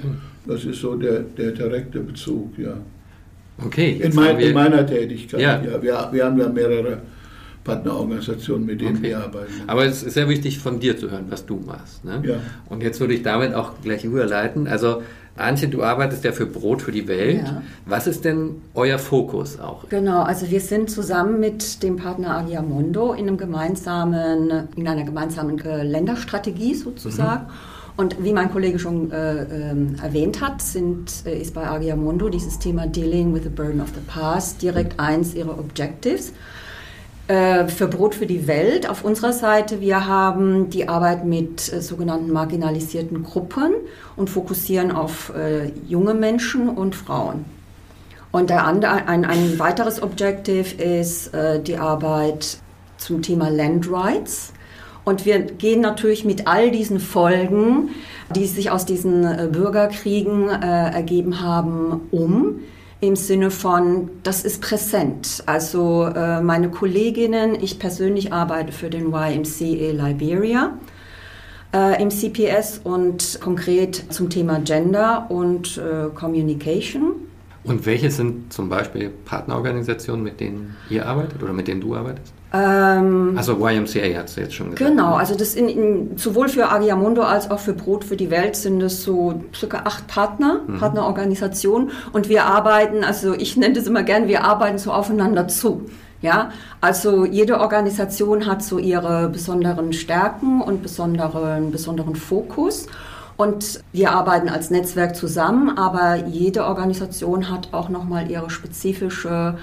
das 0.46 0.66
ist 0.66 0.82
so 0.82 0.96
der, 0.96 1.20
der 1.20 1.52
direkte 1.52 2.00
Bezug, 2.00 2.58
ja. 2.58 2.74
Okay. 3.64 4.00
In, 4.02 4.14
mein, 4.14 4.38
in, 4.38 4.54
meiner 4.54 4.86
Tätigkeit, 4.86 5.40
ja. 5.40 5.62
ja. 5.62 5.82
Wir, 5.82 6.08
wir 6.12 6.24
haben 6.24 6.38
ja 6.38 6.48
mehrere 6.48 6.98
Partnerorganisationen, 7.64 8.66
mit 8.66 8.80
denen 8.80 8.96
okay. 8.96 9.08
wir 9.08 9.18
arbeiten. 9.18 9.52
Aber 9.66 9.84
es 9.84 10.02
ist 10.02 10.14
sehr 10.14 10.28
wichtig 10.28 10.58
von 10.58 10.80
dir 10.80 10.96
zu 10.96 11.10
hören, 11.10 11.26
was 11.28 11.44
du 11.44 11.56
machst. 11.56 12.04
Ne? 12.04 12.22
Ja. 12.24 12.36
Und 12.68 12.82
jetzt 12.82 13.00
würde 13.00 13.14
ich 13.14 13.22
damit 13.22 13.54
auch 13.54 13.72
gleich 13.82 14.04
überleiten. 14.04 14.66
Also 14.66 15.02
Antje, 15.36 15.68
du 15.68 15.82
arbeitest 15.82 16.24
ja 16.24 16.32
für 16.32 16.46
Brot 16.46 16.82
für 16.82 16.92
die 16.92 17.06
Welt. 17.06 17.42
Ja. 17.44 17.62
Was 17.86 18.06
ist 18.06 18.24
denn 18.24 18.56
euer 18.74 18.98
Fokus 18.98 19.60
auch? 19.60 19.88
Genau, 19.88 20.22
also 20.22 20.50
wir 20.50 20.60
sind 20.60 20.90
zusammen 20.90 21.38
mit 21.38 21.82
dem 21.82 21.96
Partner 21.96 22.38
Agiamondo 22.38 23.12
in, 23.12 23.28
einem 23.28 23.36
gemeinsamen, 23.36 24.68
in 24.74 24.88
einer 24.88 25.04
gemeinsamen 25.04 25.58
Länderstrategie 25.58 26.74
sozusagen. 26.74 27.44
Mhm. 27.44 27.77
Und 27.98 28.22
wie 28.22 28.32
mein 28.32 28.52
Kollege 28.52 28.78
schon 28.78 29.10
äh, 29.10 29.42
äh, 29.42 29.74
erwähnt 30.00 30.40
hat, 30.40 30.62
sind, 30.62 31.26
äh, 31.26 31.36
ist 31.36 31.52
bei 31.52 31.66
Agiamundo 31.66 32.28
dieses 32.28 32.60
Thema 32.60 32.86
Dealing 32.86 33.34
with 33.34 33.42
the 33.42 33.48
Burden 33.48 33.80
of 33.80 33.88
the 33.88 34.00
Past 34.06 34.62
direkt 34.62 35.00
eins 35.00 35.34
ihrer 35.34 35.58
Objectives. 35.58 36.32
Äh, 37.26 37.66
für 37.66 37.88
Brot 37.88 38.14
für 38.14 38.26
die 38.26 38.46
Welt 38.46 38.88
auf 38.88 39.02
unserer 39.02 39.32
Seite, 39.32 39.80
wir 39.80 40.06
haben 40.06 40.70
die 40.70 40.88
Arbeit 40.88 41.24
mit 41.24 41.72
äh, 41.72 41.82
sogenannten 41.82 42.30
marginalisierten 42.30 43.24
Gruppen 43.24 43.72
und 44.14 44.30
fokussieren 44.30 44.92
auf 44.92 45.32
äh, 45.36 45.72
junge 45.88 46.14
Menschen 46.14 46.68
und 46.68 46.94
Frauen. 46.94 47.46
Und 48.30 48.48
der 48.48 48.64
andere, 48.64 49.08
ein, 49.08 49.24
ein 49.24 49.58
weiteres 49.58 50.00
Objective 50.00 50.80
ist 50.80 51.30
die 51.66 51.78
Arbeit 51.78 52.58
zum 52.98 53.22
Thema 53.22 53.48
Land 53.48 53.90
Rights 53.90 54.52
und 55.08 55.24
wir 55.24 55.40
gehen 55.40 55.80
natürlich 55.80 56.26
mit 56.26 56.46
all 56.46 56.70
diesen 56.70 57.00
Folgen, 57.00 57.88
die 58.36 58.46
sich 58.46 58.70
aus 58.70 58.84
diesen 58.84 59.24
äh, 59.24 59.48
Bürgerkriegen 59.50 60.50
äh, 60.50 60.90
ergeben 60.90 61.40
haben, 61.40 62.02
um 62.10 62.60
im 63.00 63.16
Sinne 63.16 63.50
von, 63.50 64.10
das 64.22 64.44
ist 64.44 64.60
präsent. 64.60 65.42
Also 65.46 66.04
äh, 66.04 66.42
meine 66.42 66.68
Kolleginnen, 66.68 67.56
ich 67.58 67.78
persönlich 67.78 68.34
arbeite 68.34 68.72
für 68.72 68.90
den 68.90 69.14
YMCA 69.14 69.92
Liberia 69.92 70.76
äh, 71.72 72.02
im 72.02 72.10
CPS 72.10 72.80
und 72.84 73.40
konkret 73.40 74.12
zum 74.12 74.28
Thema 74.28 74.58
Gender 74.58 75.30
und 75.30 75.78
äh, 75.78 76.08
Communication. 76.14 77.27
Und 77.64 77.86
welche 77.86 78.10
sind 78.10 78.52
zum 78.52 78.68
Beispiel 78.68 79.10
Partnerorganisationen, 79.10 80.22
mit 80.22 80.40
denen 80.40 80.76
ihr 80.90 81.06
arbeitet 81.06 81.42
oder 81.42 81.52
mit 81.52 81.68
denen 81.68 81.80
du 81.80 81.94
arbeitest? 81.94 82.32
Ähm, 82.52 83.34
also 83.36 83.54
YMCA 83.54 84.18
hat 84.18 84.28
es 84.28 84.36
jetzt 84.36 84.54
schon 84.54 84.70
gesagt. 84.70 84.90
Genau, 84.90 85.14
also 85.14 85.34
das 85.34 85.54
in, 85.54 85.68
in, 85.68 86.16
sowohl 86.16 86.48
für 86.48 86.70
Agiamundo 86.70 87.22
als 87.22 87.50
auch 87.50 87.58
für 87.58 87.74
Brot 87.74 88.04
für 88.04 88.16
die 88.16 88.30
Welt 88.30 88.56
sind 88.56 88.80
es 88.82 89.02
so 89.02 89.42
circa 89.54 89.82
acht 89.84 90.06
Partner, 90.06 90.62
mhm. 90.66 90.78
Partnerorganisationen 90.78 91.90
und 92.12 92.30
wir 92.30 92.44
arbeiten, 92.44 93.04
also 93.04 93.34
ich 93.34 93.58
nenne 93.58 93.74
das 93.74 93.86
immer 93.86 94.02
gern, 94.02 94.28
wir 94.28 94.44
arbeiten 94.44 94.78
so 94.78 94.92
aufeinander 94.92 95.48
zu. 95.48 95.90
Ja, 96.20 96.50
also 96.80 97.24
jede 97.24 97.60
Organisation 97.60 98.46
hat 98.46 98.64
so 98.64 98.78
ihre 98.78 99.28
besonderen 99.28 99.92
Stärken 99.92 100.62
und 100.62 100.82
besonderen, 100.82 101.70
besonderen 101.70 102.16
Fokus. 102.16 102.86
Und 103.38 103.84
wir 103.92 104.10
arbeiten 104.10 104.48
als 104.48 104.70
Netzwerk 104.70 105.14
zusammen, 105.14 105.78
aber 105.78 106.26
jede 106.26 106.64
Organisation 106.64 107.48
hat 107.48 107.72
auch 107.72 107.88
nochmal 107.88 108.30
ihre 108.30 108.50
spezifische 108.50 109.56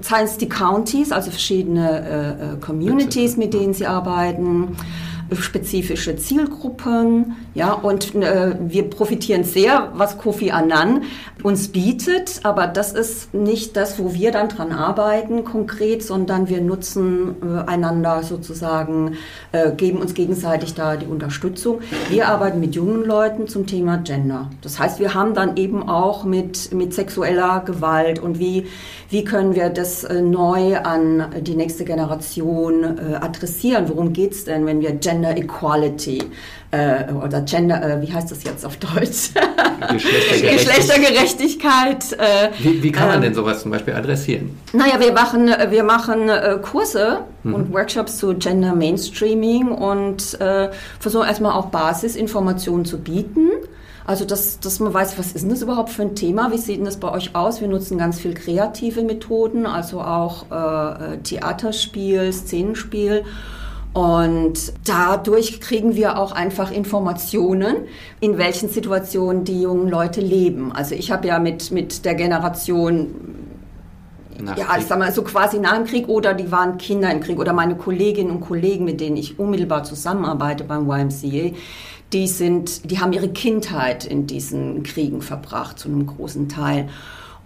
seien 0.00 0.24
es 0.24 0.38
die 0.38 0.48
Counties, 0.48 1.12
also 1.12 1.30
verschiedene 1.30 2.00
äh, 2.00 2.54
äh 2.54 2.56
Communities, 2.58 3.36
mit 3.36 3.54
denen 3.54 3.74
sie 3.74 3.86
arbeiten 3.86 4.76
spezifische 5.32 6.16
Zielgruppen, 6.16 7.36
ja, 7.54 7.72
und 7.72 8.14
äh, 8.14 8.54
wir 8.60 8.88
profitieren 8.90 9.44
sehr, 9.44 9.92
was 9.94 10.18
Kofi 10.18 10.50
Annan 10.50 11.02
uns 11.42 11.68
bietet, 11.68 12.40
aber 12.42 12.66
das 12.66 12.92
ist 12.92 13.32
nicht 13.34 13.76
das, 13.76 13.98
wo 13.98 14.14
wir 14.14 14.30
dann 14.30 14.48
dran 14.48 14.72
arbeiten 14.72 15.44
konkret, 15.44 16.02
sondern 16.02 16.48
wir 16.48 16.60
nutzen 16.60 17.36
äh, 17.42 17.68
einander 17.68 18.22
sozusagen, 18.22 19.16
äh, 19.52 19.72
geben 19.72 19.98
uns 19.98 20.14
gegenseitig 20.14 20.74
da 20.74 20.96
die 20.96 21.06
Unterstützung. 21.06 21.80
Wir 22.08 22.28
arbeiten 22.28 22.60
mit 22.60 22.74
jungen 22.74 23.04
Leuten 23.04 23.48
zum 23.48 23.66
Thema 23.66 23.98
Gender. 23.98 24.50
Das 24.62 24.78
heißt, 24.78 25.00
wir 25.00 25.14
haben 25.14 25.34
dann 25.34 25.56
eben 25.56 25.88
auch 25.88 26.24
mit, 26.24 26.72
mit 26.72 26.94
sexueller 26.94 27.60
Gewalt 27.64 28.18
und 28.18 28.38
wie, 28.38 28.66
wie 29.08 29.24
können 29.24 29.54
wir 29.54 29.70
das 29.70 30.04
äh, 30.04 30.20
neu 30.20 30.76
an 30.76 31.26
die 31.40 31.54
nächste 31.54 31.84
Generation 31.84 32.84
äh, 32.84 33.14
adressieren? 33.14 33.88
Worum 33.88 34.12
geht 34.12 34.32
es 34.32 34.44
denn, 34.44 34.66
wenn 34.66 34.80
wir 34.80 34.92
Gender 34.92 35.19
Gender 35.20 35.36
Equality 35.36 36.22
äh, 36.70 37.12
oder 37.12 37.42
Gender, 37.42 37.82
äh, 37.82 38.00
wie 38.00 38.12
heißt 38.12 38.30
das 38.30 38.44
jetzt 38.44 38.64
auf 38.64 38.76
Deutsch? 38.76 39.32
Geschlechtergerechtigkeit. 39.92 40.52
Geschlechtergerechtigkeit 40.52 42.12
äh, 42.12 42.50
wie, 42.58 42.82
wie, 42.82 42.92
kann 42.92 43.08
man 43.08 43.16
ähm, 43.16 43.22
denn 43.22 43.34
sowas 43.34 43.62
zum 43.62 43.70
Beispiel 43.70 43.94
adressieren? 43.94 44.58
Naja, 44.72 44.98
wir 44.98 45.12
machen, 45.12 45.50
wir 45.68 45.84
machen 45.84 46.28
äh, 46.28 46.58
Kurse 46.62 47.20
mhm. 47.42 47.54
und 47.54 47.72
Workshops 47.72 48.18
zu 48.18 48.34
Gender 48.34 48.74
Mainstreaming 48.74 49.68
und 49.68 50.40
äh, 50.40 50.70
versuchen 50.98 51.26
erstmal 51.26 51.52
auch 51.52 51.66
Basisinformationen 51.66 52.84
zu 52.84 52.98
bieten. 52.98 53.48
Also, 54.06 54.24
dass, 54.24 54.58
dass 54.58 54.80
man 54.80 54.92
weiß, 54.92 55.18
was 55.18 55.32
ist 55.32 55.42
denn 55.42 55.50
das 55.50 55.62
überhaupt 55.62 55.90
für 55.90 56.02
ein 56.02 56.16
Thema? 56.16 56.50
Wie 56.50 56.58
sieht 56.58 56.78
denn 56.78 56.84
das 56.84 56.96
bei 56.96 57.12
euch 57.12 57.36
aus? 57.36 57.60
Wir 57.60 57.68
nutzen 57.68 57.98
ganz 57.98 58.18
viel 58.18 58.34
kreative 58.34 59.02
Methoden, 59.02 59.66
also 59.66 60.00
auch 60.00 60.50
äh, 60.50 61.18
Theaterspiel, 61.18 62.32
Szenenspiel. 62.32 63.24
Und 63.92 64.72
dadurch 64.84 65.60
kriegen 65.60 65.96
wir 65.96 66.16
auch 66.16 66.30
einfach 66.30 66.70
Informationen, 66.70 67.76
in 68.20 68.38
welchen 68.38 68.68
Situationen 68.68 69.44
die 69.44 69.62
jungen 69.62 69.88
Leute 69.88 70.20
leben. 70.20 70.70
Also 70.72 70.94
ich 70.94 71.10
habe 71.10 71.26
ja 71.26 71.40
mit, 71.40 71.72
mit 71.72 72.04
der 72.04 72.14
Generation 72.14 73.08
nach 74.42 74.56
ja, 74.56 74.66
ich 74.78 74.86
sag 74.86 74.98
mal, 74.98 75.12
so 75.12 75.22
quasi 75.22 75.58
nach 75.58 75.74
dem 75.74 75.84
Krieg 75.84 76.08
oder 76.08 76.34
die 76.34 76.50
waren 76.50 76.78
Kinder 76.78 77.10
im 77.10 77.20
Krieg 77.20 77.38
oder 77.38 77.52
meine 77.52 77.76
Kolleginnen 77.76 78.30
und 78.30 78.40
Kollegen, 78.40 78.84
mit 78.84 79.00
denen 79.00 79.16
ich 79.16 79.38
unmittelbar 79.38 79.84
zusammenarbeite 79.84 80.64
beim 80.64 80.88
YMCA, 80.88 81.54
die 82.12 82.26
sind, 82.26 82.90
die 82.90 83.00
haben 83.00 83.12
ihre 83.12 83.28
Kindheit 83.28 84.04
in 84.04 84.26
diesen 84.26 84.82
Kriegen 84.82 85.22
verbracht, 85.22 85.78
zu 85.78 85.88
einem 85.88 86.06
großen 86.06 86.48
Teil. 86.48 86.88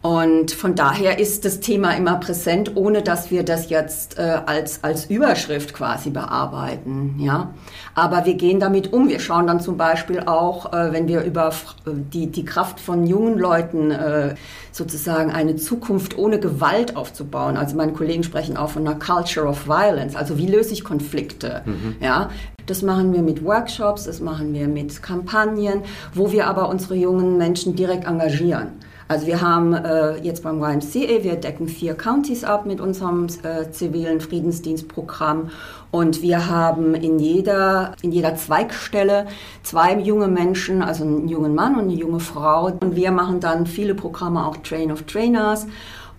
Und 0.05 0.53
von 0.53 0.75
daher 0.75 1.19
ist 1.19 1.47
das 1.47 1.61
Thema 1.61 1.97
immer 1.97 2.17
präsent, 2.17 2.73
ohne 2.75 3.01
dass 3.01 3.31
wir 3.31 3.43
das 3.43 3.71
jetzt 3.71 4.19
äh, 4.19 4.37
als, 4.45 4.85
als 4.85 5.07
Überschrift 5.07 5.73
quasi 5.73 6.11
bearbeiten. 6.11 7.15
Ja? 7.19 7.55
Aber 7.95 8.27
wir 8.27 8.35
gehen 8.35 8.61
damit 8.61 8.93
um. 8.93 9.09
Wir 9.09 9.19
schauen 9.19 9.47
dann 9.47 9.61
zum 9.61 9.79
Beispiel 9.79 10.21
auch, 10.21 10.75
äh, 10.75 10.93
wenn 10.93 11.09
wir 11.09 11.23
über 11.23 11.53
die, 11.87 12.27
die 12.27 12.45
Kraft 12.45 12.81
von 12.81 13.07
jungen 13.07 13.39
Leuten 13.39 13.91
äh, 13.93 14.35
sozusagen 14.73 15.33
eine 15.33 15.57
Zukunft 15.57 16.19
ohne 16.19 16.39
Gewalt 16.39 16.97
aufzubauen. 16.97 17.57
Also 17.57 17.75
meine 17.75 17.95
Kollegen 17.95 18.25
sprechen 18.25 18.59
auch 18.59 18.69
von 18.69 18.87
einer 18.87 18.99
Culture 18.99 19.47
of 19.47 19.67
Violence. 19.67 20.17
Also 20.17 20.37
wie 20.37 20.49
löse 20.49 20.75
ich 20.75 20.85
Konflikte? 20.85 21.63
Mhm. 21.65 21.97
Ja? 22.03 22.29
Das 22.67 22.83
machen 22.83 23.15
wir 23.15 23.23
mit 23.23 23.43
Workshops, 23.43 24.05
das 24.05 24.21
machen 24.21 24.53
wir 24.53 24.69
mit 24.69 25.03
Kampagnen, 25.03 25.81
wo 26.13 26.31
wir 26.31 26.47
aber 26.47 26.69
unsere 26.69 26.95
jungen 26.95 27.39
Menschen 27.39 27.75
direkt 27.75 28.07
engagieren. 28.07 28.84
Also 29.07 29.27
wir 29.27 29.43
haben 29.43 29.75
äh, 29.75 30.17
jetzt 30.23 30.43
beim 30.43 30.63
YMCA, 30.63 31.23
wir 31.23 31.37
decken 31.37 31.69
vier 31.69 31.95
Counties 31.95 32.43
ab 32.43 32.65
mit 32.65 32.81
unserem 32.81 33.27
äh, 33.43 33.71
zivilen 33.71 34.21
Friedensdienstprogramm. 34.21 35.51
Und 35.91 36.23
wir 36.23 36.49
haben 36.49 36.95
in 36.95 37.19
jeder, 37.19 37.93
in 38.01 38.13
jeder 38.13 38.35
Zweigstelle 38.35 39.27
zwei 39.63 39.99
junge 39.99 40.27
Menschen, 40.27 40.83
also 40.83 41.05
einen 41.05 41.29
jungen 41.29 41.55
Mann 41.55 41.75
und 41.75 41.83
eine 41.83 41.95
junge 41.95 42.21
Frau. 42.21 42.73
Und 42.81 42.97
wir 42.97 43.11
machen 43.11 43.41
dann 43.41 43.67
viele 43.67 43.95
Programme, 43.95 44.47
auch 44.47 44.57
Train 44.59 44.91
of 44.91 45.03
Trainers. 45.03 45.67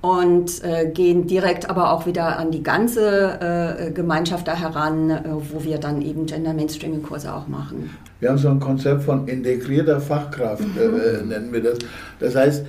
Und 0.02 0.64
äh, 0.64 0.88
gehen 0.94 1.26
direkt 1.26 1.68
aber 1.68 1.92
auch 1.92 2.06
wieder 2.06 2.38
an 2.38 2.52
die 2.52 2.62
ganze 2.62 3.88
äh, 3.88 3.92
Gemeinschaft 3.92 4.48
da 4.48 4.54
heran, 4.54 5.10
äh, 5.10 5.24
wo 5.26 5.64
wir 5.64 5.80
dann 5.80 6.04
eben 6.04 6.28
Gender 6.28 6.54
Mainstreaming 6.54 7.02
Kurse 7.02 7.34
auch 7.34 7.48
machen. 7.48 7.90
Wir 8.20 8.30
haben 8.30 8.38
so 8.38 8.50
ein 8.50 8.60
Konzept 8.60 9.04
von 9.04 9.28
integrierter 9.28 10.00
Fachkraft, 10.00 10.64
äh, 10.64 10.88
mhm. 10.88 11.00
Äh, 11.00 11.26
nennen 11.26 11.54
wir 11.54 11.64
das. 11.64 11.78
Das 12.20 12.36
heißt, 12.36 12.66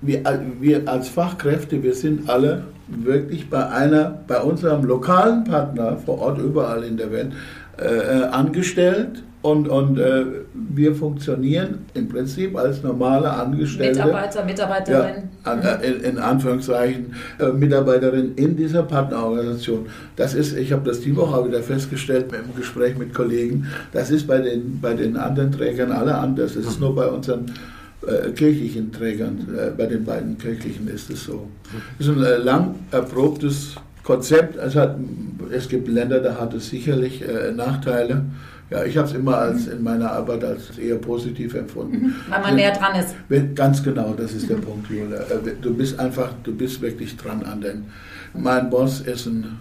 wir, 0.00 0.22
wir 0.60 0.88
als 0.88 1.08
Fachkräfte, 1.08 1.82
wir 1.82 1.94
sind 1.94 2.28
alle 2.28 2.64
wirklich 2.86 3.50
bei 3.50 3.68
einer, 3.68 4.20
bei 4.26 4.40
unserem 4.40 4.84
lokalen 4.84 5.44
Partner 5.44 5.96
vor 5.96 6.20
Ort 6.20 6.38
überall 6.38 6.84
in 6.84 6.96
der 6.96 7.10
Welt 7.10 7.32
äh, 7.78 8.24
angestellt 8.30 9.22
und, 9.46 9.68
und 9.68 9.98
äh, 9.98 10.24
wir 10.54 10.92
funktionieren 10.94 11.86
im 11.94 12.08
Prinzip 12.08 12.56
als 12.56 12.82
normale 12.82 13.30
Angestellte. 13.30 14.00
Mitarbeiter, 14.00 14.44
Mitarbeiterin. 14.44 15.14
Ja, 15.44 15.52
an, 15.52 15.62
äh, 15.62 15.86
in, 15.86 16.00
in, 16.00 16.18
Anführungszeichen, 16.18 17.14
äh, 17.38 17.52
Mitarbeiterin 17.52 18.34
in 18.34 18.56
dieser 18.56 18.82
Partnerorganisation. 18.82 19.86
Das 20.16 20.34
ist, 20.34 20.56
ich 20.56 20.72
habe 20.72 20.82
das 20.84 21.00
die 21.00 21.14
Woche 21.14 21.46
wieder 21.46 21.62
festgestellt 21.62 22.26
im 22.32 22.56
Gespräch 22.56 22.98
mit 22.98 23.14
Kollegen, 23.14 23.68
das 23.92 24.10
ist 24.10 24.26
bei 24.26 24.38
den, 24.38 24.80
bei 24.80 24.94
den 24.94 25.16
anderen 25.16 25.52
Trägern 25.52 25.92
alle 25.92 26.16
anders. 26.16 26.54
Das 26.54 26.66
ist 26.66 26.80
nur 26.80 26.96
bei 26.96 27.06
unseren 27.06 27.46
äh, 28.04 28.30
kirchlichen 28.32 28.90
Trägern, 28.90 29.46
äh, 29.56 29.70
bei 29.76 29.86
den 29.86 30.04
beiden 30.04 30.38
kirchlichen 30.38 30.88
ist 30.88 31.08
es 31.08 31.24
so. 31.24 31.46
Es 32.00 32.08
ist 32.08 32.16
ein 32.16 32.24
äh, 32.24 32.36
lang 32.38 32.74
erprobtes 32.90 33.76
Konzept. 34.02 34.56
Es, 34.56 34.74
hat, 34.74 34.96
es 35.52 35.68
gibt 35.68 35.86
Länder, 35.86 36.18
da 36.18 36.34
hat 36.34 36.52
es 36.54 36.68
sicherlich 36.68 37.24
Nachteile. 37.56 38.24
Ja, 38.68 38.82
ich 38.82 38.96
habe 38.96 39.06
es 39.06 39.14
immer 39.14 39.38
als 39.38 39.68
in 39.68 39.82
meiner 39.82 40.10
Arbeit 40.10 40.42
als 40.42 40.76
eher 40.76 40.96
positiv 40.96 41.54
empfunden. 41.54 42.06
Mhm. 42.06 42.14
Weil 42.28 42.40
man 42.40 42.54
näher 42.56 42.72
dran 42.72 42.98
ist. 42.98 43.14
Ganz 43.54 43.82
genau, 43.82 44.12
das 44.14 44.32
ist 44.32 44.50
der 44.50 44.56
Punkt, 44.56 44.90
Julia. 44.90 45.18
Äh, 45.18 45.54
du 45.60 45.72
bist 45.74 45.98
einfach, 46.00 46.30
du 46.42 46.54
bist 46.54 46.80
wirklich 46.80 47.16
dran 47.16 47.44
an 47.44 47.60
den. 47.60 47.86
Mein 48.34 48.68
Boss 48.68 49.00
ist 49.00 49.26
ein, 49.26 49.58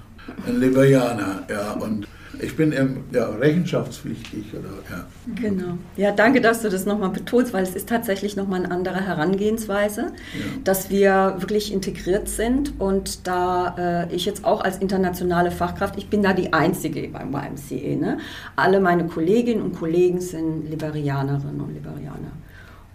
ein 0.48 0.60
Liberianer, 0.60 1.44
ja, 1.50 1.74
und 1.74 2.08
ich 2.41 2.56
bin 2.56 2.74
ja, 3.12 3.30
rechenschaftspflichtig. 3.30 4.45
Oder, 4.54 4.69
ja. 4.89 5.06
Genau. 5.36 5.78
Ja, 5.98 6.12
danke, 6.12 6.41
dass 6.41 6.62
du 6.62 6.69
das 6.69 6.86
nochmal 6.86 7.10
betonst, 7.10 7.54
weil 7.54 7.63
es 7.63 7.76
ist 7.76 7.89
tatsächlich 7.89 8.36
nochmal 8.36 8.63
eine 8.63 8.71
andere 8.71 9.02
Herangehensweise, 9.02 10.02
ja. 10.02 10.45
dass 10.63 10.89
wir 10.89 11.36
wirklich 11.39 11.74
integriert 11.74 12.28
sind 12.28 12.80
und 12.80 13.28
da 13.28 14.08
äh, 14.10 14.15
ich 14.15 14.26
jetzt 14.26 14.45
auch 14.45 14.62
als 14.62 14.78
internationale 14.78 15.52
Fachkraft, 15.52 15.98
ich 15.98 16.10
bin 16.10 16.24
da 16.24 16.34
die 16.34 16.54
Einzige 16.54 17.08
beim 17.08 17.34
YMCA. 17.34 17.95
Ne? 17.95 18.17
Alle 18.56 18.80
meine 18.80 19.06
Kolleginnen 19.08 19.62
und 19.62 19.76
Kollegen 19.76 20.21
sind 20.21 20.69
Liberianerinnen 20.69 21.62
und 21.62 21.74
Liberianer. 21.74 22.32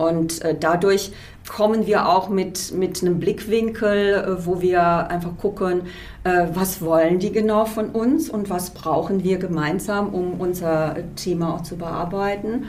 Und 0.00 0.42
äh, 0.42 0.56
dadurch 0.58 1.12
kommen 1.46 1.86
wir 1.86 2.08
auch 2.08 2.30
mit, 2.30 2.72
mit 2.72 3.02
einem 3.02 3.20
Blickwinkel, 3.20 4.14
äh, 4.14 4.46
wo 4.46 4.62
wir 4.62 4.82
einfach 5.10 5.36
gucken, 5.36 5.82
äh, 6.24 6.46
was 6.54 6.80
wollen 6.80 7.18
die 7.18 7.32
genau 7.32 7.66
von 7.66 7.90
uns 7.90 8.30
und 8.30 8.48
was 8.48 8.70
brauchen 8.70 9.22
wir 9.24 9.36
gemeinsam, 9.36 10.14
um 10.14 10.40
unser 10.40 10.96
Thema 11.16 11.54
auch 11.54 11.62
zu 11.62 11.76
bearbeiten. 11.76 12.64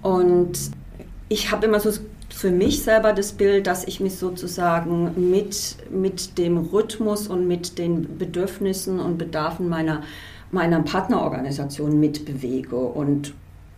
Und 0.00 0.58
ich 1.28 1.50
habe 1.52 1.66
immer 1.66 1.80
so 1.80 1.90
für 2.30 2.50
mich 2.50 2.82
selber 2.82 3.12
das 3.12 3.32
Bild, 3.32 3.66
dass 3.66 3.84
ich 3.84 4.00
mich 4.00 4.16
sozusagen 4.16 5.30
mit, 5.30 5.76
mit 5.90 6.38
dem 6.38 6.56
Rhythmus 6.56 7.28
und 7.28 7.46
mit 7.46 7.76
den 7.76 8.16
Bedürfnissen 8.16 9.00
und 9.00 9.18
Bedarfen 9.18 9.68
meiner, 9.68 10.02
meiner 10.50 10.80
Partnerorganisation 10.80 12.00
mitbewege 12.00 12.76
und 12.76 13.34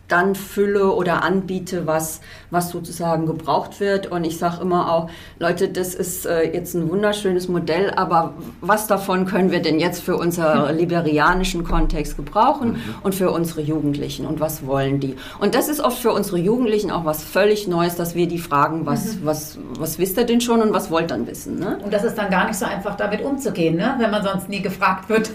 dann 0.07 0.35
fülle 0.35 0.91
oder 0.91 1.23
anbiete, 1.23 1.87
was, 1.87 2.21
was 2.51 2.69
sozusagen 2.69 3.25
gebraucht 3.25 3.79
wird. 3.79 4.11
Und 4.11 4.25
ich 4.25 4.37
sage 4.37 4.61
immer 4.61 4.91
auch, 4.91 5.09
Leute, 5.39 5.69
das 5.69 5.95
ist 5.95 6.25
äh, 6.25 6.53
jetzt 6.53 6.75
ein 6.75 6.89
wunderschönes 6.89 7.47
Modell, 7.47 7.91
aber 7.91 8.33
was 8.61 8.87
davon 8.87 9.25
können 9.25 9.51
wir 9.51 9.61
denn 9.61 9.79
jetzt 9.79 10.03
für 10.03 10.17
unseren 10.17 10.77
liberianischen 10.77 11.63
Kontext 11.63 12.17
gebrauchen 12.17 12.73
mhm. 12.73 12.95
und 13.01 13.15
für 13.15 13.31
unsere 13.31 13.61
Jugendlichen 13.61 14.25
und 14.25 14.39
was 14.39 14.65
wollen 14.67 14.99
die? 14.99 15.15
Und 15.39 15.55
das 15.55 15.69
ist 15.69 15.79
oft 15.79 15.97
für 15.97 16.11
unsere 16.11 16.37
Jugendlichen 16.37 16.91
auch 16.91 17.05
was 17.05 17.23
völlig 17.23 17.67
Neues, 17.67 17.95
dass 17.95 18.13
wir 18.13 18.27
die 18.27 18.39
fragen, 18.39 18.85
was, 18.85 19.15
mhm. 19.15 19.19
was, 19.25 19.57
was 19.79 19.99
wisst 19.99 20.17
ihr 20.17 20.25
denn 20.25 20.41
schon 20.41 20.61
und 20.61 20.73
was 20.73 20.91
wollt 20.91 21.05
ihr 21.05 21.07
dann 21.07 21.27
wissen? 21.27 21.59
Ne? 21.59 21.79
Und 21.83 21.93
das 21.93 22.03
ist 22.03 22.17
dann 22.17 22.29
gar 22.29 22.45
nicht 22.47 22.57
so 22.57 22.65
einfach, 22.65 22.95
damit 22.95 23.23
umzugehen, 23.23 23.77
ne? 23.77 23.95
wenn 23.97 24.11
man 24.11 24.23
sonst 24.23 24.49
nie 24.49 24.61
gefragt 24.61 25.09
wird. 25.09 25.31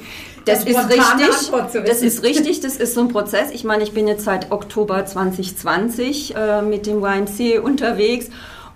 Das 0.49 0.65
ist 0.65 0.91
richtig. 0.91 1.87
Das 1.87 2.03
ist 2.03 2.23
richtig. 2.23 2.61
Das 2.61 2.77
ist 2.77 2.95
so 2.95 3.01
ein 3.03 3.09
Prozess. 3.09 3.51
Ich 3.53 3.65
meine, 3.65 3.83
ich 3.83 3.93
bin 3.93 4.09
jetzt 4.09 4.25
seit 4.25 4.51
Oktober 4.51 5.05
2020 5.05 6.35
äh, 6.35 6.63
mit 6.63 6.87
dem 6.87 7.03
YMCA 7.03 7.61
unterwegs. 7.63 8.29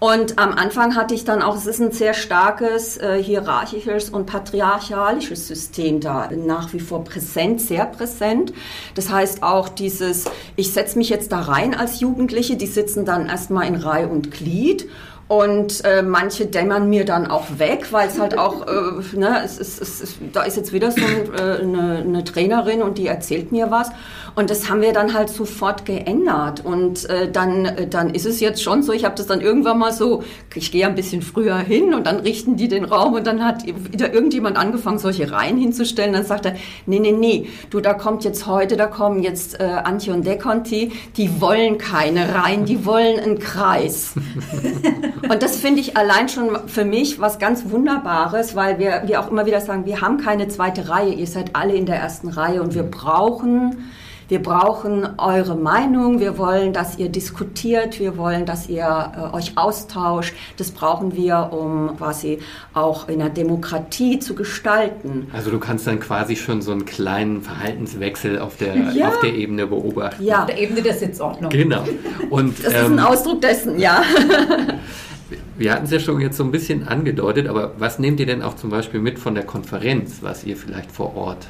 Und 0.03 0.41
am 0.41 0.53
Anfang 0.53 0.97
hatte 0.97 1.15
ich 1.15 1.25
dann 1.25 1.43
auch, 1.43 1.55
es 1.57 1.67
ist 1.67 1.81
ein 1.81 1.93
sehr 1.93 2.13
starkes 2.13 2.97
äh, 2.97 3.23
hierarchisches 3.23 4.11
und 4.11 4.27
patriarchalisches 4.27 5.47
System 5.47 6.01
da, 6.01 6.29
nach 6.35 6.73
wie 6.73 6.81
vor 6.81 7.05
präsent, 7.05 7.61
sehr 7.61 7.87
präsent. 7.87 8.53
Das 8.97 9.11
heißt 9.11 9.45
auch 9.45 9.69
dieses, 9.69 10.25
ich 10.57 10.73
setze 10.73 10.99
mich 10.99 11.09
jetzt 11.09 11.31
da 11.31 11.43
rein 11.43 11.77
als 11.77 12.01
Jugendliche, 12.01 12.57
die 12.57 12.67
sitzen 12.67 13.05
dann 13.05 13.29
erstmal 13.29 13.69
in 13.69 13.77
Reihe 13.77 14.09
und 14.09 14.33
Glied 14.33 14.89
Und 15.33 15.83
äh, 15.87 16.03
manche 16.03 16.45
dämmern 16.45 16.90
mir 16.90 17.07
dann 17.07 17.27
auch 17.27 17.47
weg, 17.57 17.87
weil 17.90 18.09
es 18.09 18.21
halt 18.21 18.37
auch, 18.37 18.66
äh, 18.66 19.16
ne, 19.16 19.40
es, 19.42 19.59
es, 19.59 19.81
es, 19.81 20.16
da 20.31 20.42
ist 20.42 20.59
jetzt 20.59 20.75
wieder 20.75 20.90
so 20.90 21.01
äh, 21.01 21.62
eine, 21.62 22.05
eine 22.07 22.23
Trainerin 22.23 22.83
und 22.83 22.99
die 22.99 23.07
erzählt 23.07 23.51
mir 23.51 23.71
was. 23.71 23.88
Und 24.35 24.51
das 24.51 24.68
haben 24.68 24.83
wir 24.83 24.92
dann 24.92 25.14
halt 25.14 25.31
sofort 25.31 25.87
geändert. 25.87 26.62
Und 26.62 27.09
äh, 27.09 27.31
dann, 27.31 27.64
äh, 27.64 27.87
dann 27.87 28.11
ist 28.11 28.27
es 28.27 28.40
jetzt 28.40 28.62
schon 28.62 28.83
so, 28.83 28.92
ich 28.92 29.07
habe 29.07 29.14
das 29.14 29.27
dann 29.27 29.40
irgendwann 29.40 29.79
mal 29.79 29.92
so, 29.92 30.23
ich 30.55 30.71
gehe 30.71 30.87
ein 30.87 30.95
bisschen 30.95 31.23
früher 31.23 31.57
hin 31.57 31.95
und 31.95 32.07
dann 32.07 32.21
richten 32.21 32.57
die 32.57 32.68
den 32.68 32.85
Raum 32.85 33.14
und 33.14 33.27
dann 33.27 33.42
hat 33.42 33.64
wieder 33.66 34.12
irgendjemand 34.12 34.59
angefangen, 34.59 34.99
solche 34.99 35.31
Reihen 35.33 35.57
hinzustellen. 35.57 36.12
Dann 36.12 36.27
sagt 36.27 36.45
er, 36.45 36.57
nee, 36.85 36.99
nee, 36.99 37.12
nee, 37.12 37.49
du, 37.71 37.81
da 37.81 37.95
kommt 37.95 38.25
jetzt 38.25 38.47
heute, 38.47 38.77
da 38.77 38.87
kommen 38.87 39.23
jetzt 39.23 39.59
äh, 39.61 39.64
Antje 39.64 40.12
und 40.12 40.27
Deconti, 40.27 40.92
die 41.16 41.40
wollen 41.40 41.79
keine 41.79 42.35
Reihen, 42.35 42.66
die 42.66 42.85
wollen 42.85 43.18
einen 43.18 43.38
Kreis. 43.38 44.12
und 45.29 45.43
das 45.43 45.57
finde 45.57 45.81
ich 45.81 45.97
allein 45.97 46.29
schon 46.29 46.69
für 46.69 46.85
mich 46.85 47.21
was 47.21 47.39
ganz 47.39 47.71
Wunderbares, 47.71 48.55
weil 48.57 48.79
wir, 48.79 49.03
wir 49.07 49.21
auch 49.21 49.31
immer 49.31 49.47
wieder 49.47 49.61
sagen, 49.61 49.87
wir 49.87 50.01
haben 50.01 50.19
keine 50.19 50.49
zweite 50.49 50.89
Reihe, 50.89 51.13
ihr 51.13 51.27
seid 51.27 51.55
alle 51.55 51.75
in 51.75 51.87
der 51.87 51.97
ersten 51.97 52.29
Reihe 52.29 52.63
und 52.63 52.75
wir 52.75 52.85
brauchen 52.85 53.85
wir 54.33 54.43
brauchen 54.43 55.07
eure 55.19 55.57
Meinung, 55.57 56.19
wir 56.19 56.39
wollen, 56.39 56.73
dass 56.73 56.97
ihr 56.97 57.11
diskutiert, 57.11 58.01
wir 58.01 58.17
wollen, 58.17 58.47
dass 58.47 58.67
ihr 58.67 59.13
äh, 59.15 59.37
euch 59.37 59.59
austauscht. 59.59 60.33
Das 60.57 60.71
brauchen 60.71 61.15
wir, 61.15 61.51
um 61.53 61.99
quasi 61.99 62.39
auch 62.73 63.11
in 63.11 63.19
der 63.19 63.29
Demokratie 63.29 64.21
zu 64.21 64.35
gestalten. 64.35 65.29
Also 65.35 65.51
du 65.51 65.59
kannst 65.59 65.87
dann 65.87 66.01
quasi 66.01 66.37
schon 66.37 66.63
so 66.63 66.73
einen 66.73 66.87
kleinen 66.87 67.43
Verhaltenswechsel 67.43 68.39
auf 68.39 68.57
der, 68.57 68.75
ja. 68.95 69.09
auf 69.09 69.21
der 69.21 69.35
Ebene 69.35 69.67
beobachten. 69.67 70.25
Ja. 70.25 70.41
Auf 70.41 70.47
der 70.47 70.59
Ebene 70.59 70.81
der 70.81 70.95
Sitzordnung. 70.95 71.51
Genau. 71.51 71.85
Und, 72.31 72.59
das 72.65 72.73
ist 72.73 72.81
ein 72.81 72.93
ähm, 72.93 72.99
Ausdruck 73.01 73.43
dessen, 73.43 73.79
ja. 73.79 74.03
Wir 75.57 75.73
hatten 75.73 75.85
es 75.85 75.90
ja 75.90 76.01
schon 76.01 76.21
jetzt 76.21 76.37
so 76.37 76.45
ein 76.45 76.51
bisschen 76.51 76.88
angedeutet, 76.88 77.49
aber 77.49 77.73
was 77.79 77.99
nehmt 77.99 78.21
ihr 78.21 78.27
denn 78.27 78.42
auch 78.42 78.57
zum 78.57 78.71
Beispiel 78.71 79.01
mit 79.01 79.18
von 79.18 79.35
der 79.35 79.45
Konferenz, 79.45 80.18
was 80.21 80.45
ihr 80.45 80.57
vielleicht 80.57 80.90
vor 80.90 81.16
Ort 81.16 81.49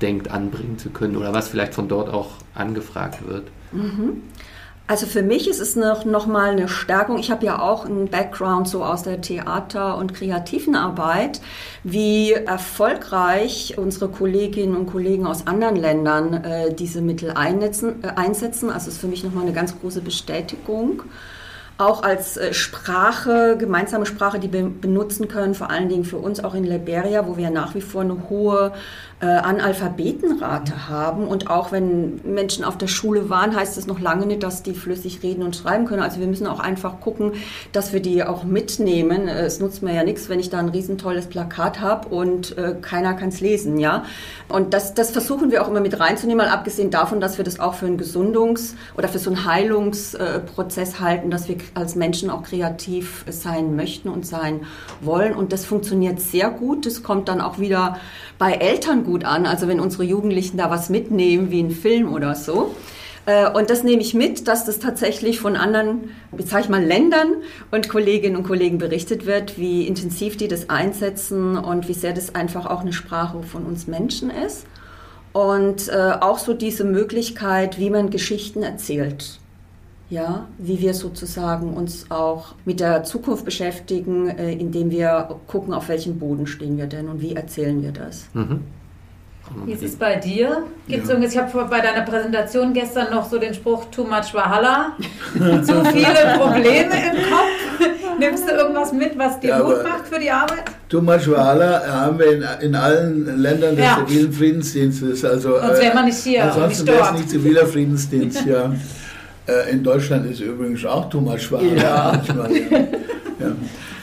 denkt, 0.00 0.30
anbringen 0.30 0.78
zu 0.78 0.90
können 0.90 1.16
oder 1.16 1.32
was 1.32 1.48
vielleicht 1.48 1.74
von 1.74 1.88
dort 1.88 2.08
auch 2.08 2.30
angefragt 2.54 3.26
wird? 3.26 3.48
Mhm. 3.72 4.22
Also 4.90 5.04
für 5.04 5.22
mich 5.22 5.48
ist 5.48 5.60
es 5.60 5.76
noch, 5.76 6.06
noch 6.06 6.26
mal 6.26 6.48
eine 6.48 6.66
Stärkung. 6.66 7.18
Ich 7.18 7.30
habe 7.30 7.44
ja 7.44 7.60
auch 7.60 7.84
einen 7.84 8.08
Background 8.08 8.66
so 8.66 8.82
aus 8.82 9.02
der 9.02 9.20
Theater- 9.20 9.98
und 9.98 10.14
kreativen 10.14 10.74
Arbeit, 10.74 11.42
wie 11.84 12.32
erfolgreich 12.32 13.74
unsere 13.76 14.08
Kolleginnen 14.08 14.74
und 14.74 14.86
Kollegen 14.86 15.26
aus 15.26 15.46
anderen 15.46 15.76
Ländern 15.76 16.32
äh, 16.32 16.72
diese 16.72 17.02
Mittel 17.02 17.32
einsetzen. 17.32 18.02
Äh, 18.02 18.12
einsetzen. 18.16 18.70
Also 18.70 18.88
ist 18.88 18.98
für 18.98 19.08
mich 19.08 19.22
noch 19.22 19.34
mal 19.34 19.42
eine 19.42 19.52
ganz 19.52 19.78
große 19.78 20.00
Bestätigung 20.00 21.02
auch 21.78 22.02
als 22.02 22.36
äh, 22.36 22.52
Sprache, 22.52 23.56
gemeinsame 23.56 24.04
Sprache, 24.04 24.40
die 24.40 24.52
wir 24.52 24.68
benutzen 24.68 25.28
können, 25.28 25.54
vor 25.54 25.70
allen 25.70 25.88
Dingen 25.88 26.04
für 26.04 26.18
uns 26.18 26.42
auch 26.42 26.54
in 26.54 26.64
Liberia, 26.64 27.26
wo 27.26 27.36
wir 27.36 27.50
nach 27.50 27.74
wie 27.74 27.80
vor 27.80 28.02
eine 28.02 28.28
hohe 28.28 28.72
äh, 29.20 29.26
Analphabetenrate 29.26 30.88
haben. 30.88 31.26
Und 31.26 31.50
auch 31.50 31.72
wenn 31.72 32.20
Menschen 32.24 32.64
auf 32.64 32.78
der 32.78 32.86
Schule 32.86 33.28
waren, 33.28 33.56
heißt 33.56 33.76
das 33.76 33.86
noch 33.86 33.98
lange 34.00 34.26
nicht, 34.26 34.42
dass 34.42 34.62
die 34.62 34.74
flüssig 34.74 35.22
reden 35.22 35.42
und 35.42 35.56
schreiben 35.56 35.86
können. 35.86 36.02
Also 36.02 36.20
wir 36.20 36.28
müssen 36.28 36.46
auch 36.46 36.60
einfach 36.60 37.00
gucken, 37.00 37.32
dass 37.72 37.92
wir 37.92 38.00
die 38.00 38.22
auch 38.22 38.44
mitnehmen. 38.44 39.26
Äh, 39.26 39.46
es 39.46 39.58
nutzt 39.58 39.82
mir 39.82 39.94
ja 39.94 40.04
nichts, 40.04 40.28
wenn 40.28 40.38
ich 40.38 40.50
da 40.50 40.58
ein 40.58 40.68
riesentolles 40.68 41.26
Plakat 41.26 41.80
habe 41.80 42.08
und 42.08 42.56
äh, 42.58 42.76
keiner 42.80 43.14
kann 43.14 43.30
es 43.30 43.40
lesen. 43.40 43.78
ja. 43.78 44.04
Und 44.48 44.72
das, 44.72 44.94
das 44.94 45.10
versuchen 45.10 45.50
wir 45.50 45.62
auch 45.62 45.68
immer 45.68 45.80
mit 45.80 45.98
reinzunehmen, 45.98 46.46
mal 46.46 46.52
abgesehen 46.52 46.90
davon, 46.90 47.20
dass 47.20 47.38
wir 47.38 47.44
das 47.44 47.58
auch 47.58 47.74
für 47.74 47.86
einen 47.86 47.98
Gesundungs- 47.98 48.74
oder 48.96 49.08
für 49.08 49.18
so 49.18 49.30
einen 49.30 49.44
Heilungsprozess 49.44 51.00
halten, 51.00 51.30
dass 51.30 51.48
wir 51.48 51.56
als 51.74 51.96
Menschen 51.96 52.30
auch 52.30 52.44
kreativ 52.44 53.24
sein 53.28 53.74
möchten 53.74 54.08
und 54.08 54.24
sein 54.24 54.60
wollen. 55.00 55.34
Und 55.34 55.52
das 55.52 55.64
funktioniert 55.64 56.20
sehr 56.20 56.50
gut. 56.50 56.86
Das 56.86 57.02
kommt 57.02 57.28
dann 57.28 57.40
auch 57.40 57.58
wieder 57.58 57.98
bei 58.38 58.52
Eltern 58.52 59.07
gut 59.08 59.24
an. 59.24 59.46
Also 59.46 59.66
wenn 59.66 59.80
unsere 59.80 60.04
Jugendlichen 60.04 60.56
da 60.56 60.70
was 60.70 60.90
mitnehmen, 60.90 61.50
wie 61.50 61.60
ein 61.60 61.70
Film 61.70 62.12
oder 62.12 62.34
so. 62.34 62.74
Äh, 63.26 63.50
und 63.50 63.70
das 63.70 63.82
nehme 63.82 64.00
ich 64.00 64.14
mit, 64.14 64.46
dass 64.46 64.64
das 64.64 64.78
tatsächlich 64.78 65.40
von 65.40 65.56
anderen, 65.56 66.10
sag 66.38 66.62
ich 66.62 66.68
mal, 66.68 66.84
Ländern 66.84 67.34
und 67.70 67.88
Kolleginnen 67.88 68.36
und 68.36 68.44
Kollegen 68.44 68.78
berichtet 68.78 69.26
wird, 69.26 69.58
wie 69.58 69.86
intensiv 69.86 70.36
die 70.36 70.48
das 70.48 70.70
einsetzen 70.70 71.56
und 71.56 71.88
wie 71.88 71.94
sehr 71.94 72.12
das 72.12 72.34
einfach 72.34 72.66
auch 72.66 72.82
eine 72.82 72.92
Sprache 72.92 73.42
von 73.42 73.64
uns 73.64 73.86
Menschen 73.86 74.30
ist. 74.30 74.66
Und 75.32 75.88
äh, 75.88 76.12
auch 76.20 76.38
so 76.38 76.54
diese 76.54 76.84
Möglichkeit, 76.84 77.78
wie 77.78 77.90
man 77.90 78.10
Geschichten 78.10 78.62
erzählt 78.62 79.40
ja, 80.10 80.46
wie 80.58 80.80
wir 80.80 80.94
sozusagen 80.94 81.74
uns 81.74 82.10
auch 82.10 82.54
mit 82.64 82.80
der 82.80 83.04
Zukunft 83.04 83.44
beschäftigen, 83.44 84.28
äh, 84.28 84.52
indem 84.52 84.90
wir 84.90 85.36
gucken, 85.46 85.74
auf 85.74 85.88
welchem 85.88 86.18
Boden 86.18 86.46
stehen 86.46 86.78
wir 86.78 86.86
denn 86.86 87.08
und 87.08 87.20
wie 87.20 87.34
erzählen 87.34 87.82
wir 87.82 87.92
das. 87.92 88.28
Mhm. 88.32 88.60
Wie 89.64 89.72
ist 89.72 89.82
es 89.82 89.96
bei 89.96 90.16
dir? 90.16 90.64
Gibt's 90.86 91.08
ja. 91.08 91.18
Ich 91.18 91.36
habe 91.36 91.64
bei 91.68 91.80
deiner 91.80 92.02
Präsentation 92.02 92.72
gestern 92.72 93.10
noch 93.10 93.28
so 93.28 93.38
den 93.38 93.54
Spruch 93.54 93.86
Too 93.90 94.04
much 94.04 94.32
Wahala. 94.32 94.96
Zu 95.34 95.84
viele 95.84 96.38
Probleme 96.38 96.94
im 96.94 97.30
Kopf. 97.30 97.78
Nimmst 98.18 98.48
du 98.48 98.52
irgendwas 98.52 98.92
mit, 98.92 99.16
was 99.16 99.38
dir 99.40 99.50
ja, 99.50 99.62
Mut 99.62 99.82
macht 99.84 100.08
für 100.08 100.18
die 100.18 100.30
Arbeit? 100.30 100.64
Too 100.88 101.00
much 101.00 101.30
Wahala 101.30 101.82
haben 101.86 102.18
wir 102.18 102.32
in, 102.32 102.44
in 102.60 102.74
allen 102.74 103.40
Ländern 103.40 103.76
des 103.76 103.84
ja. 103.84 104.04
zivilen 104.06 104.32
Friedensdienstes. 104.32 105.24
Also, 105.24 105.58
Sonst 105.60 105.80
wäre 105.80 105.94
man 105.94 106.04
nicht 106.06 106.18
hier. 106.18 106.44
Ansonsten 106.44 106.86
wäre 106.86 107.04
es 107.04 107.12
nicht 107.12 107.30
ziviler 107.30 107.66
Friedensdienst, 107.66 108.44
ja. 108.46 108.72
Äh, 109.48 109.72
in 109.72 109.82
Deutschland 109.82 110.30
ist 110.30 110.40
übrigens 110.40 110.84
auch. 110.84 111.10
Manchmal, 111.14 111.64
ja. 111.64 112.22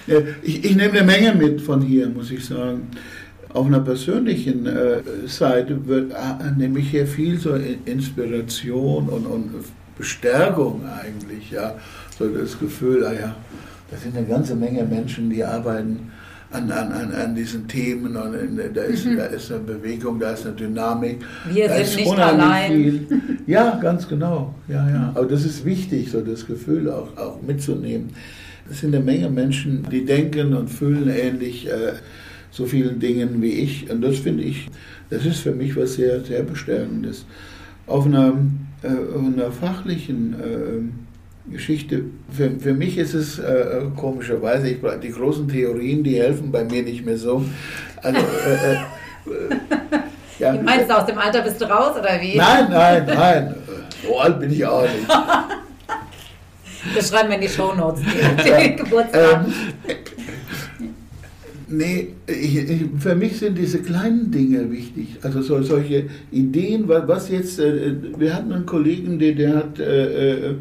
ja. 0.08 0.18
Ich, 0.42 0.66
ich, 0.66 0.76
nehme 0.76 0.94
eine 0.94 1.04
Menge 1.04 1.36
mit 1.36 1.62
von 1.62 1.82
hier, 1.82 2.10
muss 2.10 2.32
ich 2.32 2.44
sagen. 2.44 2.90
Auf 3.56 3.68
einer 3.68 3.80
persönlichen 3.80 4.66
äh, 4.66 5.02
Seite 5.28 5.88
wird, 5.88 6.12
äh, 6.12 6.52
nehme 6.58 6.80
ich 6.80 6.92
hier 6.92 7.08
viel 7.08 7.40
so 7.40 7.56
Inspiration 7.86 9.08
und, 9.08 9.26
und 9.26 9.52
Bestärkung 9.98 10.82
eigentlich. 10.86 11.52
Ja. 11.52 11.76
So 12.20 12.28
das 12.28 12.60
Gefühl, 12.60 13.06
ah 13.06 13.14
ja, 13.14 13.36
da 13.90 13.98
sind 13.98 14.18
eine 14.18 14.28
ganze 14.28 14.56
Menge 14.56 14.84
Menschen, 14.84 15.30
die 15.30 15.42
arbeiten 15.42 16.12
an, 16.52 16.70
an, 16.70 17.14
an, 17.14 17.34
diesen 17.34 17.66
Themen 17.68 18.18
und 18.18 18.60
da 18.74 18.82
ist, 18.82 19.06
mhm. 19.06 19.18
da 19.18 19.26
ist 19.26 19.50
eine 19.52 19.62
Bewegung, 19.62 20.20
da 20.20 20.32
ist 20.32 20.46
eine 20.46 20.56
Dynamik. 20.56 21.20
Wir 21.50 21.70
da 21.70 21.84
sind 21.84 22.02
nicht 22.02 22.20
allein. 22.20 22.72
Viel. 22.72 23.08
Ja, 23.48 23.80
ganz 23.82 24.06
genau. 24.08 24.54
Ja, 24.68 24.90
ja. 24.90 25.12
Aber 25.16 25.26
das 25.26 25.46
ist 25.46 25.64
wichtig, 25.64 26.12
so 26.12 26.20
das 26.20 26.46
Gefühl 26.46 26.90
auch, 26.90 27.16
auch 27.18 27.42
mitzunehmen. 27.42 28.10
Es 28.70 28.82
sind 28.82 28.94
eine 28.94 29.04
Menge 29.04 29.30
Menschen, 29.30 29.88
die 29.90 30.04
denken 30.04 30.54
und 30.54 30.70
fühlen 30.70 31.10
ähnlich 31.10 31.68
äh, 31.70 31.94
so 32.56 32.66
vielen 32.66 33.00
Dingen 33.00 33.42
wie 33.42 33.52
ich. 33.52 33.90
Und 33.90 34.02
das 34.02 34.18
finde 34.20 34.44
ich, 34.44 34.68
das 35.10 35.26
ist 35.26 35.40
für 35.40 35.52
mich 35.52 35.76
was 35.76 35.96
sehr, 35.96 36.22
sehr 36.22 36.42
Bestärkendes. 36.44 37.26
Auf 37.86 38.06
einer, 38.06 38.34
äh, 38.82 38.88
einer 38.88 39.52
fachlichen 39.52 40.34
äh, 40.34 41.52
Geschichte. 41.52 42.04
Für, 42.32 42.50
für 42.52 42.74
mich 42.74 42.98
ist 42.98 43.14
es 43.14 43.40
äh, 43.40 43.82
komischerweise, 43.98 44.70
ich, 44.70 44.78
die 45.04 45.12
großen 45.12 45.48
Theorien, 45.50 46.04
die 46.04 46.18
helfen 46.18 46.52
bei 46.52 46.64
mir 46.64 46.82
nicht 46.82 47.06
mehr 47.06 47.18
so. 47.18 47.44
Also, 48.02 48.20
äh, 48.20 48.74
äh, 48.74 48.78
ja. 50.40 50.54
Meinst 50.62 50.90
du, 50.90 50.98
aus 50.98 51.06
dem 51.06 51.18
Alter 51.18 51.42
bist 51.42 51.60
du 51.60 51.66
raus 51.66 51.98
oder 52.00 52.22
wie? 52.22 52.38
Nein, 52.38 52.68
nein, 52.70 53.06
nein. 53.06 53.56
So 54.08 54.18
alt 54.18 54.40
bin 54.40 54.52
ich 54.52 54.66
auch 54.66 54.84
nicht. 54.84 55.08
Das 56.94 57.10
schreiben 57.10 57.30
wir 57.30 57.36
in 57.38 57.42
die 57.42 57.50
Shownotes, 57.50 58.00
den 58.46 58.78
Geburtstag. 58.78 59.48
Ähm, 59.88 59.96
nee, 61.68 62.10
für 63.00 63.16
mich 63.16 63.38
sind 63.40 63.58
diese 63.58 63.80
kleinen 63.80 64.32
Dinge 64.32 64.72
wichtig. 64.72 65.18
Also 65.22 65.42
so, 65.42 65.62
solche 65.62 66.06
Ideen, 66.32 66.88
was 66.88 67.30
jetzt, 67.30 67.60
äh, 67.60 67.94
wir 68.18 68.34
hatten 68.34 68.52
einen 68.52 68.66
Kollegen, 68.66 69.20
der, 69.20 69.34
der 69.34 69.56
hat 69.56 69.80
äh, 69.80 70.50
äh 70.50 70.56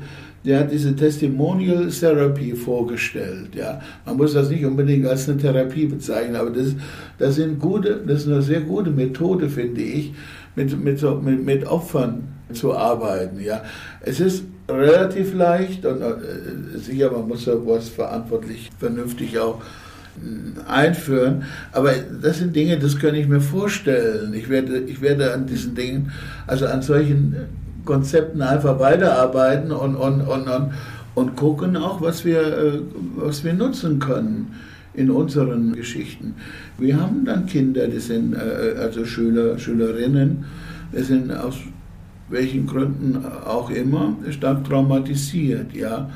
der 0.44 0.60
hat 0.60 0.72
diese 0.72 0.94
Testimonial 0.94 1.88
Therapy 1.88 2.54
vorgestellt. 2.54 3.54
Ja. 3.54 3.80
Man 4.04 4.18
muss 4.18 4.34
das 4.34 4.50
nicht 4.50 4.64
unbedingt 4.64 5.06
als 5.06 5.28
eine 5.28 5.38
Therapie 5.38 5.86
bezeichnen, 5.86 6.36
aber 6.36 6.50
das, 6.50 6.74
das, 7.18 7.36
sind 7.36 7.58
gute, 7.58 8.02
das 8.06 8.22
ist 8.22 8.28
eine 8.28 8.42
sehr 8.42 8.60
gute 8.60 8.90
Methode, 8.90 9.48
finde 9.48 9.80
ich, 9.80 10.12
mit, 10.54 10.78
mit, 10.78 10.98
so, 10.98 11.14
mit, 11.14 11.44
mit 11.44 11.66
Opfern 11.66 12.24
zu 12.52 12.74
arbeiten. 12.76 13.40
Ja. 13.40 13.62
Es 14.02 14.20
ist 14.20 14.44
relativ 14.68 15.34
leicht 15.34 15.86
und 15.86 16.02
äh, 16.02 16.78
sicher, 16.78 17.10
man 17.10 17.26
muss 17.26 17.44
sowas 17.44 17.88
verantwortlich, 17.88 18.70
vernünftig 18.78 19.38
auch 19.38 19.60
äh, 19.60 19.83
einführen. 20.68 21.44
Aber 21.72 21.92
das 22.22 22.38
sind 22.38 22.54
Dinge, 22.54 22.78
das 22.78 22.98
kann 22.98 23.14
ich 23.14 23.26
mir 23.26 23.40
vorstellen. 23.40 24.32
Ich 24.34 24.48
werde, 24.48 24.78
ich 24.80 25.00
werde 25.00 25.32
an 25.32 25.46
diesen 25.46 25.74
Dingen, 25.74 26.12
also 26.46 26.66
an 26.66 26.82
solchen 26.82 27.36
Konzepten 27.84 28.42
einfach 28.42 28.78
weiterarbeiten 28.78 29.72
und, 29.72 29.96
und, 29.96 30.22
und, 30.22 30.48
und, 30.48 30.70
und 31.14 31.36
gucken 31.36 31.76
auch, 31.76 32.00
was 32.00 32.24
wir, 32.24 32.40
äh, 32.40 32.80
was 33.16 33.44
wir 33.44 33.52
nutzen 33.52 33.98
können 33.98 34.54
in 34.94 35.10
unseren 35.10 35.72
Geschichten. 35.72 36.34
Wir 36.78 37.00
haben 37.00 37.24
dann 37.24 37.46
Kinder, 37.46 37.86
die 37.88 37.98
sind 37.98 38.34
äh, 38.34 38.78
also 38.78 39.04
Schüler, 39.04 39.58
Schülerinnen, 39.58 40.44
die 40.96 41.02
sind 41.02 41.32
aus 41.32 41.56
welchen 42.28 42.66
Gründen 42.66 43.22
auch 43.46 43.70
immer 43.70 44.16
stark 44.30 44.64
traumatisiert, 44.64 45.74
ja. 45.74 46.08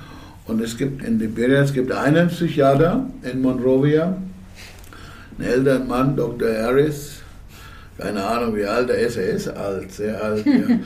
Und 0.48 0.62
es 0.62 0.76
gibt 0.76 1.04
in 1.04 1.18
Liberia, 1.18 1.60
es 1.62 1.74
gibt 1.74 1.92
einen 1.92 2.28
Psychiater 2.28 3.06
in 3.22 3.42
Monrovia, 3.42 4.16
ein 5.38 5.44
älterer 5.44 5.84
Mann, 5.84 6.16
Dr. 6.16 6.48
Harris, 6.48 7.20
keine 7.98 8.24
Ahnung 8.24 8.56
wie 8.56 8.64
alt 8.64 8.88
er 8.88 8.98
ist, 8.98 9.16
er 9.16 9.28
ist 9.28 9.48
alt, 9.48 9.92
sehr 9.92 10.22
alt. 10.22 10.46
Ja. 10.46 10.52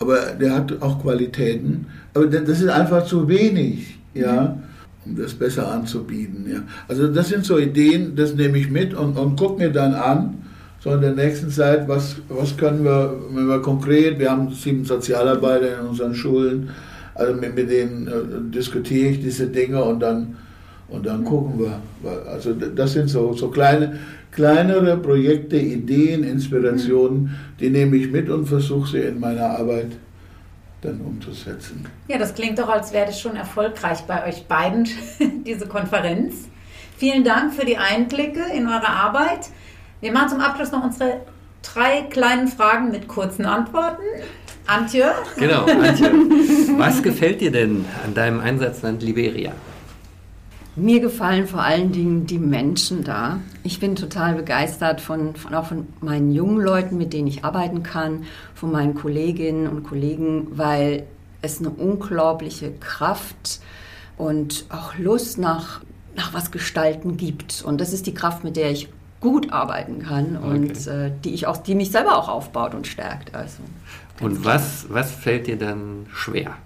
Aber 0.00 0.18
der 0.38 0.54
hat 0.54 0.82
auch 0.82 1.02
Qualitäten. 1.02 1.86
Aber 2.12 2.26
das 2.26 2.60
ist 2.60 2.68
einfach 2.68 3.06
zu 3.06 3.26
wenig, 3.26 3.98
ja, 4.14 4.58
um 5.04 5.16
das 5.16 5.34
besser 5.34 5.72
anzubieten. 5.72 6.46
Ja. 6.48 6.60
Also 6.88 7.08
das 7.08 7.30
sind 7.30 7.46
so 7.46 7.58
Ideen, 7.58 8.14
das 8.16 8.34
nehme 8.34 8.58
ich 8.58 8.70
mit 8.70 8.94
und, 8.94 9.16
und 9.16 9.36
gucke 9.36 9.58
mir 9.62 9.70
dann 9.70 9.94
an, 9.94 10.42
so 10.80 10.92
in 10.92 11.00
der 11.00 11.14
nächsten 11.14 11.50
Zeit, 11.50 11.88
was, 11.88 12.16
was 12.28 12.56
können 12.56 12.84
wir, 12.84 13.14
wenn 13.32 13.48
wir 13.48 13.60
konkret, 13.60 14.18
wir 14.18 14.30
haben 14.30 14.52
sieben 14.52 14.84
Sozialarbeiter 14.84 15.80
in 15.80 15.86
unseren 15.86 16.14
Schulen, 16.14 16.70
also 17.18 17.34
mit, 17.34 17.54
mit 17.54 17.70
denen 17.70 18.06
äh, 18.06 18.54
diskutiere 18.54 19.10
ich 19.10 19.20
diese 19.20 19.48
Dinge 19.48 19.82
und 19.82 20.00
dann, 20.00 20.36
und 20.88 21.04
dann 21.04 21.24
gucken 21.24 21.58
wir. 21.58 21.80
Also 22.30 22.54
das 22.54 22.92
sind 22.92 23.08
so, 23.08 23.32
so 23.32 23.50
kleine, 23.50 23.98
kleinere 24.30 24.96
Projekte, 24.96 25.56
Ideen, 25.56 26.22
Inspirationen, 26.22 27.34
die 27.58 27.70
nehme 27.70 27.96
ich 27.96 28.10
mit 28.10 28.30
und 28.30 28.46
versuche 28.46 28.88
sie 28.88 29.00
in 29.00 29.18
meiner 29.18 29.50
Arbeit 29.58 29.96
dann 30.80 31.00
umzusetzen. 31.00 31.84
Ja, 32.06 32.18
das 32.18 32.34
klingt 32.34 32.58
doch, 32.58 32.68
als 32.68 32.92
wäre 32.92 33.06
das 33.06 33.20
schon 33.20 33.34
erfolgreich 33.34 34.02
bei 34.02 34.26
euch 34.28 34.46
beiden, 34.46 34.86
diese 35.44 35.66
Konferenz. 35.66 36.48
Vielen 36.96 37.24
Dank 37.24 37.52
für 37.54 37.64
die 37.64 37.78
Einblicke 37.78 38.40
in 38.56 38.68
eure 38.68 38.88
Arbeit. 38.88 39.50
Wir 40.00 40.12
machen 40.12 40.28
zum 40.28 40.40
Abschluss 40.40 40.70
noch 40.70 40.84
unsere 40.84 41.20
drei 41.62 42.02
kleinen 42.02 42.46
Fragen 42.46 42.92
mit 42.92 43.08
kurzen 43.08 43.44
Antworten. 43.44 44.02
Antje? 44.68 45.12
Genau, 45.36 45.64
Antje. 45.66 46.12
Was 46.76 47.02
gefällt 47.02 47.40
dir 47.40 47.50
denn 47.50 47.84
an 48.04 48.14
deinem 48.14 48.40
Einsatzland 48.40 49.02
Liberia? 49.02 49.52
Mir 50.76 51.00
gefallen 51.00 51.48
vor 51.48 51.62
allen 51.62 51.90
Dingen 51.90 52.26
die 52.26 52.38
Menschen 52.38 53.02
da. 53.02 53.40
Ich 53.64 53.80
bin 53.80 53.96
total 53.96 54.34
begeistert 54.34 55.00
von, 55.00 55.34
von, 55.34 55.54
auch 55.54 55.66
von 55.66 55.88
meinen 56.00 56.30
jungen 56.30 56.60
Leuten, 56.60 56.98
mit 56.98 57.12
denen 57.12 57.26
ich 57.26 57.44
arbeiten 57.44 57.82
kann, 57.82 58.24
von 58.54 58.70
meinen 58.70 58.94
Kolleginnen 58.94 59.66
und 59.66 59.82
Kollegen, 59.82 60.46
weil 60.50 61.04
es 61.42 61.58
eine 61.58 61.70
unglaubliche 61.70 62.70
Kraft 62.72 63.60
und 64.16 64.66
auch 64.68 64.96
Lust 64.98 65.38
nach, 65.38 65.80
nach 66.14 66.34
was 66.34 66.50
gestalten 66.50 67.16
gibt. 67.16 67.62
Und 67.62 67.80
das 67.80 67.92
ist 67.92 68.06
die 68.06 68.14
Kraft, 68.14 68.44
mit 68.44 68.56
der 68.56 68.70
ich 68.70 68.88
gut 69.20 69.52
arbeiten 69.52 70.00
kann 70.00 70.36
und 70.36 70.70
okay. 70.70 71.06
äh, 71.06 71.12
die 71.24 71.34
ich 71.34 71.46
auch, 71.46 71.56
die 71.56 71.74
mich 71.74 71.90
selber 71.90 72.16
auch 72.16 72.28
aufbaut 72.28 72.74
und 72.74 72.86
stärkt. 72.86 73.34
Also, 73.34 73.62
und 74.20 74.44
was, 74.44 74.86
was 74.88 75.12
fällt 75.12 75.46
dir 75.46 75.56
dann 75.56 76.06
schwer? 76.12 76.56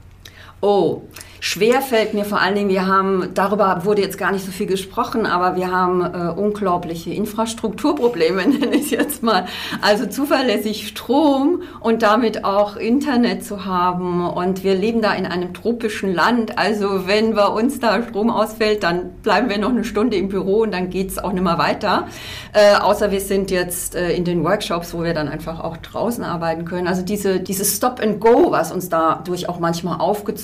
Oh, 0.65 1.03
Schwer 1.45 1.83
fällt 1.83 2.15
mir 2.15 2.25
vor 2.25 2.41
allen 2.41 2.55
Dingen, 2.55 2.69
wir 2.69 2.87
haben, 2.87 3.31
darüber 3.35 3.85
wurde 3.85 4.01
jetzt 4.01 4.17
gar 4.17 4.31
nicht 4.31 4.47
so 4.47 4.53
viel 4.53 4.67
gesprochen, 4.67 5.27
aber 5.27 5.57
wir 5.57 5.73
haben 5.73 6.01
äh, 6.01 6.41
unglaubliche 6.41 7.11
Infrastrukturprobleme, 7.11 8.47
nenne 8.47 8.77
ich 8.77 8.85
es 8.85 8.91
jetzt 8.93 9.25
mal. 9.25 9.47
Also 9.81 10.07
zuverlässig 10.07 10.87
Strom 10.87 11.63
und 11.81 12.03
damit 12.03 12.45
auch 12.45 12.77
Internet 12.77 13.45
zu 13.45 13.65
haben. 13.65 14.25
Und 14.25 14.63
wir 14.63 14.77
leben 14.77 15.03
da 15.03 15.15
in 15.15 15.27
einem 15.27 15.53
tropischen 15.53 16.15
Land. 16.15 16.59
Also 16.59 17.09
wenn 17.09 17.35
bei 17.35 17.49
uns 17.49 17.81
da 17.81 18.01
Strom 18.05 18.31
ausfällt, 18.31 18.85
dann 18.85 19.11
bleiben 19.25 19.51
wir 19.51 19.59
noch 19.59 19.71
eine 19.71 19.83
Stunde 19.83 20.17
im 20.19 20.29
Büro 20.29 20.61
und 20.61 20.73
dann 20.73 20.91
geht's 20.91 21.19
auch 21.19 21.33
nicht 21.33 21.43
mehr 21.43 21.59
weiter. 21.59 22.07
Äh, 22.53 22.77
außer 22.77 23.11
wir 23.11 23.21
sind 23.21 23.51
jetzt 23.51 23.97
äh, 23.97 24.13
in 24.13 24.25
den 24.25 24.45
Workshops, 24.45 24.95
wo 24.95 25.03
wir 25.03 25.13
dann 25.13 25.27
einfach 25.27 25.59
auch 25.59 25.77
draußen 25.77 26.23
arbeiten 26.23 26.65
können. 26.67 26.87
Also 26.87 27.03
diese, 27.03 27.41
dieses 27.41 27.77
Stop 27.77 27.99
and 28.01 28.21
Go, 28.21 28.53
was 28.53 28.71
uns 28.71 28.89
dadurch 28.89 29.49
auch 29.49 29.59
manchmal 29.59 30.01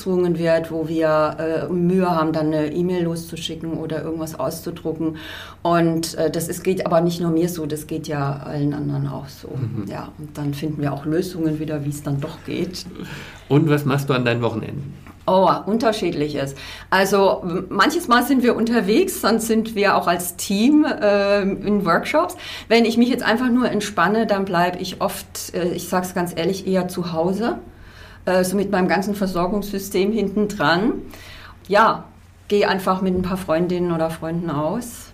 aufgezwungen 0.09 0.39
wird, 0.39 0.71
wo 0.71 0.89
wir 0.89 1.69
äh, 1.69 1.73
Mühe 1.73 2.09
haben, 2.09 2.33
dann 2.33 2.47
eine 2.49 2.73
E-Mail 2.73 3.05
loszuschicken 3.05 3.75
oder 3.75 4.03
irgendwas 4.03 4.39
auszudrucken. 4.39 5.17
Und 5.63 6.15
äh, 6.15 6.31
das 6.31 6.49
ist, 6.49 6.65
geht 6.65 6.87
aber 6.87 7.01
nicht 7.01 7.21
nur 7.21 7.31
mir 7.31 7.49
so, 7.49 7.67
das 7.67 7.87
geht 7.87 8.09
ja 8.09 8.41
allen 8.45 8.75
anderen 8.75 9.07
auch 9.09 9.29
so. 9.29 9.49
Mhm. 9.49 9.87
Ja, 9.91 10.09
und 10.19 10.37
dann 10.37 10.55
finden 10.55 10.81
wir 10.81 10.93
auch 10.93 11.05
Lösungen 11.05 11.59
wieder, 11.59 11.85
wie 11.85 11.91
es 11.91 12.03
dann 12.03 12.21
doch 12.21 12.39
geht. 12.47 12.87
Und 13.49 13.69
was 13.69 13.85
machst 13.85 14.09
du 14.09 14.15
an 14.15 14.25
deinen 14.25 14.43
Wochenenden? 14.43 14.95
Oh, 15.27 15.51
unterschiedliches. 15.67 16.55
Also 16.89 17.45
manches 17.69 18.09
Mal 18.09 18.23
sind 18.23 18.43
wir 18.43 18.57
unterwegs, 18.57 19.21
dann 19.21 19.41
sind 19.41 19.75
wir 19.75 19.95
auch 19.95 20.07
als 20.07 20.37
Team 20.37 20.87
äh, 20.87 21.43
in 21.43 21.85
Workshops. 21.85 22.35
Wenn 22.69 22.87
ich 22.87 22.97
mich 22.97 23.11
jetzt 23.11 23.23
einfach 23.23 23.51
nur 23.51 23.71
entspanne, 23.71 24.27
dann 24.27 24.47
bleibe 24.47 24.79
ich 24.79 25.03
oft, 25.03 25.55
äh, 25.55 25.69
ich 25.75 25.91
sage 25.91 26.07
es 26.07 26.15
ganz 26.15 26.33
ehrlich, 26.35 26.67
eher 26.67 26.89
zu 26.89 27.13
Hause 27.13 27.59
äh, 28.29 28.45
so 28.45 28.57
mit 28.57 28.70
meinem 28.70 28.89
ganzen 28.89 29.14
Versorgungssystem 29.14 30.12
hinten 30.12 30.49
dran. 30.49 30.93
Ja, 31.66 32.05
gehe 32.49 32.68
einfach 32.68 33.01
mit 33.01 33.14
ein 33.14 33.22
paar 33.22 33.37
Freundinnen 33.37 33.93
oder 33.93 34.11
Freunden 34.11 34.51
aus. 34.51 35.12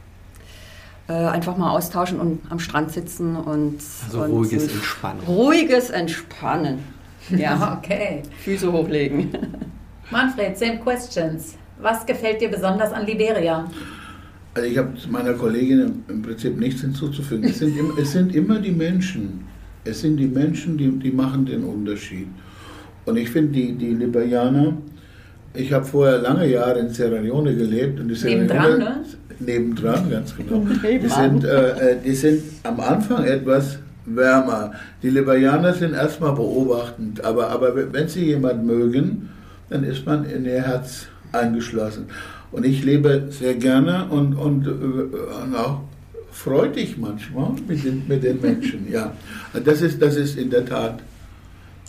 Äh, 1.06 1.12
einfach 1.12 1.56
mal 1.56 1.70
austauschen 1.70 2.18
und 2.18 2.40
am 2.50 2.58
Strand 2.58 2.90
sitzen 2.90 3.36
und. 3.36 3.80
Also 4.06 4.22
und 4.22 4.30
ruhiges 4.30 4.68
Entspannen. 4.68 5.20
Ruhiges 5.26 5.90
Entspannen. 5.90 6.78
Ja, 7.30 7.78
okay. 7.82 8.22
Füße 8.42 8.72
hochlegen. 8.72 9.30
Manfred, 10.10 10.56
same 10.58 10.78
questions. 10.78 11.56
Was 11.80 12.06
gefällt 12.06 12.40
dir 12.40 12.50
besonders 12.50 12.92
an 12.92 13.06
Liberia? 13.06 13.68
Also 14.54 14.68
ich 14.68 14.78
habe 14.78 14.92
meiner 15.10 15.34
Kollegin 15.34 16.04
im 16.08 16.22
Prinzip 16.22 16.58
nichts 16.58 16.80
hinzuzufügen. 16.80 17.44
Es 17.44 17.58
sind, 17.58 17.76
es 17.98 18.12
sind 18.12 18.34
immer 18.34 18.60
die 18.60 18.70
Menschen. 18.70 19.46
Es 19.84 20.00
sind 20.00 20.16
die 20.16 20.26
Menschen, 20.26 20.78
die, 20.78 20.90
die 20.90 21.10
machen 21.10 21.44
den 21.44 21.64
Unterschied. 21.64 22.28
Und 23.04 23.16
ich 23.16 23.30
finde, 23.30 23.52
die, 23.52 23.72
die 23.74 23.94
Liberianer, 23.94 24.76
ich 25.54 25.72
habe 25.72 25.84
vorher 25.84 26.18
lange 26.18 26.46
Jahre 26.46 26.80
in 26.80 26.90
Sierra 26.90 27.18
Leone 27.20 27.54
gelebt. 27.54 28.00
Und 28.00 28.08
die 28.08 28.14
Sierra 28.14 28.42
nebendran, 28.42 28.66
Leone, 28.66 28.84
ne? 28.84 29.04
Nebendran, 29.40 30.10
ganz 30.10 30.34
genau. 30.36 30.66
die, 30.82 31.08
sind, 31.08 31.44
äh, 31.44 31.92
äh, 31.92 31.96
die 32.04 32.14
sind 32.14 32.42
am 32.62 32.80
Anfang 32.80 33.24
etwas 33.24 33.78
wärmer. 34.06 34.72
Die 35.02 35.10
Liberianer 35.10 35.72
sind 35.74 35.94
erstmal 35.94 36.32
beobachtend, 36.32 37.24
aber, 37.24 37.48
aber 37.48 37.92
wenn 37.92 38.08
sie 38.08 38.24
jemand 38.24 38.64
mögen, 38.66 39.30
dann 39.70 39.84
ist 39.84 40.04
man 40.06 40.24
in 40.24 40.44
ihr 40.44 40.62
Herz 40.62 41.06
eingeschlossen. 41.32 42.06
Und 42.52 42.64
ich 42.64 42.84
lebe 42.84 43.28
sehr 43.30 43.54
gerne 43.54 44.06
und, 44.10 44.34
und, 44.34 44.66
äh, 44.66 44.70
und 44.70 45.56
auch 45.56 45.80
freudig 46.30 46.98
manchmal 46.98 47.52
mit 47.66 47.84
den, 47.84 48.06
mit 48.06 48.22
den 48.22 48.40
Menschen. 48.40 48.90
Ja, 48.90 49.12
das 49.64 49.82
ist, 49.82 50.02
das 50.02 50.16
ist 50.16 50.36
in 50.36 50.50
der 50.50 50.64
Tat 50.64 51.00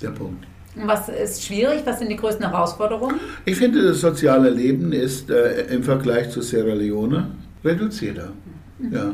der 0.02 0.10
Punkt. 0.10 0.46
Was 0.84 1.10
ist 1.10 1.46
schwierig? 1.46 1.82
Was 1.86 2.00
sind 2.00 2.10
die 2.10 2.18
größten 2.18 2.50
Herausforderungen? 2.50 3.20
Ich 3.46 3.56
finde, 3.56 3.82
das 3.82 4.02
soziale 4.02 4.50
Leben 4.50 4.92
ist 4.92 5.30
äh, 5.30 5.74
im 5.74 5.84
Vergleich 5.84 6.30
zu 6.32 6.42
Sierra 6.42 6.74
Leone 6.74 7.32
reduzierter. 7.64 8.32
Mhm. 8.80 8.94
Ja. 8.94 9.12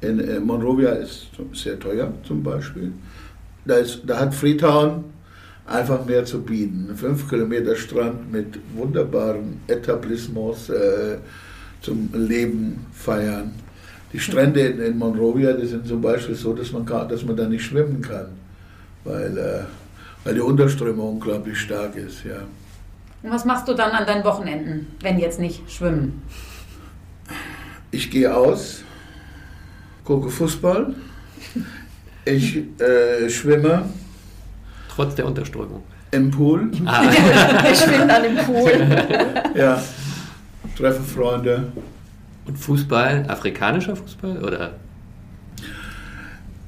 In, 0.00 0.18
in 0.18 0.28
äh, 0.28 0.40
Monrovia 0.40 0.90
ist 0.92 1.28
sehr 1.52 1.78
teuer 1.78 2.12
zum 2.24 2.42
Beispiel. 2.42 2.92
Da, 3.64 3.76
ist, 3.76 4.02
da 4.06 4.18
hat 4.18 4.34
Freetown 4.34 5.04
einfach 5.66 6.04
mehr 6.04 6.24
zu 6.24 6.42
bieten. 6.42 6.90
Fünf 6.96 7.28
Kilometer 7.28 7.76
Strand 7.76 8.32
mit 8.32 8.58
wunderbaren 8.74 9.60
Etablissements 9.68 10.68
äh, 10.70 11.18
zum 11.80 12.10
Leben 12.12 12.86
feiern. 12.92 13.52
Die 14.12 14.18
Strände 14.18 14.60
in, 14.60 14.80
in, 14.80 14.98
Monrovia, 14.98 15.52
die 15.52 15.66
sind 15.66 15.86
zum 15.86 16.00
Beispiel 16.00 16.34
so, 16.34 16.52
dass 16.52 16.72
man, 16.72 16.84
kann, 16.84 17.08
dass 17.08 17.24
man 17.24 17.36
da 17.36 17.46
nicht 17.46 17.64
schwimmen 17.64 18.02
kann, 18.02 18.26
weil 19.04 19.38
äh, 19.38 19.60
weil 20.24 20.34
die 20.34 20.40
Unterströmung 20.40 21.14
unglaublich 21.14 21.58
stark 21.58 21.96
ist. 21.96 22.24
Ja. 22.24 22.42
Und 23.22 23.30
was 23.30 23.44
machst 23.44 23.68
du 23.68 23.74
dann 23.74 23.90
an 23.90 24.06
deinen 24.06 24.24
Wochenenden, 24.24 24.86
wenn 25.00 25.18
jetzt 25.18 25.40
nicht 25.40 25.70
schwimmen? 25.70 26.22
Ich 27.90 28.10
gehe 28.10 28.34
aus, 28.34 28.82
gucke 30.04 30.30
Fußball, 30.30 30.94
ich 32.24 32.56
äh, 32.80 33.28
schwimme. 33.28 33.88
Trotz 34.94 35.14
der 35.14 35.26
Unterströmung. 35.26 35.82
Im 36.10 36.30
Pool. 36.30 36.70
Ah. 36.84 37.04
ich 37.70 37.78
schwimme 37.78 38.06
dann 38.06 38.24
im 38.24 38.36
Pool. 38.36 38.72
ja, 39.54 39.82
treffe 40.76 41.02
Freunde. 41.02 41.72
Und 42.46 42.56
Fußball, 42.58 43.26
afrikanischer 43.28 43.94
Fußball 43.94 44.42
oder 44.42 44.74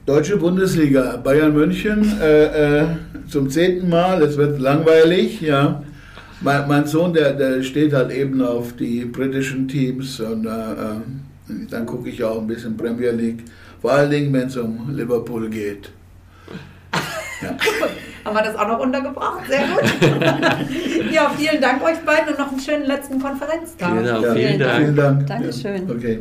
Deutsche 0.05 0.37
Bundesliga, 0.37 1.17
Bayern 1.17 1.55
München 1.55 2.21
äh, 2.21 2.81
äh, 2.81 2.87
zum 3.29 3.49
zehnten 3.49 3.89
Mal, 3.89 4.21
es 4.23 4.37
wird 4.37 4.61
langweilig, 4.61 5.41
ja. 5.41 5.83
Mein, 6.41 6.67
mein, 6.67 6.87
Sohn, 6.87 7.13
der, 7.13 7.35
der 7.35 7.63
steht 7.63 7.93
halt 7.93 8.11
eben 8.11 8.43
auf 8.43 8.73
die 8.75 9.05
britischen 9.05 9.69
Teams 9.69 10.19
und 10.19 10.47
äh, 10.47 10.49
äh 10.49 11.67
dann 11.71 11.87
gucke 11.87 12.09
ich 12.09 12.23
auch 12.25 12.41
ein 12.41 12.47
bisschen 12.47 12.77
Premier 12.77 13.13
League, 13.13 13.45
vor 13.81 13.93
allen 13.93 14.11
Dingen, 14.11 14.33
wenn 14.33 14.49
es 14.49 14.57
um 14.57 14.91
Liverpool 14.97 15.49
geht. 15.51 15.91
Ja. 17.41 17.51
Haben 18.25 18.37
wir 18.37 18.43
das 18.43 18.57
auch 18.57 18.69
noch 18.69 18.79
untergebracht? 18.79 19.43
Sehr 19.49 19.67
gut. 19.67 19.83
ja, 21.13 21.31
vielen 21.37 21.61
Dank 21.61 21.83
euch 21.83 21.99
beiden 21.99 22.29
und 22.29 22.39
noch 22.39 22.51
einen 22.51 22.61
schönen 22.61 22.87
letzten 22.87 23.21
Konferenztag. 23.21 23.99
Genau, 23.99 24.23
ja, 24.23 24.35
vielen, 24.35 24.59
Dank. 24.61 24.77
Vielen 24.77 24.97
Dank. 24.97 25.27
Dankeschön. 25.27 25.89
Ja, 25.89 25.95
okay. 25.95 26.21